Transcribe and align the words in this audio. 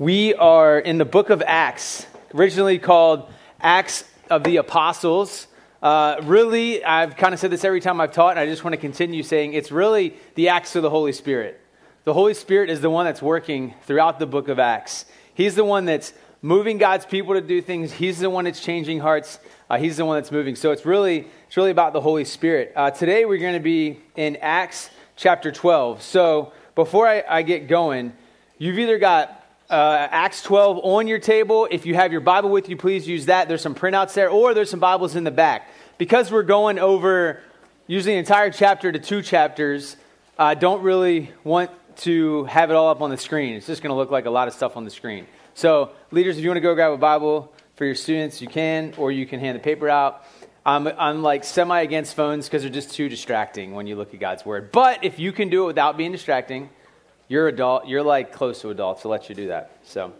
We 0.00 0.34
are 0.34 0.80
in 0.80 0.98
the 0.98 1.04
book 1.04 1.30
of 1.30 1.40
Acts, 1.46 2.08
originally 2.34 2.80
called 2.80 3.30
Acts 3.60 4.02
of 4.28 4.42
the 4.42 4.56
Apostles. 4.56 5.46
Uh, 5.80 6.16
really, 6.24 6.84
I've 6.84 7.14
kind 7.14 7.32
of 7.32 7.38
said 7.38 7.52
this 7.52 7.62
every 7.62 7.80
time 7.80 8.00
I've 8.00 8.12
taught, 8.12 8.30
and 8.30 8.40
I 8.40 8.46
just 8.46 8.64
want 8.64 8.74
to 8.74 8.80
continue 8.80 9.22
saying 9.22 9.52
it's 9.52 9.70
really 9.70 10.16
the 10.34 10.48
Acts 10.48 10.74
of 10.74 10.82
the 10.82 10.90
Holy 10.90 11.12
Spirit. 11.12 11.60
The 12.02 12.12
Holy 12.12 12.34
Spirit 12.34 12.70
is 12.70 12.80
the 12.80 12.90
one 12.90 13.04
that's 13.04 13.22
working 13.22 13.72
throughout 13.82 14.18
the 14.18 14.26
book 14.26 14.48
of 14.48 14.58
Acts. 14.58 15.04
He's 15.32 15.54
the 15.54 15.64
one 15.64 15.84
that's 15.84 16.12
moving 16.42 16.76
God's 16.78 17.06
people 17.06 17.34
to 17.34 17.40
do 17.40 17.62
things. 17.62 17.92
He's 17.92 18.18
the 18.18 18.30
one 18.30 18.46
that's 18.46 18.58
changing 18.58 18.98
hearts. 18.98 19.38
Uh, 19.70 19.78
he's 19.78 19.96
the 19.96 20.04
one 20.04 20.16
that's 20.16 20.32
moving. 20.32 20.56
So 20.56 20.72
it's 20.72 20.84
really, 20.84 21.28
it's 21.46 21.56
really 21.56 21.70
about 21.70 21.92
the 21.92 22.00
Holy 22.00 22.24
Spirit. 22.24 22.72
Uh, 22.74 22.90
today 22.90 23.26
we're 23.26 23.38
going 23.38 23.54
to 23.54 23.60
be 23.60 24.00
in 24.16 24.38
Acts 24.40 24.90
chapter 25.14 25.52
12. 25.52 26.02
So 26.02 26.52
before 26.74 27.06
I, 27.06 27.22
I 27.28 27.42
get 27.42 27.68
going, 27.68 28.12
you've 28.58 28.80
either 28.80 28.98
got 28.98 29.42
uh, 29.70 30.08
Acts 30.10 30.42
12 30.42 30.80
on 30.82 31.06
your 31.06 31.18
table. 31.18 31.68
If 31.70 31.86
you 31.86 31.94
have 31.94 32.12
your 32.12 32.20
Bible 32.20 32.50
with 32.50 32.68
you, 32.68 32.76
please 32.76 33.08
use 33.08 33.26
that. 33.26 33.48
There's 33.48 33.62
some 33.62 33.74
printouts 33.74 34.14
there, 34.14 34.28
or 34.28 34.54
there's 34.54 34.70
some 34.70 34.80
Bibles 34.80 35.16
in 35.16 35.24
the 35.24 35.30
back. 35.30 35.68
Because 35.98 36.30
we're 36.30 36.42
going 36.42 36.78
over 36.78 37.40
usually 37.86 38.14
an 38.14 38.18
entire 38.18 38.50
chapter 38.50 38.90
to 38.90 38.98
two 38.98 39.22
chapters, 39.22 39.96
I 40.38 40.54
don't 40.54 40.82
really 40.82 41.30
want 41.44 41.70
to 41.98 42.44
have 42.44 42.70
it 42.70 42.74
all 42.74 42.88
up 42.88 43.00
on 43.00 43.10
the 43.10 43.16
screen. 43.16 43.54
It's 43.54 43.66
just 43.66 43.82
going 43.82 43.90
to 43.90 43.96
look 43.96 44.10
like 44.10 44.26
a 44.26 44.30
lot 44.30 44.48
of 44.48 44.54
stuff 44.54 44.76
on 44.76 44.84
the 44.84 44.90
screen. 44.90 45.26
So, 45.54 45.90
leaders, 46.10 46.36
if 46.36 46.42
you 46.42 46.50
want 46.50 46.56
to 46.56 46.62
go 46.62 46.74
grab 46.74 46.92
a 46.92 46.96
Bible 46.96 47.52
for 47.76 47.84
your 47.84 47.94
students, 47.94 48.40
you 48.42 48.48
can, 48.48 48.94
or 48.98 49.12
you 49.12 49.26
can 49.26 49.40
hand 49.40 49.56
the 49.56 49.62
paper 49.62 49.88
out. 49.88 50.24
I'm, 50.66 50.88
I'm 50.88 51.22
like 51.22 51.44
semi 51.44 51.82
against 51.82 52.16
phones 52.16 52.46
because 52.46 52.62
they're 52.62 52.70
just 52.70 52.94
too 52.94 53.08
distracting 53.08 53.74
when 53.74 53.86
you 53.86 53.96
look 53.96 54.14
at 54.14 54.20
God's 54.20 54.44
Word. 54.44 54.72
But 54.72 55.04
if 55.04 55.18
you 55.18 55.30
can 55.30 55.50
do 55.50 55.64
it 55.64 55.66
without 55.66 55.96
being 55.96 56.10
distracting, 56.10 56.70
you're 57.28 57.48
adult. 57.48 57.88
You're 57.88 58.02
like 58.02 58.32
close 58.32 58.60
to 58.60 58.70
adults, 58.70 59.02
so 59.02 59.08
let 59.08 59.28
you 59.28 59.34
do 59.34 59.48
that. 59.48 59.78
So. 59.84 60.12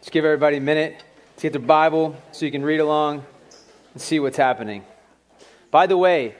Just 0.00 0.12
give 0.12 0.24
everybody 0.24 0.56
a 0.56 0.60
minute 0.60 1.04
to 1.36 1.42
get 1.42 1.52
their 1.52 1.60
Bible 1.60 2.16
so 2.32 2.46
you 2.46 2.50
can 2.50 2.64
read 2.64 2.80
along 2.80 3.26
and 3.92 4.00
see 4.00 4.18
what's 4.18 4.38
happening. 4.38 4.82
By 5.70 5.86
the 5.86 5.98
way, 5.98 6.34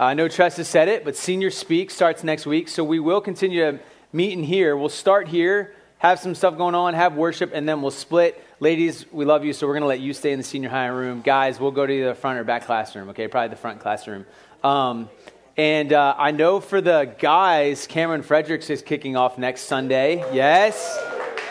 uh, 0.00 0.04
I 0.04 0.14
know 0.14 0.28
Tress 0.28 0.56
has 0.56 0.66
said 0.66 0.88
it, 0.88 1.04
but 1.04 1.14
Senior 1.14 1.50
Speak 1.50 1.90
starts 1.90 2.24
next 2.24 2.46
week, 2.46 2.68
so 2.68 2.82
we 2.82 2.98
will 2.98 3.20
continue 3.20 3.70
to 3.70 3.78
meet 4.12 4.32
in 4.32 4.44
here. 4.44 4.76
We'll 4.78 4.88
start 4.88 5.28
here, 5.28 5.74
have 6.08 6.18
some 6.18 6.34
stuff 6.34 6.56
going 6.56 6.74
on, 6.74 6.94
have 6.94 7.14
worship, 7.14 7.50
and 7.54 7.68
then 7.68 7.82
we'll 7.82 7.90
split 7.90 8.42
Ladies, 8.58 9.04
we 9.12 9.26
love 9.26 9.44
you, 9.44 9.52
so 9.52 9.66
we're 9.66 9.74
going 9.74 9.82
to 9.82 9.86
let 9.86 10.00
you 10.00 10.14
stay 10.14 10.32
in 10.32 10.38
the 10.38 10.42
senior 10.42 10.70
high 10.70 10.86
room. 10.86 11.20
Guys, 11.20 11.60
we'll 11.60 11.72
go 11.72 11.84
to 11.84 12.04
the 12.06 12.14
front 12.14 12.38
or 12.38 12.44
back 12.44 12.64
classroom, 12.64 13.10
okay? 13.10 13.28
Probably 13.28 13.50
the 13.50 13.60
front 13.60 13.80
classroom. 13.80 14.24
Um, 14.64 15.10
and 15.58 15.92
uh, 15.92 16.14
I 16.16 16.30
know 16.30 16.60
for 16.60 16.80
the 16.80 17.14
guys, 17.18 17.86
Cameron 17.86 18.22
Fredericks 18.22 18.70
is 18.70 18.80
kicking 18.80 19.14
off 19.14 19.36
next 19.36 19.64
Sunday. 19.64 20.24
Yes. 20.34 20.98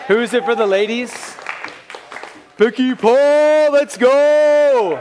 Who's 0.07 0.33
it 0.33 0.45
for 0.45 0.55
the 0.55 0.65
ladies? 0.65 1.13
Vicky 2.57 2.95
Paul, 2.95 3.71
let's 3.71 3.97
go. 3.97 4.99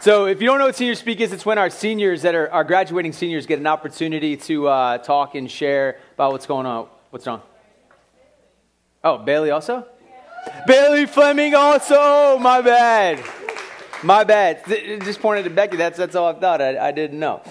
So, 0.00 0.26
if 0.26 0.40
you 0.40 0.48
don't 0.48 0.58
know 0.58 0.66
what 0.66 0.74
Senior 0.74 0.96
Speak 0.96 1.20
is, 1.20 1.32
it's 1.32 1.46
when 1.46 1.58
our 1.58 1.70
seniors 1.70 2.22
that 2.22 2.34
are 2.34 2.50
our 2.50 2.64
graduating 2.64 3.12
seniors 3.12 3.46
get 3.46 3.60
an 3.60 3.68
opportunity 3.68 4.36
to 4.36 4.66
uh, 4.66 4.98
talk 4.98 5.36
and 5.36 5.48
share 5.48 5.98
about 6.14 6.32
what's 6.32 6.46
going 6.46 6.66
on. 6.66 6.88
What's 7.10 7.24
wrong? 7.24 7.40
Oh, 9.04 9.18
Bailey 9.18 9.50
also? 9.50 9.86
Bailey 10.66 11.04
Fleming 11.04 11.54
also. 11.54 12.38
My 12.38 12.62
bad. 12.62 13.22
My 14.02 14.24
bad. 14.24 14.62
Just 14.66 15.20
pointed 15.20 15.44
to 15.44 15.50
Becky. 15.50 15.76
That's, 15.76 15.98
that's 15.98 16.16
all 16.16 16.34
I 16.34 16.40
thought. 16.40 16.62
I, 16.62 16.88
I 16.88 16.90
didn't 16.90 17.18
know. 17.18 17.42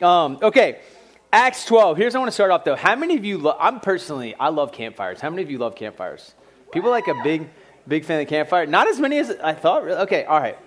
Um, 0.00 0.38
okay. 0.42 0.80
Acts 1.30 1.66
12. 1.66 1.98
Here's 1.98 2.14
I 2.14 2.18
want 2.18 2.28
to 2.28 2.32
start 2.32 2.50
off 2.50 2.64
though. 2.64 2.76
How 2.76 2.96
many 2.96 3.16
of 3.16 3.24
you, 3.24 3.38
lo- 3.38 3.56
I'm 3.60 3.80
personally, 3.80 4.34
I 4.38 4.48
love 4.48 4.72
campfires. 4.72 5.20
How 5.20 5.30
many 5.30 5.42
of 5.42 5.50
you 5.50 5.58
love 5.58 5.76
campfires? 5.76 6.34
People 6.72 6.90
like 6.90 7.08
a 7.08 7.14
big, 7.22 7.48
big 7.86 8.04
fan 8.04 8.20
of 8.20 8.28
campfire? 8.28 8.66
Not 8.66 8.88
as 8.88 8.98
many 8.98 9.18
as 9.18 9.30
I 9.30 9.52
thought. 9.52 9.86
Okay. 9.86 10.24
All 10.24 10.40
right. 10.40 10.58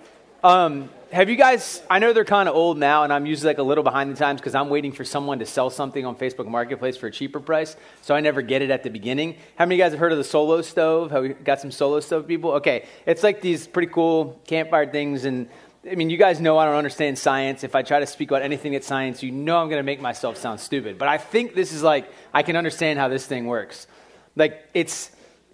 Um, 0.46 0.90
have 1.10 1.28
you 1.28 1.34
guys 1.34 1.82
i 1.90 1.98
know 1.98 2.12
they're 2.12 2.24
kind 2.24 2.48
of 2.48 2.54
old 2.54 2.78
now 2.78 3.02
and 3.02 3.12
i'm 3.12 3.26
usually 3.26 3.48
like 3.48 3.58
a 3.58 3.64
little 3.64 3.82
behind 3.82 4.12
the 4.12 4.16
times 4.16 4.40
because 4.40 4.54
i'm 4.54 4.68
waiting 4.68 4.92
for 4.92 5.04
someone 5.04 5.40
to 5.40 5.46
sell 5.46 5.70
something 5.70 6.06
on 6.06 6.14
facebook 6.14 6.46
marketplace 6.46 6.96
for 6.96 7.08
a 7.08 7.10
cheaper 7.10 7.40
price 7.40 7.74
so 8.02 8.14
i 8.14 8.20
never 8.20 8.42
get 8.42 8.62
it 8.62 8.70
at 8.70 8.84
the 8.84 8.90
beginning. 8.90 9.34
How 9.56 9.64
many 9.64 9.74
of 9.74 9.78
you 9.78 9.84
guys 9.84 9.90
have 9.90 9.98
heard 9.98 10.12
of 10.12 10.18
the 10.18 10.24
solo 10.24 10.62
stove? 10.62 11.10
Have 11.10 11.24
we 11.24 11.30
got 11.30 11.60
some 11.60 11.72
solo 11.72 11.98
stove 11.98 12.28
people? 12.28 12.52
Okay 12.52 12.84
it's 13.06 13.24
like 13.24 13.40
these 13.40 13.66
pretty 13.66 13.90
cool 13.90 14.40
campfire 14.46 14.88
things 14.88 15.24
and 15.24 15.48
i 15.90 15.96
mean 15.96 16.10
you 16.10 16.16
guys 16.16 16.40
know 16.40 16.56
i 16.58 16.64
don't 16.64 16.76
understand 16.76 17.18
science. 17.18 17.64
If 17.64 17.74
i 17.74 17.82
try 17.82 17.98
to 17.98 18.06
speak 18.06 18.30
about 18.30 18.42
anything 18.42 18.70
that's 18.70 18.86
science 18.86 19.24
you 19.24 19.32
know 19.32 19.58
i'm 19.58 19.68
going 19.68 19.80
to 19.80 19.90
make 19.92 20.00
myself 20.00 20.36
sound 20.36 20.60
stupid 20.60 20.96
but 20.96 21.08
i 21.08 21.18
think 21.18 21.56
this 21.56 21.72
is 21.72 21.82
like 21.82 22.08
i 22.32 22.44
can 22.44 22.54
understand 22.54 23.00
how 23.00 23.08
this 23.08 23.26
thing 23.26 23.46
works. 23.46 23.88
Like 24.36 24.64
it's 24.74 25.10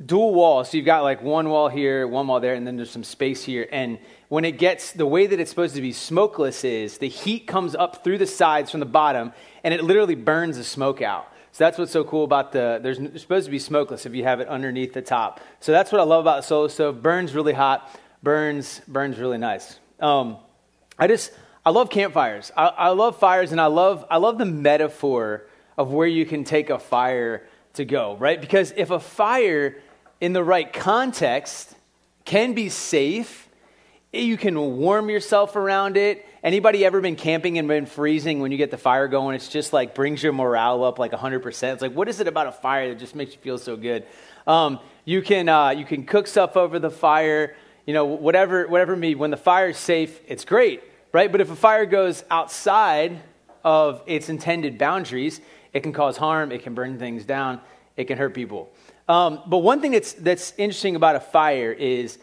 dual 0.06 0.34
walls 0.34 0.70
so 0.70 0.76
you've 0.76 0.86
got 0.86 1.02
like 1.02 1.22
one 1.22 1.48
wall 1.48 1.68
here 1.68 2.06
one 2.06 2.26
wall 2.26 2.40
there 2.40 2.54
and 2.54 2.66
then 2.66 2.76
there's 2.76 2.90
some 2.90 3.04
space 3.04 3.44
here 3.44 3.68
and 3.70 3.98
when 4.32 4.46
it 4.46 4.52
gets 4.52 4.92
the 4.92 5.04
way 5.04 5.26
that 5.26 5.38
it's 5.38 5.50
supposed 5.50 5.74
to 5.74 5.82
be 5.82 5.92
smokeless 5.92 6.64
is 6.64 6.96
the 6.96 7.06
heat 7.06 7.46
comes 7.46 7.74
up 7.74 8.02
through 8.02 8.16
the 8.16 8.26
sides 8.26 8.70
from 8.70 8.80
the 8.80 8.86
bottom 8.86 9.30
and 9.62 9.74
it 9.74 9.84
literally 9.84 10.14
burns 10.14 10.56
the 10.56 10.64
smoke 10.64 11.02
out. 11.02 11.30
So 11.52 11.64
that's 11.64 11.76
what's 11.76 11.92
so 11.92 12.02
cool 12.02 12.24
about 12.24 12.50
the, 12.52 12.80
there's 12.82 12.96
supposed 13.20 13.44
to 13.44 13.50
be 13.50 13.58
smokeless 13.58 14.06
if 14.06 14.14
you 14.14 14.24
have 14.24 14.40
it 14.40 14.48
underneath 14.48 14.94
the 14.94 15.02
top. 15.02 15.40
So 15.60 15.70
that's 15.70 15.92
what 15.92 16.00
I 16.00 16.04
love 16.04 16.24
about 16.24 16.36
the 16.36 16.46
solo 16.46 16.68
stove. 16.68 17.02
Burns 17.02 17.34
really 17.34 17.52
hot, 17.52 17.94
burns, 18.22 18.80
burns 18.88 19.18
really 19.18 19.36
nice. 19.36 19.78
Um, 20.00 20.38
I 20.98 21.08
just, 21.08 21.30
I 21.66 21.68
love 21.68 21.90
campfires. 21.90 22.50
I, 22.56 22.68
I 22.68 22.88
love 22.88 23.18
fires 23.18 23.52
and 23.52 23.60
I 23.60 23.66
love, 23.66 24.06
I 24.10 24.16
love 24.16 24.38
the 24.38 24.46
metaphor 24.46 25.44
of 25.76 25.92
where 25.92 26.08
you 26.08 26.24
can 26.24 26.44
take 26.44 26.70
a 26.70 26.78
fire 26.78 27.46
to 27.74 27.84
go, 27.84 28.16
right? 28.16 28.40
Because 28.40 28.72
if 28.78 28.90
a 28.90 28.98
fire 28.98 29.76
in 30.22 30.32
the 30.32 30.42
right 30.42 30.72
context 30.72 31.74
can 32.24 32.54
be 32.54 32.70
safe 32.70 33.42
you 34.12 34.36
can 34.36 34.76
warm 34.76 35.08
yourself 35.08 35.56
around 35.56 35.96
it. 35.96 36.26
Anybody 36.42 36.84
ever 36.84 37.00
been 37.00 37.16
camping 37.16 37.56
and 37.56 37.66
been 37.66 37.86
freezing 37.86 38.40
when 38.40 38.52
you 38.52 38.58
get 38.58 38.70
the 38.70 38.76
fire 38.76 39.08
going? 39.08 39.34
It's 39.34 39.48
just 39.48 39.72
like 39.72 39.94
brings 39.94 40.22
your 40.22 40.34
morale 40.34 40.84
up 40.84 40.98
like 40.98 41.12
100%. 41.12 41.72
It's 41.72 41.80
like, 41.80 41.94
what 41.94 42.08
is 42.08 42.20
it 42.20 42.28
about 42.28 42.46
a 42.46 42.52
fire 42.52 42.90
that 42.90 42.98
just 42.98 43.14
makes 43.14 43.32
you 43.32 43.38
feel 43.38 43.56
so 43.56 43.74
good? 43.74 44.04
Um, 44.46 44.80
you, 45.06 45.22
can, 45.22 45.48
uh, 45.48 45.70
you 45.70 45.86
can 45.86 46.04
cook 46.04 46.26
stuff 46.26 46.58
over 46.58 46.78
the 46.78 46.90
fire, 46.90 47.56
you 47.86 47.94
know, 47.94 48.04
whatever, 48.04 48.68
whatever 48.68 48.94
me. 48.94 49.14
When 49.14 49.30
the 49.30 49.38
fire 49.38 49.70
is 49.70 49.78
safe, 49.78 50.20
it's 50.28 50.44
great, 50.44 50.82
right? 51.12 51.32
But 51.32 51.40
if 51.40 51.50
a 51.50 51.56
fire 51.56 51.86
goes 51.86 52.22
outside 52.30 53.18
of 53.64 54.02
its 54.06 54.28
intended 54.28 54.76
boundaries, 54.76 55.40
it 55.72 55.82
can 55.82 55.94
cause 55.94 56.18
harm, 56.18 56.52
it 56.52 56.62
can 56.62 56.74
burn 56.74 56.98
things 56.98 57.24
down, 57.24 57.60
it 57.96 58.04
can 58.04 58.18
hurt 58.18 58.34
people. 58.34 58.70
Um, 59.08 59.40
but 59.46 59.58
one 59.58 59.80
thing 59.80 59.92
that's, 59.92 60.12
that's 60.14 60.52
interesting 60.56 60.96
about 60.96 61.16
a 61.16 61.20
fire 61.20 61.72
is 61.72 62.18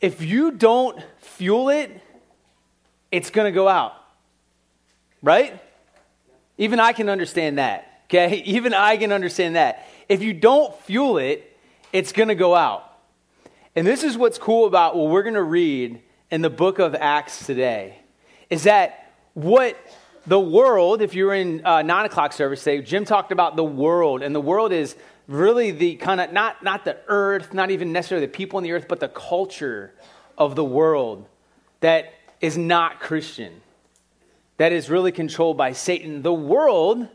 if 0.00 0.22
you 0.22 0.50
don't 0.52 1.02
fuel 1.18 1.68
it, 1.68 2.00
it's 3.10 3.30
going 3.30 3.46
to 3.46 3.54
go 3.54 3.68
out. 3.68 3.92
Right? 5.22 5.60
Even 6.56 6.80
I 6.80 6.92
can 6.92 7.08
understand 7.08 7.58
that. 7.58 8.02
Okay? 8.06 8.36
Even 8.46 8.74
I 8.74 8.96
can 8.96 9.12
understand 9.12 9.56
that. 9.56 9.88
If 10.08 10.22
you 10.22 10.32
don't 10.32 10.74
fuel 10.82 11.18
it, 11.18 11.56
it's 11.92 12.12
going 12.12 12.28
to 12.28 12.34
go 12.34 12.54
out. 12.54 12.84
And 13.76 13.86
this 13.86 14.02
is 14.02 14.16
what's 14.16 14.38
cool 14.38 14.66
about 14.66 14.96
what 14.96 15.10
we're 15.10 15.22
going 15.22 15.34
to 15.34 15.42
read 15.42 16.00
in 16.30 16.42
the 16.42 16.50
book 16.50 16.78
of 16.78 16.94
Acts 16.94 17.46
today 17.46 17.98
is 18.50 18.64
that 18.64 19.12
what 19.34 19.76
the 20.28 20.38
world, 20.38 21.00
if 21.00 21.14
you're 21.14 21.32
in 21.32 21.64
uh, 21.64 21.80
nine 21.80 22.04
o'clock 22.04 22.34
service 22.34 22.62
today, 22.62 22.82
Jim 22.82 23.06
talked 23.06 23.32
about 23.32 23.56
the 23.56 23.64
world, 23.64 24.22
and 24.22 24.34
the 24.34 24.40
world 24.40 24.72
is 24.72 24.94
really 25.26 25.70
the 25.70 25.96
kind 25.96 26.20
of 26.20 26.32
not, 26.32 26.62
not 26.62 26.84
the 26.84 26.98
earth, 27.08 27.54
not 27.54 27.70
even 27.70 27.92
necessarily 27.92 28.26
the 28.26 28.32
people 28.32 28.58
on 28.58 28.62
the 28.62 28.72
earth, 28.72 28.86
but 28.88 29.00
the 29.00 29.08
culture 29.08 29.94
of 30.36 30.54
the 30.54 30.64
world 30.64 31.26
that 31.80 32.12
is 32.42 32.58
not 32.58 33.00
Christian, 33.00 33.62
that 34.58 34.70
is 34.70 34.90
really 34.90 35.12
controlled 35.12 35.56
by 35.56 35.72
Satan. 35.72 36.20
The 36.20 36.32
world, 36.32 37.08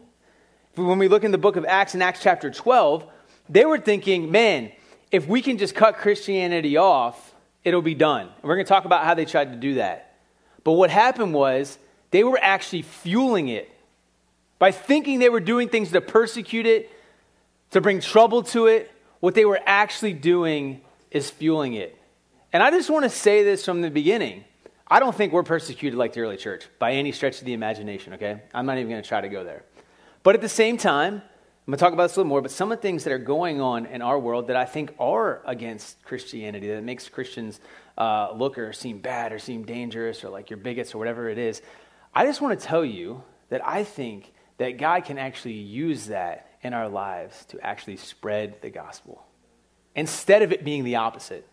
when 0.74 0.98
we 0.98 1.08
look 1.08 1.24
in 1.24 1.32
the 1.32 1.38
book 1.38 1.56
of 1.56 1.66
Acts 1.66 1.94
in 1.94 2.02
Acts 2.02 2.22
chapter 2.24 2.50
12, 2.50 3.06
they 3.48 3.66
were 3.66 3.80
thinking, 3.80 4.32
man, 4.32 4.72
if 5.12 5.28
we 5.28 5.44
can 5.44 5.60
just 5.60 5.76
cut 5.76 5.98
Christianity 5.98 6.78
off, 6.78 7.36
it'll 7.64 7.84
be 7.84 7.94
done. 7.94 8.22
And 8.28 8.44
we're 8.44 8.56
going 8.56 8.66
to 8.66 8.70
talk 8.70 8.86
about 8.86 9.06
how 9.06 9.14
they 9.14 9.26
tried 9.26 9.52
to 9.52 9.56
do 9.56 9.76
that. 9.76 10.18
But 10.64 10.72
what 10.72 10.90
happened 10.90 11.36
was 11.36 11.78
they 12.14 12.24
were 12.24 12.38
actually 12.40 12.84
fueling 12.84 13.48
it 13.48 13.68
by 14.60 14.72
thinking 14.72 15.18
they 15.18 15.30
were 15.30 15.40
doing 15.40 15.68
things 15.68 15.92
to 15.92 16.00
persecute 16.00 16.68
it, 16.68 16.92
to 17.72 17.82
bring 17.82 18.00
trouble 18.00 18.44
to 18.44 18.68
it, 18.68 18.92
what 19.20 19.34
they 19.34 19.46
were 19.46 19.60
actually 19.66 20.14
doing 20.14 20.82
is 21.10 21.32
fueling 21.32 21.74
it. 21.74 21.98
And 22.54 22.62
I 22.62 22.70
just 22.70 22.92
want 22.92 23.04
to 23.04 23.10
say 23.10 23.44
this 23.44 23.66
from 23.66 23.82
the 23.82 23.90
beginning. 23.90 24.44
I 24.88 25.00
don't 25.00 25.16
think 25.16 25.34
we're 25.34 25.42
persecuted 25.42 25.98
like 25.98 26.14
the 26.14 26.20
early 26.20 26.38
church 26.38 26.68
by 26.78 26.92
any 26.92 27.12
stretch 27.12 27.40
of 27.40 27.46
the 27.46 27.54
imagination, 27.54 28.14
okay? 28.14 28.44
I'm 28.54 28.68
not 28.68 28.78
even 28.78 28.92
going 28.92 29.02
to 29.02 29.10
try 29.10 29.22
to 29.22 29.30
go 29.30 29.44
there. 29.44 29.64
But 30.22 30.36
at 30.36 30.42
the 30.42 30.50
same 30.50 30.78
time, 30.78 31.16
I'm 31.16 31.72
going 31.72 31.78
to 31.80 31.84
talk 31.84 31.94
about 31.94 32.04
this 32.04 32.18
a 32.18 32.20
little 32.20 32.30
more, 32.30 32.44
but 32.44 32.52
some 32.52 32.72
of 32.72 32.78
the 32.78 32.82
things 32.84 33.06
that 33.06 33.12
are 33.12 33.18
going 33.18 33.60
on 33.60 33.88
in 33.88 34.04
our 34.04 34.20
world 34.20 34.50
that 34.50 34.56
I 34.56 34.66
think 34.66 34.94
are 35.00 35.42
against 35.48 36.04
Christianity, 36.04 36.68
that 36.68 36.84
makes 36.84 37.10
Christians 37.10 37.60
uh, 37.98 38.34
look 38.36 38.60
or 38.60 38.72
seem 38.72 39.00
bad 39.00 39.34
or 39.34 39.40
seem 39.40 39.64
dangerous 39.64 40.24
or 40.24 40.30
like 40.30 40.52
you're 40.52 40.58
bigots 40.58 40.94
or 40.94 41.00
whatever 41.00 41.28
it 41.28 41.40
is, 41.40 41.64
I 42.16 42.26
just 42.26 42.42
want 42.42 42.60
to 42.60 42.66
tell 42.66 42.86
you 42.86 43.24
that 43.50 43.66
I 43.66 43.84
think 43.84 44.34
that 44.58 44.78
God 44.78 45.06
can 45.06 45.18
actually 45.18 45.54
use 45.54 46.08
that 46.08 46.50
in 46.62 46.74
our 46.74 46.88
lives 46.88 47.46
to 47.46 47.60
actually 47.60 47.98
spread 47.98 48.62
the 48.62 48.70
gospel 48.70 49.26
instead 49.96 50.42
of 50.42 50.52
it 50.52 50.64
being 50.64 50.84
the 50.84 50.96
opposite. 50.98 51.48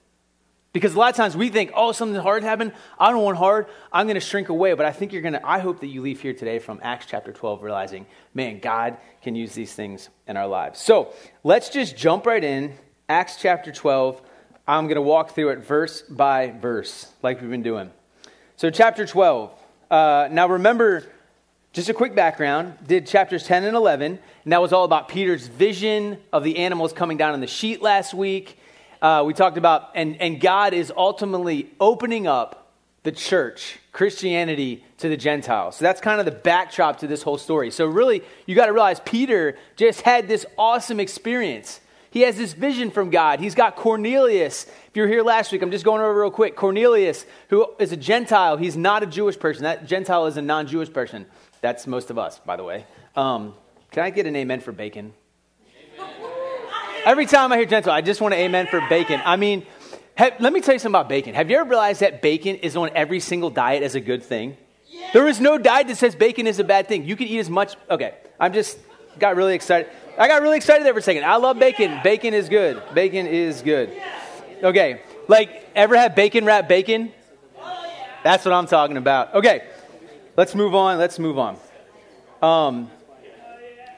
Because 0.73 0.95
a 0.95 0.99
lot 0.99 1.11
of 1.11 1.17
times 1.17 1.37
we 1.37 1.49
think, 1.49 1.73
oh, 1.75 1.91
something 1.91 2.21
hard 2.21 2.45
happened. 2.45 2.73
I 2.97 3.11
don't 3.11 3.25
want 3.25 3.39
hard. 3.39 3.67
I'm 3.93 4.07
going 4.07 4.15
to 4.15 4.21
shrink 4.21 4.51
away. 4.51 4.73
But 4.75 4.87
I 4.87 4.93
think 4.93 5.13
you're 5.13 5.23
going 5.23 5.35
to, 5.35 5.45
I 5.45 5.59
hope 5.59 5.81
that 5.81 5.89
you 5.89 6.01
leave 6.01 6.21
here 6.21 6.33
today 6.33 6.61
from 6.61 6.79
Acts 6.83 7.07
chapter 7.07 7.33
12 7.33 7.63
realizing, 7.65 8.07
man, 8.35 8.61
God 8.61 8.97
can 9.21 9.35
use 9.35 9.53
these 9.53 9.75
things 9.75 10.09
in 10.29 10.37
our 10.37 10.47
lives. 10.47 10.79
So 10.79 11.13
let's 11.43 11.71
just 11.71 11.97
jump 11.97 12.25
right 12.25 12.43
in. 12.43 12.75
Acts 13.09 13.37
chapter 13.41 13.73
12. 13.73 14.23
I'm 14.69 14.85
going 14.85 14.95
to 14.95 15.03
walk 15.03 15.35
through 15.35 15.49
it 15.49 15.59
verse 15.59 16.03
by 16.03 16.53
verse, 16.53 17.11
like 17.21 17.41
we've 17.41 17.51
been 17.51 17.65
doing. 17.65 17.91
So, 18.55 18.71
chapter 18.71 19.07
12. 19.07 19.53
Uh, 19.91 20.29
now, 20.31 20.47
remember, 20.49 21.05
just 21.73 21.89
a 21.89 21.95
quick 21.95 22.15
background, 22.15 22.75
did 22.87 23.07
chapters 23.09 23.45
10 23.45 23.65
and 23.65 23.77
11, 23.77 24.21
and 24.45 24.53
that 24.53 24.63
was 24.63 24.73
all 24.73 24.85
about 24.85 25.09
Peter's 25.09 25.49
vision 25.49 26.19
of 26.33 26.45
the 26.45 26.59
animals 26.59 26.93
coming 26.93 27.17
down 27.17 27.35
in 27.35 27.41
the 27.41 27.49
sheet 27.49 27.83
last 27.83 28.15
week. 28.15 28.57
Uh, 29.03 29.25
we 29.27 29.35
talked 29.35 29.57
about, 29.57 29.91
and, 29.97 30.21
and 30.21 30.41
God 30.41 30.75
is 30.75 30.93
ultimately 30.97 31.71
opening 31.81 32.29
up 32.29 32.71
the 33.03 33.11
church, 33.11 33.79
Christianity, 33.93 34.85
to 34.99 35.09
the 35.09 35.17
Gentiles. 35.17 35.77
So 35.77 35.85
that's 35.85 36.01
kind 36.01 36.21
of 36.21 36.27
the 36.27 36.33
backdrop 36.33 36.99
to 36.99 37.09
this 37.09 37.23
whole 37.23 37.39
story. 37.39 37.71
So, 37.71 37.87
really, 37.87 38.23
you 38.47 38.55
got 38.55 38.67
to 38.67 38.73
realize 38.73 39.01
Peter 39.01 39.57
just 39.77 40.03
had 40.03 40.29
this 40.29 40.47
awesome 40.59 41.01
experience. 41.01 41.81
He 42.11 42.23
has 42.23 42.37
this 42.37 42.53
vision 42.53 42.91
from 42.91 43.11
God. 43.11 43.39
He's 43.39 43.55
got 43.55 43.77
Cornelius. 43.77 44.65
If 44.65 44.97
you 44.97 45.03
were 45.03 45.09
here 45.09 45.23
last 45.23 45.53
week, 45.53 45.63
I'm 45.63 45.71
just 45.71 45.85
going 45.85 46.01
over 46.01 46.21
real 46.21 46.31
quick. 46.31 46.57
Cornelius, 46.57 47.25
who 47.49 47.67
is 47.79 47.93
a 47.93 47.97
Gentile, 47.97 48.57
he's 48.57 48.77
not 48.77 49.03
a 49.05 49.07
Jewish 49.07 49.39
person. 49.39 49.63
That 49.63 49.87
Gentile 49.87 50.27
is 50.27 50.37
a 50.37 50.43
non 50.43 50.67
Jewish 50.67 50.93
person. 50.93 51.27
That's 51.61 51.87
most 51.87 52.11
of 52.11 52.19
us, 52.19 52.41
by 52.41 52.57
the 52.57 52.65
way. 52.65 52.85
Um, 53.15 53.55
can 53.93 54.03
I 54.03 54.11
get 54.11 54.27
an 54.27 54.35
amen 54.35 54.61
for 54.61 54.73
bacon? 54.73 55.13
Every 57.05 57.27
time 57.27 57.53
I 57.53 57.57
hear 57.57 57.67
Gentile, 57.67 57.95
I 57.95 58.03
just 58.03 58.21
want 58.21 58.35
to 58.35 58.41
amen 58.41 58.67
for 58.67 58.81
bacon. 58.89 59.23
I 59.25 59.37
mean, 59.37 59.65
have, 60.17 60.39
let 60.41 60.53
me 60.53 60.61
tell 60.61 60.75
you 60.75 60.79
something 60.79 61.01
about 61.01 61.09
bacon. 61.09 61.35
Have 61.35 61.49
you 61.49 61.57
ever 61.57 61.69
realized 61.69 62.01
that 62.01 62.21
bacon 62.21 62.57
is 62.57 62.77
on 62.77 62.91
every 62.95 63.21
single 63.21 63.51
diet 63.51 63.83
as 63.83 63.95
a 63.95 64.01
good 64.01 64.23
thing? 64.23 64.57
There 65.13 65.27
is 65.27 65.41
no 65.41 65.59
diet 65.59 65.87
that 65.89 65.97
says 65.97 66.15
bacon 66.15 66.47
is 66.47 66.59
a 66.59 66.65
bad 66.65 66.89
thing. 66.89 67.05
You 67.05 67.17
can 67.17 67.27
eat 67.27 67.39
as 67.39 67.49
much. 67.49 67.75
Okay, 67.89 68.15
I'm 68.39 68.53
just 68.53 68.79
got 69.19 69.37
really 69.37 69.55
excited. 69.55 69.91
I 70.21 70.29
got 70.29 70.43
really 70.43 70.59
excited 70.59 70.87
there 70.87 70.93
for 70.93 71.01
a 71.01 71.03
second. 71.03 71.25
I 71.25 71.37
love 71.37 71.59
bacon. 71.59 71.99
Bacon 72.05 72.35
is 72.35 72.49
good. 72.49 72.81
Bacon 72.95 73.27
is 73.27 73.63
good. 73.63 73.91
Okay, 74.63 75.01
like 75.27 75.69
ever 75.75 75.97
had 75.97 76.15
bacon 76.15 76.45
wrap 76.45 76.69
bacon? 76.69 77.13
That's 78.23 78.45
what 78.45 78.53
I'm 78.53 78.67
talking 78.67 78.99
about. 78.99 79.35
Okay, 79.35 79.63
Let's 80.41 80.55
move 80.55 80.75
on. 80.75 80.97
Let's 80.97 81.19
move 81.19 81.39
on. 81.39 81.59
Um, 82.41 82.91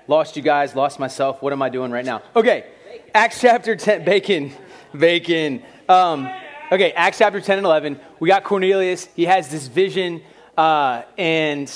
lost 0.09 0.37
you 0.37 0.43
guys, 0.43 0.75
lost 0.75 0.99
myself. 0.99 1.41
What 1.41 1.53
am 1.53 1.63
I 1.63 1.69
doing 1.69 1.93
right 1.93 2.05
now? 2.05 2.23
Okay, 2.35 2.67
Acts 3.15 3.41
chapter 3.41 3.77
10, 3.77 4.05
bacon, 4.05 4.51
bacon. 4.93 5.63
Um, 5.89 6.29
okay, 6.73 6.91
Acts 6.95 7.19
chapter 7.19 7.41
10 7.41 7.59
and 7.59 7.65
11. 7.65 8.01
We 8.19 8.29
got 8.29 8.45
Cornelius. 8.45 9.09
He 9.15 9.27
has 9.27 9.51
this 9.51 9.69
vision. 9.69 10.23
Uh, 10.57 11.03
and 11.17 11.73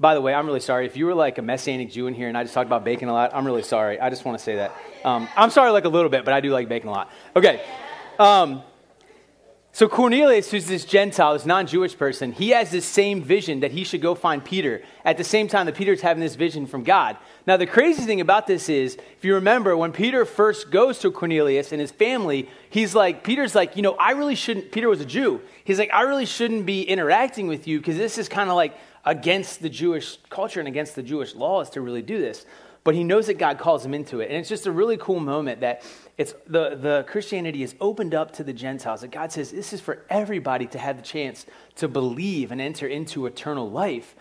by 0.00 0.14
the 0.14 0.20
way, 0.22 0.32
I'm 0.32 0.46
really 0.46 0.60
sorry. 0.60 0.86
If 0.86 0.96
you 0.96 1.04
were 1.04 1.14
like 1.14 1.36
a 1.36 1.42
Messianic 1.42 1.90
Jew 1.90 2.06
in 2.06 2.14
here 2.14 2.26
and 2.26 2.36
I 2.36 2.42
just 2.42 2.54
talked 2.54 2.66
about 2.66 2.84
bacon 2.84 3.10
a 3.10 3.12
lot, 3.12 3.32
I'm 3.34 3.44
really 3.44 3.62
sorry. 3.62 4.00
I 4.00 4.08
just 4.08 4.24
want 4.24 4.38
to 4.38 4.42
say 4.42 4.56
that. 4.56 4.74
Um, 5.04 5.28
I'm 5.36 5.50
sorry 5.50 5.70
like 5.72 5.84
a 5.84 5.90
little 5.90 6.08
bit, 6.08 6.24
but 6.24 6.32
I 6.32 6.40
do 6.40 6.50
like 6.50 6.70
bacon 6.70 6.88
a 6.88 6.92
lot. 6.92 7.10
Okay. 7.36 7.62
Um, 8.18 8.62
so 9.72 9.88
Cornelius, 9.88 10.50
who's 10.50 10.66
this 10.66 10.84
Gentile, 10.84 11.34
this 11.34 11.46
non-Jewish 11.46 11.96
person, 11.96 12.32
he 12.32 12.48
has 12.48 12.70
this 12.70 12.86
same 12.86 13.22
vision 13.22 13.60
that 13.60 13.70
he 13.70 13.84
should 13.84 14.00
go 14.00 14.14
find 14.14 14.44
Peter. 14.44 14.82
At 15.04 15.16
the 15.16 15.22
same 15.22 15.48
time 15.48 15.66
that 15.66 15.76
Peter's 15.76 16.00
having 16.00 16.20
this 16.22 16.34
vision 16.34 16.66
from 16.66 16.82
God. 16.82 17.18
Now, 17.46 17.56
the 17.56 17.66
crazy 17.66 18.02
thing 18.02 18.20
about 18.20 18.46
this 18.46 18.68
is, 18.68 18.96
if 18.96 19.24
you 19.24 19.34
remember, 19.34 19.76
when 19.76 19.92
Peter 19.92 20.24
first 20.24 20.70
goes 20.70 20.98
to 21.00 21.10
Cornelius 21.12 21.72
and 21.72 21.80
his 21.80 21.92
family, 21.92 22.48
he's 22.68 22.94
like, 22.94 23.22
Peter's 23.22 23.54
like, 23.54 23.76
you 23.76 23.82
know, 23.82 23.92
I 23.92 24.12
really 24.12 24.34
shouldn't, 24.34 24.72
Peter 24.72 24.88
was 24.88 25.00
a 25.00 25.06
Jew. 25.06 25.40
He's 25.62 25.78
like, 25.78 25.90
I 25.92 26.02
really 26.02 26.26
shouldn't 26.26 26.66
be 26.66 26.82
interacting 26.82 27.46
with 27.46 27.68
you 27.68 27.78
because 27.78 27.96
this 27.96 28.18
is 28.18 28.28
kind 28.28 28.50
of 28.50 28.56
like 28.56 28.76
against 29.04 29.62
the 29.62 29.68
Jewish 29.70 30.18
culture 30.28 30.60
and 30.60 30.68
against 30.68 30.94
the 30.94 31.02
Jewish 31.02 31.34
laws 31.34 31.70
to 31.70 31.80
really 31.80 32.02
do 32.02 32.18
this 32.18 32.46
but 32.82 32.94
he 32.94 33.04
knows 33.04 33.26
that 33.26 33.38
God 33.38 33.58
calls 33.58 33.84
him 33.84 33.94
into 33.94 34.20
it. 34.20 34.30
And 34.30 34.38
it's 34.38 34.48
just 34.48 34.66
a 34.66 34.72
really 34.72 34.96
cool 34.96 35.20
moment 35.20 35.60
that 35.60 35.82
it's 36.16 36.34
the, 36.46 36.76
the 36.76 37.04
Christianity 37.08 37.62
is 37.62 37.74
opened 37.80 38.14
up 38.14 38.32
to 38.32 38.44
the 38.44 38.52
Gentiles. 38.52 39.02
That 39.02 39.10
God 39.10 39.32
says 39.32 39.50
this 39.50 39.72
is 39.72 39.80
for 39.80 40.04
everybody 40.08 40.66
to 40.68 40.78
have 40.78 40.96
the 40.96 41.02
chance 41.02 41.44
to 41.76 41.88
believe 41.88 42.52
and 42.52 42.60
enter 42.60 42.86
into 42.86 43.26
eternal 43.26 43.70
life. 43.70 44.14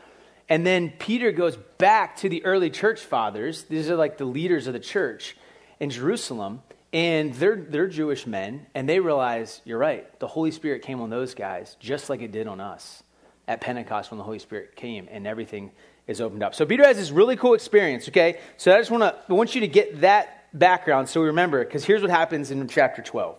And 0.49 0.65
then 0.65 0.91
Peter 0.99 1.31
goes 1.31 1.57
back 1.77 2.17
to 2.17 2.29
the 2.29 2.43
early 2.43 2.69
church 2.69 2.99
fathers. 2.99 3.63
These 3.63 3.89
are 3.89 3.95
like 3.95 4.17
the 4.17 4.25
leaders 4.25 4.67
of 4.67 4.73
the 4.73 4.79
church 4.79 5.37
in 5.79 5.89
Jerusalem. 5.89 6.61
And 6.91 7.35
they're, 7.35 7.55
they're 7.55 7.87
Jewish 7.87 8.25
men, 8.25 8.65
and 8.73 8.89
they 8.89 8.99
realize, 8.99 9.61
you're 9.63 9.77
right, 9.77 10.19
the 10.19 10.25
Holy 10.25 10.49
Spirit 10.49 10.81
came 10.81 11.01
on 11.01 11.11
those 11.11 11.35
guys 11.35 11.77
just 11.79 12.09
like 12.09 12.23
it 12.23 12.31
did 12.31 12.47
on 12.47 12.59
us 12.59 13.03
at 13.49 13.61
Pentecost 13.61 14.11
when 14.11 14.19
the 14.19 14.23
Holy 14.23 14.37
Spirit 14.37 14.75
came 14.75 15.09
and 15.11 15.25
everything 15.25 15.71
is 16.05 16.21
opened 16.21 16.43
up. 16.43 16.53
So 16.53 16.67
Peter 16.67 16.85
has 16.85 16.97
this 16.97 17.09
really 17.09 17.35
cool 17.35 17.55
experience, 17.55 18.07
okay? 18.07 18.39
So 18.57 18.71
I 18.71 18.77
just 18.77 18.91
want 18.91 19.01
to 19.01 19.15
I 19.27 19.33
want 19.33 19.55
you 19.55 19.61
to 19.61 19.67
get 19.67 20.01
that 20.01 20.47
background 20.53 21.09
so 21.09 21.19
we 21.19 21.27
remember 21.27 21.65
because 21.65 21.83
here's 21.83 22.01
what 22.01 22.11
happens 22.11 22.51
in 22.51 22.65
chapter 22.67 23.01
12. 23.01 23.35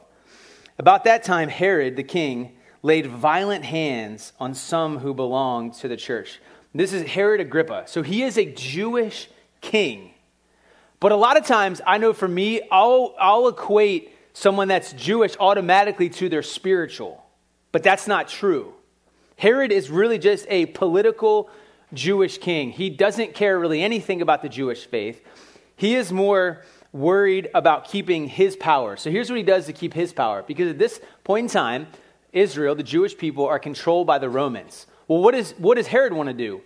About 0.79 1.05
that 1.05 1.23
time 1.23 1.49
Herod 1.49 1.95
the 1.95 2.03
king 2.03 2.57
laid 2.83 3.07
violent 3.07 3.65
hands 3.65 4.33
on 4.41 4.53
some 4.53 4.99
who 4.99 5.15
belonged 5.15 5.75
to 5.75 5.87
the 5.87 5.97
church. 5.97 6.41
This 6.75 6.93
is 6.93 7.07
Herod 7.07 7.41
Agrippa. 7.41 7.85
So 7.87 8.03
he 8.03 8.23
is 8.23 8.37
a 8.37 8.53
Jewish 8.53 9.29
king. 9.61 10.13
But 10.99 11.13
a 11.13 11.17
lot 11.17 11.37
of 11.37 11.47
times 11.47 11.81
I 11.87 11.99
know 11.99 12.13
for 12.13 12.29
me 12.29 12.63
I'll 12.73 13.15
I'll 13.21 13.47
equate 13.47 14.13
someone 14.33 14.67
that's 14.67 14.93
Jewish 14.93 15.37
automatically 15.39 16.09
to 16.11 16.29
their 16.29 16.43
spiritual. 16.43 17.25
But 17.71 17.85
that's 17.85 18.09
not 18.09 18.27
true. 18.27 18.75
Herod 19.41 19.73
is 19.73 19.89
really 19.89 20.19
just 20.19 20.45
a 20.51 20.67
political 20.67 21.49
Jewish 21.95 22.37
king. 22.37 22.73
He 22.73 22.91
doesn't 22.91 23.33
care 23.33 23.59
really 23.59 23.83
anything 23.83 24.21
about 24.21 24.43
the 24.43 24.51
Jewish 24.51 24.85
faith. 24.85 25.25
He 25.77 25.95
is 25.95 26.13
more 26.13 26.63
worried 26.93 27.49
about 27.55 27.89
keeping 27.89 28.29
his 28.29 28.55
power. 28.55 28.99
So 28.99 29.11
here's 29.11 29.31
what 29.31 29.39
he 29.39 29.43
does 29.43 29.65
to 29.65 29.73
keep 29.73 29.95
his 29.95 30.13
power. 30.13 30.43
Because 30.43 30.69
at 30.69 30.79
this 30.79 31.01
point 31.25 31.45
in 31.45 31.51
time, 31.51 31.87
Israel, 32.35 32.75
the 32.75 32.83
Jewish 32.83 33.17
people, 33.17 33.47
are 33.47 33.59
controlled 33.59 34.07
by 34.07 34.19
the 34.19 34.29
Romans. 34.29 34.87
Well, 35.09 35.23
what, 35.23 35.35
is, 35.35 35.53
what 35.57 35.77
does 35.77 35.87
Herod 35.87 36.13
want 36.13 36.27
to 36.27 36.35
do? 36.35 36.61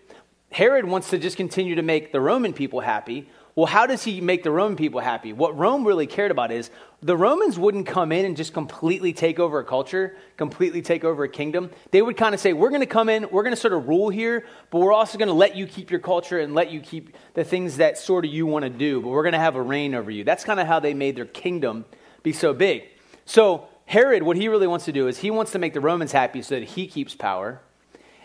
Herod 0.50 0.84
wants 0.84 1.10
to 1.10 1.18
just 1.18 1.36
continue 1.36 1.76
to 1.76 1.82
make 1.82 2.10
the 2.10 2.20
Roman 2.20 2.52
people 2.52 2.80
happy 2.80 3.28
well, 3.54 3.66
how 3.66 3.86
does 3.86 4.02
he 4.02 4.20
make 4.20 4.42
the 4.42 4.50
Roman 4.50 4.76
people 4.76 5.00
happy? 5.00 5.32
What 5.32 5.56
Rome 5.56 5.86
really 5.86 6.08
cared 6.08 6.32
about 6.32 6.50
is 6.50 6.70
the 7.04 7.16
Romans 7.18 7.58
wouldn't 7.58 7.86
come 7.86 8.12
in 8.12 8.24
and 8.24 8.34
just 8.34 8.54
completely 8.54 9.12
take 9.12 9.38
over 9.38 9.58
a 9.58 9.64
culture, 9.64 10.16
completely 10.38 10.80
take 10.80 11.04
over 11.04 11.24
a 11.24 11.28
kingdom. 11.28 11.70
They 11.90 12.00
would 12.00 12.16
kind 12.16 12.34
of 12.34 12.40
say, 12.40 12.54
We're 12.54 12.70
going 12.70 12.80
to 12.80 12.86
come 12.86 13.10
in, 13.10 13.28
we're 13.30 13.42
going 13.42 13.54
to 13.54 13.60
sort 13.60 13.74
of 13.74 13.86
rule 13.86 14.08
here, 14.08 14.46
but 14.70 14.78
we're 14.78 14.92
also 14.92 15.18
going 15.18 15.28
to 15.28 15.34
let 15.34 15.54
you 15.54 15.66
keep 15.66 15.90
your 15.90 16.00
culture 16.00 16.38
and 16.38 16.54
let 16.54 16.70
you 16.70 16.80
keep 16.80 17.14
the 17.34 17.44
things 17.44 17.76
that 17.76 17.98
sort 17.98 18.24
of 18.24 18.32
you 18.32 18.46
want 18.46 18.62
to 18.62 18.70
do, 18.70 19.02
but 19.02 19.10
we're 19.10 19.22
going 19.22 19.34
to 19.34 19.38
have 19.38 19.54
a 19.54 19.62
reign 19.62 19.94
over 19.94 20.10
you. 20.10 20.24
That's 20.24 20.44
kind 20.44 20.58
of 20.58 20.66
how 20.66 20.80
they 20.80 20.94
made 20.94 21.14
their 21.14 21.26
kingdom 21.26 21.84
be 22.22 22.32
so 22.32 22.54
big. 22.54 22.84
So, 23.26 23.68
Herod, 23.84 24.22
what 24.22 24.38
he 24.38 24.48
really 24.48 24.66
wants 24.66 24.86
to 24.86 24.92
do 24.92 25.06
is 25.06 25.18
he 25.18 25.30
wants 25.30 25.52
to 25.52 25.58
make 25.58 25.74
the 25.74 25.82
Romans 25.82 26.10
happy 26.10 26.40
so 26.40 26.58
that 26.58 26.64
he 26.64 26.86
keeps 26.86 27.14
power. 27.14 27.60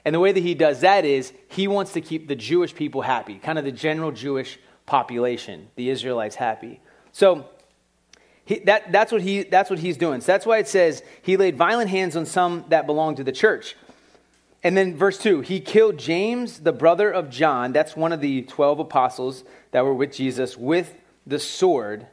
And 0.05 0.15
the 0.15 0.21
way 0.21 0.31
that 0.31 0.39
he 0.39 0.53
does 0.53 0.79
that 0.81 1.03
is 1.03 1.33
he 1.49 1.67
wants 1.67 1.91
to 1.93 2.01
keep 2.01 2.29
the 2.29 2.35
Jewish 2.35 2.73
people 2.73 3.01
happy, 3.01 3.39
kind 3.39 3.59
of 3.59 3.65
the 3.65 3.73
general 3.73 4.13
Jewish 4.13 4.57
population, 4.85 5.67
the 5.75 5.89
Israelites 5.89 6.37
happy. 6.37 6.79
So 7.11 7.45
he, 8.49 8.57
that, 8.61 8.91
that's, 8.91 9.11
what 9.11 9.21
he, 9.21 9.43
that's 9.43 9.69
what 9.69 9.77
he's 9.77 9.95
doing. 9.95 10.21
So 10.21 10.31
that's 10.31 10.43
why 10.43 10.57
it 10.57 10.67
says 10.67 11.03
he 11.21 11.37
laid 11.37 11.55
violent 11.55 11.91
hands 11.91 12.15
on 12.15 12.25
some 12.25 12.65
that 12.69 12.87
belonged 12.87 13.17
to 13.17 13.23
the 13.23 13.31
church. 13.31 13.75
And 14.63 14.75
then 14.75 14.97
verse 14.97 15.19
2 15.19 15.41
he 15.41 15.59
killed 15.59 15.99
James, 15.99 16.61
the 16.61 16.73
brother 16.73 17.11
of 17.11 17.29
John. 17.29 17.73
That's 17.73 17.95
one 17.95 18.11
of 18.11 18.21
the 18.21 18.41
12 18.41 18.79
apostles 18.79 19.43
that 19.69 19.85
were 19.85 19.93
with 19.93 20.11
Jesus 20.11 20.57
with 20.57 20.95
the 21.27 21.37
sword. 21.37 22.07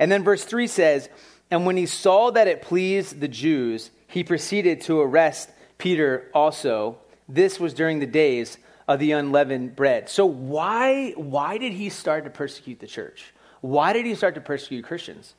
And 0.00 0.10
then 0.10 0.24
verse 0.24 0.44
3 0.44 0.66
says, 0.66 1.08
And 1.52 1.64
when 1.64 1.76
he 1.76 1.86
saw 1.86 2.32
that 2.32 2.48
it 2.48 2.62
pleased 2.62 3.20
the 3.20 3.28
Jews, 3.28 3.92
he 4.08 4.24
proceeded 4.24 4.80
to 4.82 5.00
arrest 5.00 5.50
Peter 5.78 6.32
also. 6.34 6.98
This 7.28 7.60
was 7.60 7.74
during 7.74 8.00
the 8.00 8.06
days 8.06 8.58
of 8.88 8.98
the 8.98 9.12
unleavened 9.12 9.76
bread. 9.76 10.08
So 10.08 10.26
why 10.26 11.12
why 11.12 11.58
did 11.58 11.74
he 11.74 11.90
start 11.90 12.24
to 12.24 12.30
persecute 12.30 12.80
the 12.80 12.88
church? 12.88 13.32
Why 13.60 13.92
did 13.92 14.04
he 14.04 14.16
start 14.16 14.34
to 14.34 14.40
persecute 14.40 14.82
Christians? 14.82 15.34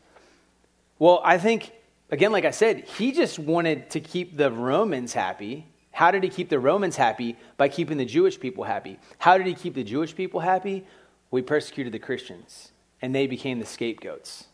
Well, 1.02 1.20
I 1.24 1.40
think 1.40 1.74
again 2.12 2.32
like 2.32 2.46
I 2.46 2.52
said, 2.52 2.84
he 2.84 3.12
just 3.12 3.40
wanted 3.40 3.90
to 3.90 4.00
keep 4.00 4.38
the 4.38 4.52
Romans 4.52 5.14
happy. 5.14 5.66
How 5.92 6.12
did 6.12 6.22
he 6.22 6.30
keep 6.30 6.48
the 6.48 6.60
Romans 6.60 6.96
happy? 6.96 7.38
By 7.58 7.70
keeping 7.70 7.98
the 7.98 8.06
Jewish 8.06 8.40
people 8.40 8.66
happy. 8.66 9.00
How 9.18 9.40
did 9.40 9.48
he 9.48 9.56
keep 9.56 9.74
the 9.74 9.84
Jewish 9.84 10.16
people 10.16 10.42
happy? 10.42 10.86
We 11.32 11.42
persecuted 11.42 11.92
the 11.92 11.98
Christians 11.98 12.72
and 13.02 13.16
they 13.16 13.26
became 13.26 13.58
the 13.58 13.66
scapegoats. 13.66 14.46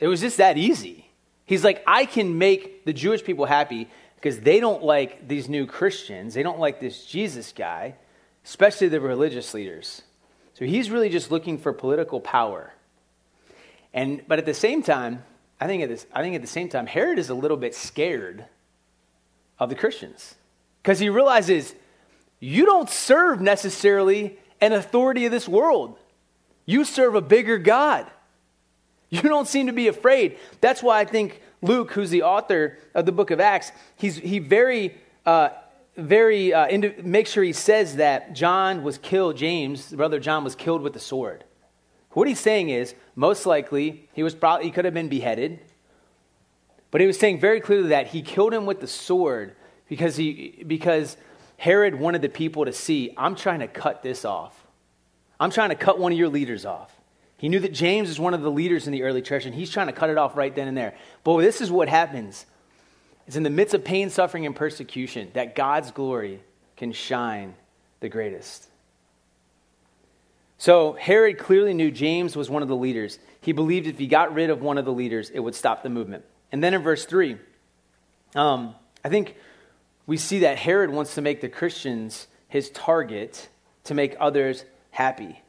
It 0.00 0.08
was 0.08 0.22
just 0.22 0.38
that 0.38 0.56
easy. 0.56 1.10
He's 1.44 1.64
like, 1.64 1.82
I 1.86 2.06
can 2.06 2.38
make 2.38 2.86
the 2.86 2.94
Jewish 2.94 3.22
people 3.22 3.44
happy 3.44 3.90
because 4.14 4.40
they 4.40 4.58
don't 4.58 4.82
like 4.82 5.28
these 5.28 5.50
new 5.50 5.66
Christians. 5.66 6.32
They 6.32 6.42
don't 6.42 6.60
like 6.60 6.80
this 6.80 7.04
Jesus 7.04 7.52
guy. 7.52 7.96
especially 8.42 8.88
the 8.88 9.02
religious 9.02 9.52
leaders. 9.52 10.00
So 10.54 10.64
he's 10.64 10.88
really 10.88 11.10
just 11.10 11.30
looking 11.30 11.58
for 11.58 11.74
political 11.74 12.22
power. 12.22 12.72
And, 13.92 14.22
but 14.26 14.38
at 14.38 14.46
the 14.46 14.54
same 14.54 14.82
time, 14.82 15.24
I 15.62 15.68
think, 15.68 15.84
at 15.84 15.88
this, 15.88 16.06
I 16.12 16.22
think 16.22 16.34
at 16.34 16.40
the 16.40 16.48
same 16.48 16.68
time, 16.68 16.88
Herod 16.88 17.20
is 17.20 17.30
a 17.30 17.34
little 17.34 17.56
bit 17.56 17.72
scared 17.72 18.46
of 19.60 19.68
the 19.68 19.76
Christians 19.76 20.34
because 20.82 20.98
he 20.98 21.08
realizes 21.08 21.72
you 22.40 22.66
don't 22.66 22.90
serve 22.90 23.40
necessarily 23.40 24.40
an 24.60 24.72
authority 24.72 25.24
of 25.24 25.30
this 25.30 25.48
world. 25.48 25.96
You 26.66 26.84
serve 26.84 27.14
a 27.14 27.20
bigger 27.20 27.58
God. 27.58 28.10
You 29.08 29.22
don't 29.22 29.46
seem 29.46 29.68
to 29.68 29.72
be 29.72 29.86
afraid. 29.86 30.36
That's 30.60 30.82
why 30.82 30.98
I 30.98 31.04
think 31.04 31.40
Luke, 31.60 31.92
who's 31.92 32.10
the 32.10 32.22
author 32.22 32.76
of 32.92 33.06
the 33.06 33.12
book 33.12 33.30
of 33.30 33.38
Acts, 33.38 33.70
he's, 33.94 34.16
he 34.16 34.40
very, 34.40 34.96
uh, 35.24 35.50
very, 35.96 36.52
uh, 36.52 36.66
into, 36.66 36.92
make 37.04 37.28
sure 37.28 37.44
he 37.44 37.52
says 37.52 37.96
that 37.96 38.32
John 38.32 38.82
was 38.82 38.98
killed, 38.98 39.36
James, 39.36 39.92
brother 39.92 40.18
John, 40.18 40.42
was 40.42 40.56
killed 40.56 40.82
with 40.82 40.92
the 40.92 40.98
sword. 40.98 41.44
What 42.12 42.28
he's 42.28 42.40
saying 42.40 42.68
is, 42.68 42.94
most 43.14 43.46
likely, 43.46 44.08
he, 44.12 44.22
was 44.22 44.34
probably, 44.34 44.66
he 44.66 44.72
could 44.72 44.84
have 44.84 44.94
been 44.94 45.08
beheaded. 45.08 45.60
But 46.90 47.00
he 47.00 47.06
was 47.06 47.18
saying 47.18 47.40
very 47.40 47.60
clearly 47.60 47.88
that 47.88 48.08
he 48.08 48.22
killed 48.22 48.52
him 48.52 48.66
with 48.66 48.80
the 48.80 48.86
sword 48.86 49.56
because, 49.88 50.16
he, 50.16 50.62
because 50.66 51.16
Herod 51.56 51.94
wanted 51.94 52.22
the 52.22 52.28
people 52.28 52.64
to 52.66 52.72
see, 52.72 53.14
I'm 53.16 53.34
trying 53.34 53.60
to 53.60 53.68
cut 53.68 54.02
this 54.02 54.24
off. 54.24 54.66
I'm 55.40 55.50
trying 55.50 55.70
to 55.70 55.74
cut 55.74 55.98
one 55.98 56.12
of 56.12 56.18
your 56.18 56.28
leaders 56.28 56.66
off. 56.66 56.94
He 57.38 57.48
knew 57.48 57.60
that 57.60 57.72
James 57.72 58.08
was 58.08 58.20
one 58.20 58.34
of 58.34 58.42
the 58.42 58.50
leaders 58.50 58.86
in 58.86 58.92
the 58.92 59.02
early 59.02 59.22
church, 59.22 59.46
and 59.46 59.54
he's 59.54 59.70
trying 59.70 59.88
to 59.88 59.92
cut 59.92 60.10
it 60.10 60.18
off 60.18 60.36
right 60.36 60.54
then 60.54 60.68
and 60.68 60.76
there. 60.76 60.94
But 61.24 61.40
this 61.40 61.60
is 61.60 61.72
what 61.72 61.88
happens. 61.88 62.46
It's 63.26 63.36
in 63.36 63.42
the 63.42 63.50
midst 63.50 63.74
of 63.74 63.84
pain, 63.84 64.10
suffering, 64.10 64.46
and 64.46 64.54
persecution 64.54 65.30
that 65.34 65.54
God's 65.54 65.90
glory 65.90 66.40
can 66.76 66.92
shine 66.92 67.54
the 68.00 68.08
greatest. 68.08 68.68
So 70.62 70.92
Herod 70.92 71.38
clearly 71.38 71.74
knew 71.74 71.90
James 71.90 72.36
was 72.36 72.48
one 72.48 72.62
of 72.62 72.68
the 72.68 72.76
leaders. 72.76 73.18
He 73.40 73.50
believed 73.50 73.88
if 73.88 73.98
he 73.98 74.06
got 74.06 74.32
rid 74.32 74.48
of 74.48 74.62
one 74.62 74.78
of 74.78 74.84
the 74.84 74.92
leaders, 74.92 75.28
it 75.28 75.40
would 75.40 75.56
stop 75.56 75.82
the 75.82 75.88
movement. 75.88 76.24
And 76.52 76.62
then 76.62 76.72
in 76.72 76.82
verse 76.82 77.04
3, 77.04 77.36
um, 78.36 78.76
I 79.04 79.08
think 79.08 79.34
we 80.06 80.16
see 80.16 80.38
that 80.38 80.58
Herod 80.58 80.90
wants 80.90 81.16
to 81.16 81.20
make 81.20 81.40
the 81.40 81.48
Christians 81.48 82.28
his 82.46 82.70
target 82.70 83.48
to 83.82 83.94
make 83.94 84.14
others 84.20 84.64
happy. 84.92 85.42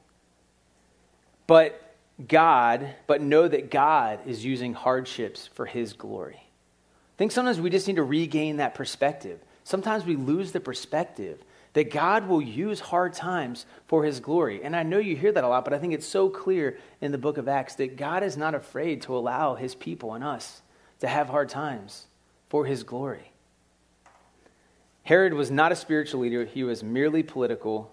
But 1.45 1.95
God, 2.27 2.95
but 3.05 3.21
know 3.21 3.47
that 3.47 3.69
God 3.69 4.17
is 4.25 4.43
using 4.43 4.73
hardships 4.73 5.45
for 5.45 5.67
his 5.67 5.93
glory. 5.93 6.39
I 6.39 7.17
think 7.17 7.31
sometimes 7.31 7.61
we 7.61 7.69
just 7.69 7.87
need 7.87 7.97
to 7.97 8.03
regain 8.03 8.57
that 8.57 8.73
perspective. 8.73 9.39
Sometimes 9.63 10.05
we 10.05 10.15
lose 10.15 10.53
the 10.53 10.59
perspective 10.59 11.37
that 11.73 11.89
God 11.91 12.27
will 12.27 12.41
use 12.41 12.79
hard 12.79 13.13
times 13.13 13.65
for 13.87 14.03
his 14.03 14.19
glory. 14.19 14.63
And 14.63 14.75
I 14.75 14.83
know 14.83 14.99
you 14.99 15.15
hear 15.15 15.31
that 15.31 15.43
a 15.43 15.47
lot, 15.47 15.65
but 15.65 15.73
I 15.73 15.79
think 15.79 15.93
it's 15.93 16.07
so 16.07 16.29
clear 16.29 16.77
in 17.01 17.11
the 17.11 17.17
book 17.17 17.37
of 17.37 17.47
Acts 17.47 17.75
that 17.75 17.97
God 17.97 18.23
is 18.23 18.37
not 18.37 18.55
afraid 18.55 19.01
to 19.03 19.17
allow 19.17 19.55
his 19.55 19.73
people 19.73 20.13
and 20.13 20.23
us 20.23 20.61
to 20.99 21.07
have 21.07 21.29
hard 21.29 21.49
times 21.49 22.05
for 22.49 22.65
his 22.65 22.83
glory. 22.83 23.31
Herod 25.03 25.33
was 25.33 25.51
not 25.51 25.71
a 25.71 25.75
spiritual 25.75 26.21
leader, 26.21 26.45
he 26.45 26.63
was 26.63 26.83
merely 26.83 27.23
political, 27.23 27.91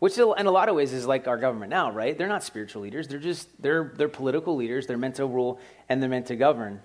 which 0.00 0.18
in 0.18 0.46
a 0.46 0.50
lot 0.50 0.68
of 0.68 0.74
ways 0.74 0.92
is 0.92 1.06
like 1.06 1.26
our 1.28 1.38
government 1.38 1.70
now, 1.70 1.90
right? 1.90 2.18
They're 2.18 2.28
not 2.28 2.44
spiritual 2.44 2.82
leaders, 2.82 3.08
they're 3.08 3.18
just 3.18 3.48
they're 3.62 3.92
they're 3.96 4.08
political 4.08 4.54
leaders, 4.54 4.86
they're 4.86 4.98
meant 4.98 5.14
to 5.14 5.26
rule 5.26 5.58
and 5.88 6.02
they're 6.02 6.10
meant 6.10 6.26
to 6.26 6.36
govern. 6.36 6.82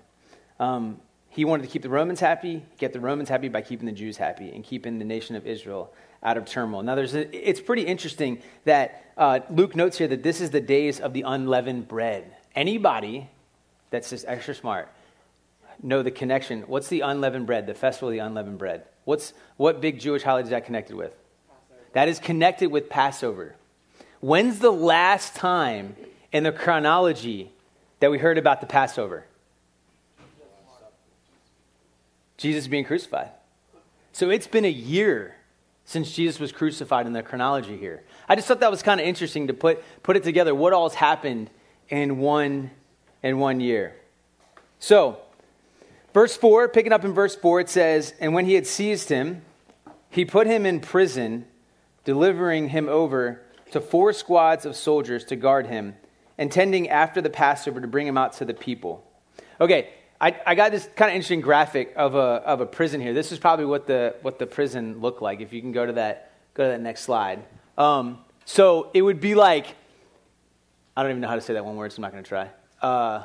Um, 0.58 1.00
he 1.28 1.44
wanted 1.44 1.62
to 1.62 1.68
keep 1.68 1.82
the 1.82 1.88
Romans 1.88 2.20
happy, 2.20 2.62
get 2.78 2.92
the 2.92 3.00
Romans 3.00 3.28
happy 3.28 3.48
by 3.48 3.62
keeping 3.62 3.86
the 3.86 3.92
Jews 3.92 4.16
happy 4.16 4.50
and 4.50 4.62
keeping 4.62 4.98
the 4.98 5.04
nation 5.04 5.34
of 5.34 5.46
Israel 5.46 5.92
out 6.22 6.36
of 6.36 6.44
turmoil. 6.44 6.82
Now, 6.82 6.94
there's 6.94 7.14
a, 7.14 7.28
it's 7.36 7.60
pretty 7.60 7.82
interesting 7.82 8.42
that 8.64 9.12
uh, 9.16 9.40
Luke 9.50 9.74
notes 9.74 9.98
here 9.98 10.08
that 10.08 10.22
this 10.22 10.40
is 10.40 10.50
the 10.50 10.60
days 10.60 11.00
of 11.00 11.12
the 11.12 11.22
unleavened 11.22 11.88
bread. 11.88 12.36
Anybody 12.54 13.28
that's 13.90 14.10
just 14.10 14.24
extra 14.26 14.54
smart 14.54 14.88
know 15.82 16.02
the 16.02 16.10
connection. 16.10 16.62
What's 16.62 16.88
the 16.88 17.00
unleavened 17.00 17.46
bread, 17.46 17.66
the 17.66 17.74
festival 17.74 18.08
of 18.08 18.12
the 18.12 18.20
unleavened 18.20 18.58
bread? 18.58 18.84
What's, 19.04 19.32
what 19.56 19.80
big 19.80 19.98
Jewish 19.98 20.22
holiday 20.22 20.44
is 20.44 20.50
that 20.50 20.64
connected 20.64 20.96
with? 20.96 21.14
Passover. 21.48 21.80
That 21.92 22.08
is 22.08 22.18
connected 22.20 22.70
with 22.70 22.88
Passover. 22.88 23.56
When's 24.20 24.60
the 24.60 24.70
last 24.70 25.34
time 25.34 25.96
in 26.30 26.44
the 26.44 26.52
chronology 26.52 27.50
that 27.98 28.10
we 28.10 28.18
heard 28.18 28.38
about 28.38 28.60
the 28.60 28.66
Passover? 28.66 29.24
Jesus 32.36 32.68
being 32.68 32.84
crucified. 32.84 33.30
So 34.12 34.30
it's 34.30 34.46
been 34.46 34.64
a 34.64 34.70
year 34.70 35.36
since 35.92 36.10
Jesus 36.10 36.40
was 36.40 36.52
crucified 36.52 37.06
in 37.06 37.12
the 37.12 37.22
chronology 37.22 37.76
here. 37.76 38.02
I 38.26 38.34
just 38.34 38.48
thought 38.48 38.60
that 38.60 38.70
was 38.70 38.82
kind 38.82 38.98
of 38.98 39.06
interesting 39.06 39.48
to 39.48 39.54
put, 39.54 39.84
put 40.02 40.16
it 40.16 40.22
together, 40.22 40.54
what 40.54 40.72
all's 40.72 40.94
happened 40.94 41.50
in 41.90 42.16
one, 42.16 42.70
in 43.22 43.38
one 43.38 43.60
year. 43.60 43.94
So, 44.78 45.18
verse 46.14 46.34
4, 46.34 46.70
picking 46.70 46.94
up 46.94 47.04
in 47.04 47.12
verse 47.12 47.36
4, 47.36 47.60
it 47.60 47.68
says, 47.68 48.14
And 48.20 48.32
when 48.32 48.46
he 48.46 48.54
had 48.54 48.66
seized 48.66 49.10
him, 49.10 49.42
he 50.08 50.24
put 50.24 50.46
him 50.46 50.64
in 50.64 50.80
prison, 50.80 51.44
delivering 52.04 52.70
him 52.70 52.88
over 52.88 53.42
to 53.72 53.80
four 53.80 54.14
squads 54.14 54.64
of 54.64 54.74
soldiers 54.74 55.26
to 55.26 55.36
guard 55.36 55.66
him, 55.66 55.94
intending 56.38 56.88
after 56.88 57.20
the 57.20 57.30
Passover 57.30 57.82
to 57.82 57.86
bring 57.86 58.06
him 58.06 58.16
out 58.16 58.32
to 58.34 58.46
the 58.46 58.54
people. 58.54 59.06
Okay, 59.60 59.90
I, 60.22 60.40
I 60.46 60.54
got 60.54 60.70
this 60.70 60.88
kind 60.94 61.10
of 61.10 61.16
interesting 61.16 61.40
graphic 61.40 61.94
of 61.96 62.14
a, 62.14 62.18
of 62.18 62.60
a 62.60 62.66
prison 62.66 63.00
here. 63.00 63.12
This 63.12 63.32
is 63.32 63.40
probably 63.40 63.64
what 63.64 63.88
the, 63.88 64.14
what 64.22 64.38
the 64.38 64.46
prison 64.46 65.00
looked 65.00 65.20
like. 65.20 65.40
If 65.40 65.52
you 65.52 65.60
can 65.60 65.72
go 65.72 65.84
to 65.84 65.94
that, 65.94 66.30
go 66.54 66.62
to 66.62 66.70
that 66.70 66.80
next 66.80 67.00
slide. 67.00 67.42
Um, 67.76 68.18
so 68.44 68.88
it 68.94 69.02
would 69.02 69.20
be 69.20 69.34
like, 69.34 69.74
I 70.96 71.02
don't 71.02 71.10
even 71.10 71.22
know 71.22 71.28
how 71.28 71.34
to 71.34 71.40
say 71.40 71.54
that 71.54 71.64
one 71.64 71.74
word, 71.74 71.90
so 71.90 71.96
I'm 71.96 72.02
not 72.02 72.12
going 72.12 72.22
to 72.22 72.28
try. 72.28 72.50
Uh, 72.80 73.24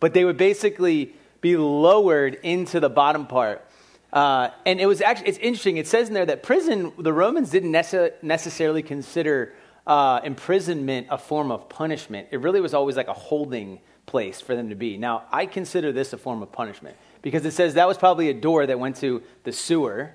but 0.00 0.12
they 0.12 0.26
would 0.26 0.36
basically 0.36 1.14
be 1.40 1.56
lowered 1.56 2.34
into 2.42 2.78
the 2.78 2.90
bottom 2.90 3.26
part. 3.26 3.64
Uh, 4.12 4.50
and 4.66 4.82
it 4.82 4.86
was 4.86 5.00
actually, 5.00 5.28
it's 5.28 5.38
interesting. 5.38 5.78
It 5.78 5.86
says 5.86 6.08
in 6.08 6.14
there 6.14 6.26
that 6.26 6.42
prison, 6.42 6.92
the 6.98 7.12
Romans 7.12 7.48
didn't 7.48 7.70
necessarily 7.70 8.82
consider 8.82 9.54
uh, 9.86 10.20
imprisonment 10.22 11.06
a 11.08 11.16
form 11.16 11.50
of 11.50 11.70
punishment. 11.70 12.28
It 12.32 12.40
really 12.40 12.60
was 12.60 12.74
always 12.74 12.96
like 12.96 13.08
a 13.08 13.14
holding 13.14 13.80
place 14.08 14.40
for 14.40 14.56
them 14.56 14.70
to 14.70 14.74
be. 14.74 14.96
Now, 14.96 15.24
I 15.30 15.46
consider 15.46 15.92
this 15.92 16.12
a 16.12 16.18
form 16.18 16.42
of 16.42 16.50
punishment 16.50 16.96
because 17.22 17.44
it 17.44 17.52
says 17.52 17.74
that 17.74 17.86
was 17.86 17.96
probably 17.96 18.28
a 18.30 18.34
door 18.34 18.66
that 18.66 18.80
went 18.80 18.96
to 18.96 19.22
the 19.44 19.52
sewer, 19.52 20.10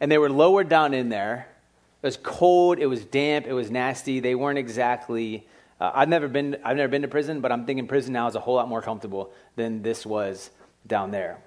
and 0.00 0.12
they 0.12 0.18
were 0.18 0.28
lowered 0.28 0.68
down 0.68 0.92
in 0.92 1.08
there. 1.08 1.48
It 2.02 2.06
was 2.06 2.18
cold, 2.18 2.78
it 2.78 2.86
was 2.86 3.04
damp, 3.06 3.46
it 3.46 3.54
was 3.54 3.70
nasty. 3.70 4.20
They 4.20 4.34
weren't 4.34 4.58
exactly. 4.58 5.46
Uh, 5.80 5.92
I've 5.94 6.10
never 6.10 6.28
been. 6.28 6.58
I've 6.62 6.76
never 6.76 6.90
been 6.90 7.02
to 7.02 7.08
prison, 7.08 7.40
but 7.40 7.50
I'm 7.50 7.64
thinking 7.64 7.86
prison 7.86 8.12
now 8.12 8.26
is 8.28 8.34
a 8.34 8.40
whole 8.40 8.56
lot 8.56 8.68
more 8.68 8.82
comfortable 8.82 9.32
than 9.56 9.82
this 9.82 10.04
was 10.04 10.50
down 10.86 11.10
there. 11.10 11.38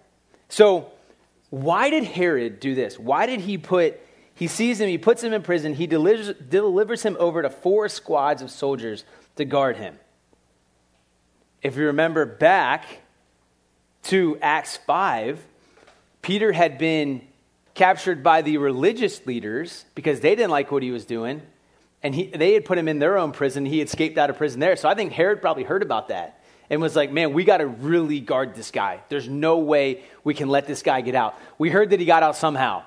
So, 0.50 0.92
why 1.52 1.92
did 1.92 2.06
Herod 2.06 2.60
do 2.60 2.74
this? 2.74 2.98
Why 2.98 3.28
did 3.28 3.42
he 3.42 3.60
put? 3.60 4.00
He 4.34 4.48
sees 4.48 4.80
him, 4.80 4.88
he 4.88 4.98
puts 4.98 5.24
him 5.24 5.34
in 5.34 5.42
prison, 5.42 5.74
he 5.74 5.88
delivers, 5.88 6.34
delivers 6.36 7.04
him 7.04 7.18
over 7.20 7.42
to 7.42 7.50
four 7.50 7.90
squads 7.90 8.42
of 8.42 8.52
soldiers 8.52 9.04
to 9.36 9.46
guard 9.46 9.78
him 9.78 9.98
if 11.62 11.76
you 11.76 11.88
remember 11.88 12.26
back 12.26 12.86
to 14.04 14.38
Acts 14.42 14.78
5, 14.78 15.44
Peter 16.22 16.52
had 16.52 16.78
been 16.78 17.22
captured 17.74 18.24
by 18.24 18.42
the 18.42 18.58
religious 18.58 19.26
leaders 19.26 19.86
because 19.96 20.20
they 20.20 20.36
didn't 20.36 20.52
like 20.52 20.72
what 20.72 20.84
he 20.84 20.92
was 20.92 21.06
doing. 21.06 21.42
And 22.04 22.14
he, 22.14 22.28
they 22.28 22.54
had 22.54 22.66
put 22.66 22.78
him 22.78 22.88
in 22.88 23.00
their 23.00 23.18
own 23.18 23.32
prison. 23.32 23.66
He 23.66 23.82
escaped 23.82 24.18
out 24.18 24.30
of 24.30 24.38
prison 24.38 24.60
there. 24.60 24.76
So 24.76 24.88
I 24.88 24.96
think 24.96 25.12
Herod 25.12 25.42
probably 25.42 25.64
heard 25.64 25.82
about 25.82 26.10
that 26.10 26.44
and 26.70 26.82
was 26.82 26.96
like, 26.96 27.12
man, 27.12 27.34
we 27.34 27.44
got 27.44 27.58
to 27.58 27.68
really 27.68 28.20
guard 28.20 28.56
this 28.56 28.72
guy. 28.72 29.02
There's 29.10 29.28
no 29.28 29.60
way 29.60 30.04
we 30.24 30.34
can 30.34 30.50
let 30.50 30.68
this 30.68 30.84
guy 30.84 31.02
get 31.02 31.16
out. 31.16 31.36
We 31.58 31.70
heard 31.70 31.90
that 31.90 32.00
he 32.00 32.06
got 32.06 32.24
out 32.24 32.36
somehow. 32.36 32.84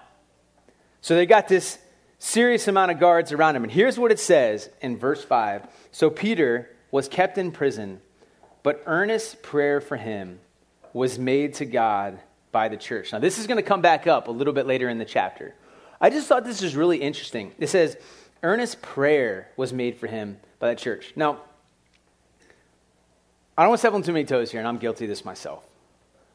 So 1.00 1.14
they 1.14 1.26
got 1.26 1.48
this 1.48 1.78
serious 2.18 2.68
amount 2.68 2.90
of 2.90 3.00
guards 3.00 3.32
around 3.32 3.56
him. 3.56 3.64
And 3.64 3.72
here's 3.72 3.98
what 3.98 4.12
it 4.12 4.20
says 4.20 4.68
in 4.80 4.96
verse 4.96 5.24
5 5.24 5.66
So 5.92 6.10
Peter 6.10 6.70
was 6.90 7.08
kept 7.08 7.38
in 7.38 7.52
prison 7.52 8.00
but 8.62 8.82
earnest 8.86 9.42
prayer 9.42 9.80
for 9.80 9.96
him 9.96 10.40
was 10.92 11.18
made 11.18 11.54
to 11.54 11.64
God 11.64 12.20
by 12.52 12.68
the 12.68 12.76
church. 12.76 13.12
Now, 13.12 13.18
this 13.18 13.38
is 13.38 13.46
going 13.46 13.56
to 13.56 13.62
come 13.62 13.80
back 13.80 14.06
up 14.06 14.28
a 14.28 14.30
little 14.30 14.52
bit 14.52 14.66
later 14.66 14.88
in 14.88 14.98
the 14.98 15.04
chapter. 15.04 15.54
I 16.00 16.10
just 16.10 16.26
thought 16.26 16.44
this 16.44 16.62
was 16.62 16.74
really 16.74 16.98
interesting. 16.98 17.52
It 17.58 17.68
says, 17.68 17.96
earnest 18.42 18.82
prayer 18.82 19.48
was 19.56 19.72
made 19.72 19.96
for 19.96 20.06
him 20.06 20.38
by 20.58 20.70
the 20.70 20.80
church. 20.80 21.12
Now, 21.14 21.40
I 23.56 23.62
don't 23.62 23.70
want 23.70 23.78
to 23.78 23.82
step 23.82 23.92
on 23.92 24.02
too 24.02 24.12
many 24.12 24.24
toes 24.24 24.50
here, 24.50 24.60
and 24.60 24.68
I'm 24.68 24.78
guilty 24.78 25.04
of 25.04 25.10
this 25.10 25.24
myself. 25.24 25.64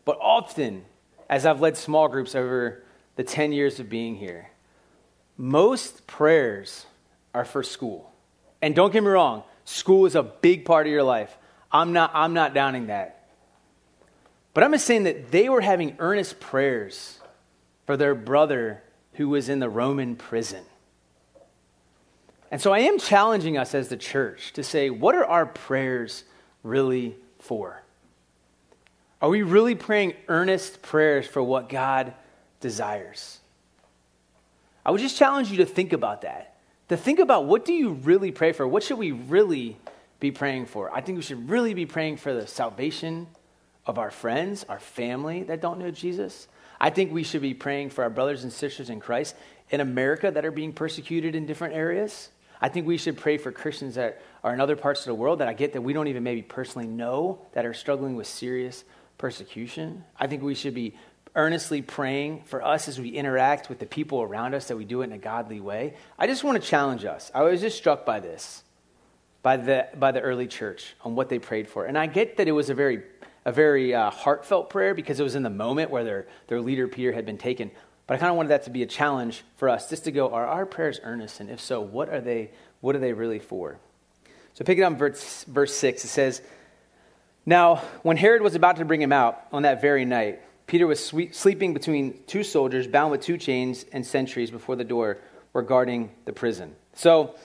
But 0.05 0.17
often, 0.21 0.85
as 1.29 1.45
I've 1.45 1.59
led 1.59 1.75
small 1.75 2.07
groups 2.07 2.35
over 2.35 2.83
the 3.15 3.23
10 3.23 3.51
years 3.51 3.79
of 3.79 3.89
being 3.89 4.15
here, 4.15 4.51
most 5.37 6.05
prayers 6.07 6.85
are 7.33 7.45
for 7.45 7.63
school. 7.63 8.11
And 8.61 8.75
don't 8.75 8.93
get 8.93 9.03
me 9.03 9.09
wrong, 9.09 9.43
school 9.65 10.05
is 10.05 10.15
a 10.15 10.23
big 10.23 10.65
part 10.65 10.85
of 10.85 10.91
your 10.91 11.03
life. 11.03 11.35
I'm 11.75 11.91
not, 11.91 12.11
I'm 12.13 12.33
not 12.33 12.53
downing 12.53 12.87
that. 12.87 13.27
But 14.53 14.63
I'm 14.63 14.71
just 14.71 14.85
saying 14.85 15.03
that 15.03 15.31
they 15.31 15.49
were 15.49 15.59
having 15.59 15.97
earnest 15.99 16.39
prayers 16.39 17.19
for 17.85 17.97
their 17.97 18.15
brother 18.15 18.81
who 19.13 19.27
was 19.27 19.49
in 19.49 19.59
the 19.59 19.69
Roman 19.69 20.15
prison. 20.15 20.63
And 22.49 22.61
so 22.61 22.71
I 22.71 22.79
am 22.79 22.97
challenging 22.97 23.57
us 23.57 23.75
as 23.75 23.89
the 23.89 23.97
church 23.97 24.53
to 24.53 24.63
say, 24.63 24.89
what 24.89 25.15
are 25.15 25.25
our 25.25 25.45
prayers 25.45 26.23
really 26.63 27.17
for? 27.39 27.83
Are 29.21 29.27
we 29.27 29.41
really 29.41 29.75
praying 29.75 30.13
earnest 30.29 30.81
prayers 30.81 31.27
for 31.27 31.43
what 31.43 31.67
God 31.67 32.13
desires? 32.61 33.39
I 34.85 34.91
would 34.91 35.01
just 35.01 35.17
challenge 35.17 35.51
you 35.51 35.57
to 35.57 35.65
think 35.65 35.91
about 35.91 36.21
that. 36.21 36.55
To 36.87 36.95
think 36.95 37.19
about 37.19 37.45
what 37.45 37.65
do 37.65 37.73
you 37.73 37.89
really 37.89 38.31
pray 38.31 38.53
for? 38.53 38.65
What 38.65 38.83
should 38.83 38.97
we 38.97 39.11
really 39.11 39.75
be 40.19 40.31
praying 40.31 40.67
for? 40.67 40.93
I 40.93 41.01
think 41.01 41.17
we 41.17 41.23
should 41.23 41.49
really 41.49 41.73
be 41.73 41.85
praying 41.85 42.17
for 42.17 42.33
the 42.33 42.47
salvation 42.47 43.27
of 43.85 43.97
our 43.97 44.11
friends, 44.11 44.65
our 44.67 44.79
family 44.79 45.43
that 45.43 45.61
don't 45.61 45.79
know 45.79 45.91
Jesus. 45.91 46.47
I 46.79 46.89
think 46.89 47.11
we 47.11 47.23
should 47.23 47.41
be 47.41 47.53
praying 47.53 47.91
for 47.91 48.03
our 48.03 48.09
brothers 48.09 48.43
and 48.43 48.51
sisters 48.51 48.89
in 48.89 48.99
Christ 48.99 49.35
in 49.69 49.81
America 49.81 50.31
that 50.31 50.45
are 50.45 50.51
being 50.51 50.73
persecuted 50.73 51.35
in 51.35 51.45
different 51.45 51.73
areas. 51.73 52.29
I 52.61 52.69
think 52.69 52.87
we 52.87 52.97
should 52.97 53.17
pray 53.17 53.37
for 53.37 53.51
Christians 53.51 53.95
that 53.95 54.21
are 54.43 54.53
in 54.53 54.61
other 54.61 54.75
parts 54.75 55.01
of 55.01 55.07
the 55.07 55.15
world 55.15 55.39
that 55.39 55.47
I 55.47 55.53
get 55.53 55.73
that 55.73 55.81
we 55.81 55.93
don't 55.93 56.07
even 56.07 56.23
maybe 56.23 56.41
personally 56.41 56.87
know 56.87 57.39
that 57.53 57.65
are 57.65 57.73
struggling 57.73 58.15
with 58.15 58.27
serious 58.27 58.83
persecution. 59.17 60.03
I 60.17 60.27
think 60.27 60.43
we 60.43 60.55
should 60.55 60.73
be 60.73 60.95
earnestly 61.35 61.81
praying 61.81 62.43
for 62.45 62.63
us 62.63 62.87
as 62.87 62.99
we 62.99 63.09
interact 63.09 63.67
with 63.69 63.79
the 63.79 63.85
people 63.85 64.21
around 64.21 64.53
us 64.53 64.69
that 64.69 64.77
we 64.77 64.85
do 64.85 65.01
it 65.01 65.05
in 65.05 65.11
a 65.11 65.17
godly 65.17 65.59
way. 65.59 65.95
I 66.17 66.27
just 66.27 66.43
want 66.43 66.61
to 66.61 66.67
challenge 66.67 67.03
us. 67.03 67.29
I 67.35 67.43
was 67.43 67.59
just 67.59 67.77
struck 67.77 68.05
by 68.05 68.21
this, 68.21 68.63
by 69.45 69.57
the, 69.57 69.87
by 69.99 70.11
the 70.11 70.21
early 70.21 70.47
church, 70.47 70.95
on 71.01 71.13
what 71.13 71.29
they 71.29 71.37
prayed 71.37 71.67
for. 71.67 71.85
And 71.85 71.99
I 71.99 72.07
get 72.07 72.37
that 72.37 72.47
it 72.47 72.51
was 72.51 72.71
a 72.71 72.73
very, 72.73 73.03
a 73.45 73.51
very 73.51 73.93
uh, 73.93 74.09
heartfelt 74.09 74.71
prayer 74.71 74.95
because 74.95 75.19
it 75.19 75.23
was 75.23 75.35
in 75.35 75.43
the 75.43 75.51
moment 75.51 75.91
where 75.91 76.03
their, 76.03 76.25
their 76.47 76.59
leader, 76.59 76.87
Peter, 76.87 77.11
had 77.11 77.27
been 77.27 77.37
taken. 77.37 77.69
But 78.07 78.15
I 78.15 78.17
kind 78.17 78.31
of 78.31 78.37
wanted 78.37 78.49
that 78.49 78.63
to 78.63 78.71
be 78.71 78.81
a 78.81 78.87
challenge 78.87 79.43
for 79.57 79.69
us, 79.69 79.87
just 79.87 80.05
to 80.05 80.11
go, 80.11 80.31
are 80.31 80.47
our 80.47 80.65
prayers 80.65 80.99
earnest? 81.03 81.41
And 81.41 81.51
if 81.51 81.61
so, 81.61 81.79
what 81.79 82.09
are 82.09 82.21
they, 82.21 82.49
what 82.81 82.95
are 82.95 82.99
they 82.99 83.13
really 83.13 83.37
for? 83.37 83.77
So 84.55 84.65
pick 84.65 84.79
it 84.79 84.81
up 84.81 84.97
verse, 84.97 85.43
verse 85.43 85.75
6. 85.75 86.03
It 86.03 86.07
says, 86.07 86.41
Now, 87.45 87.83
when 88.01 88.17
Herod 88.17 88.41
was 88.41 88.55
about 88.55 88.77
to 88.77 88.85
bring 88.85 88.99
him 88.99 89.13
out 89.13 89.43
on 89.51 89.61
that 89.61 89.79
very 89.79 90.05
night, 90.05 90.41
Peter 90.65 90.87
was 90.87 91.05
sleeping 91.05 91.75
between 91.75 92.19
two 92.25 92.43
soldiers, 92.43 92.87
bound 92.87 93.11
with 93.11 93.21
two 93.21 93.37
chains 93.37 93.85
and 93.91 94.03
sentries 94.03 94.49
before 94.49 94.75
the 94.75 94.83
door 94.83 95.19
were 95.53 95.61
guarding 95.61 96.09
the 96.25 96.33
prison. 96.33 96.75
So, 96.95 97.35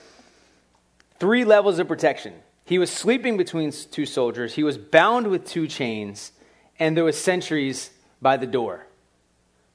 three 1.21 1.45
levels 1.45 1.77
of 1.77 1.87
protection. 1.87 2.33
He 2.65 2.79
was 2.79 2.89
sleeping 2.89 3.37
between 3.37 3.71
two 3.71 4.07
soldiers, 4.07 4.55
he 4.55 4.63
was 4.63 4.79
bound 4.79 5.27
with 5.27 5.45
two 5.45 5.67
chains, 5.67 6.31
and 6.79 6.97
there 6.97 7.03
was 7.03 7.15
sentries 7.15 7.91
by 8.23 8.37
the 8.37 8.47
door. 8.47 8.87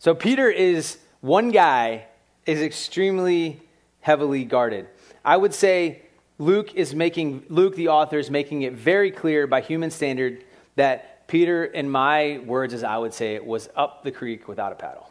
So, 0.00 0.12
Peter 0.12 0.50
is 0.50 0.98
one 1.20 1.52
guy 1.52 2.06
is 2.46 2.60
extremely 2.60 3.62
heavily 4.00 4.44
guarded. 4.44 4.88
I 5.24 5.36
would 5.36 5.54
say 5.54 6.02
Luke 6.38 6.74
is 6.74 6.96
making 6.96 7.44
Luke 7.48 7.76
the 7.76 7.88
author 7.88 8.18
is 8.18 8.28
making 8.28 8.62
it 8.62 8.72
very 8.72 9.12
clear 9.12 9.46
by 9.46 9.60
human 9.60 9.92
standard 9.92 10.42
that 10.74 11.28
Peter, 11.28 11.64
in 11.64 11.88
my 11.88 12.40
words, 12.44 12.74
as 12.74 12.82
I 12.82 12.98
would 12.98 13.14
say 13.14 13.36
it, 13.36 13.46
was 13.46 13.68
up 13.76 14.02
the 14.02 14.10
creek 14.10 14.48
without 14.48 14.72
a 14.72 14.76
paddle. 14.76 15.08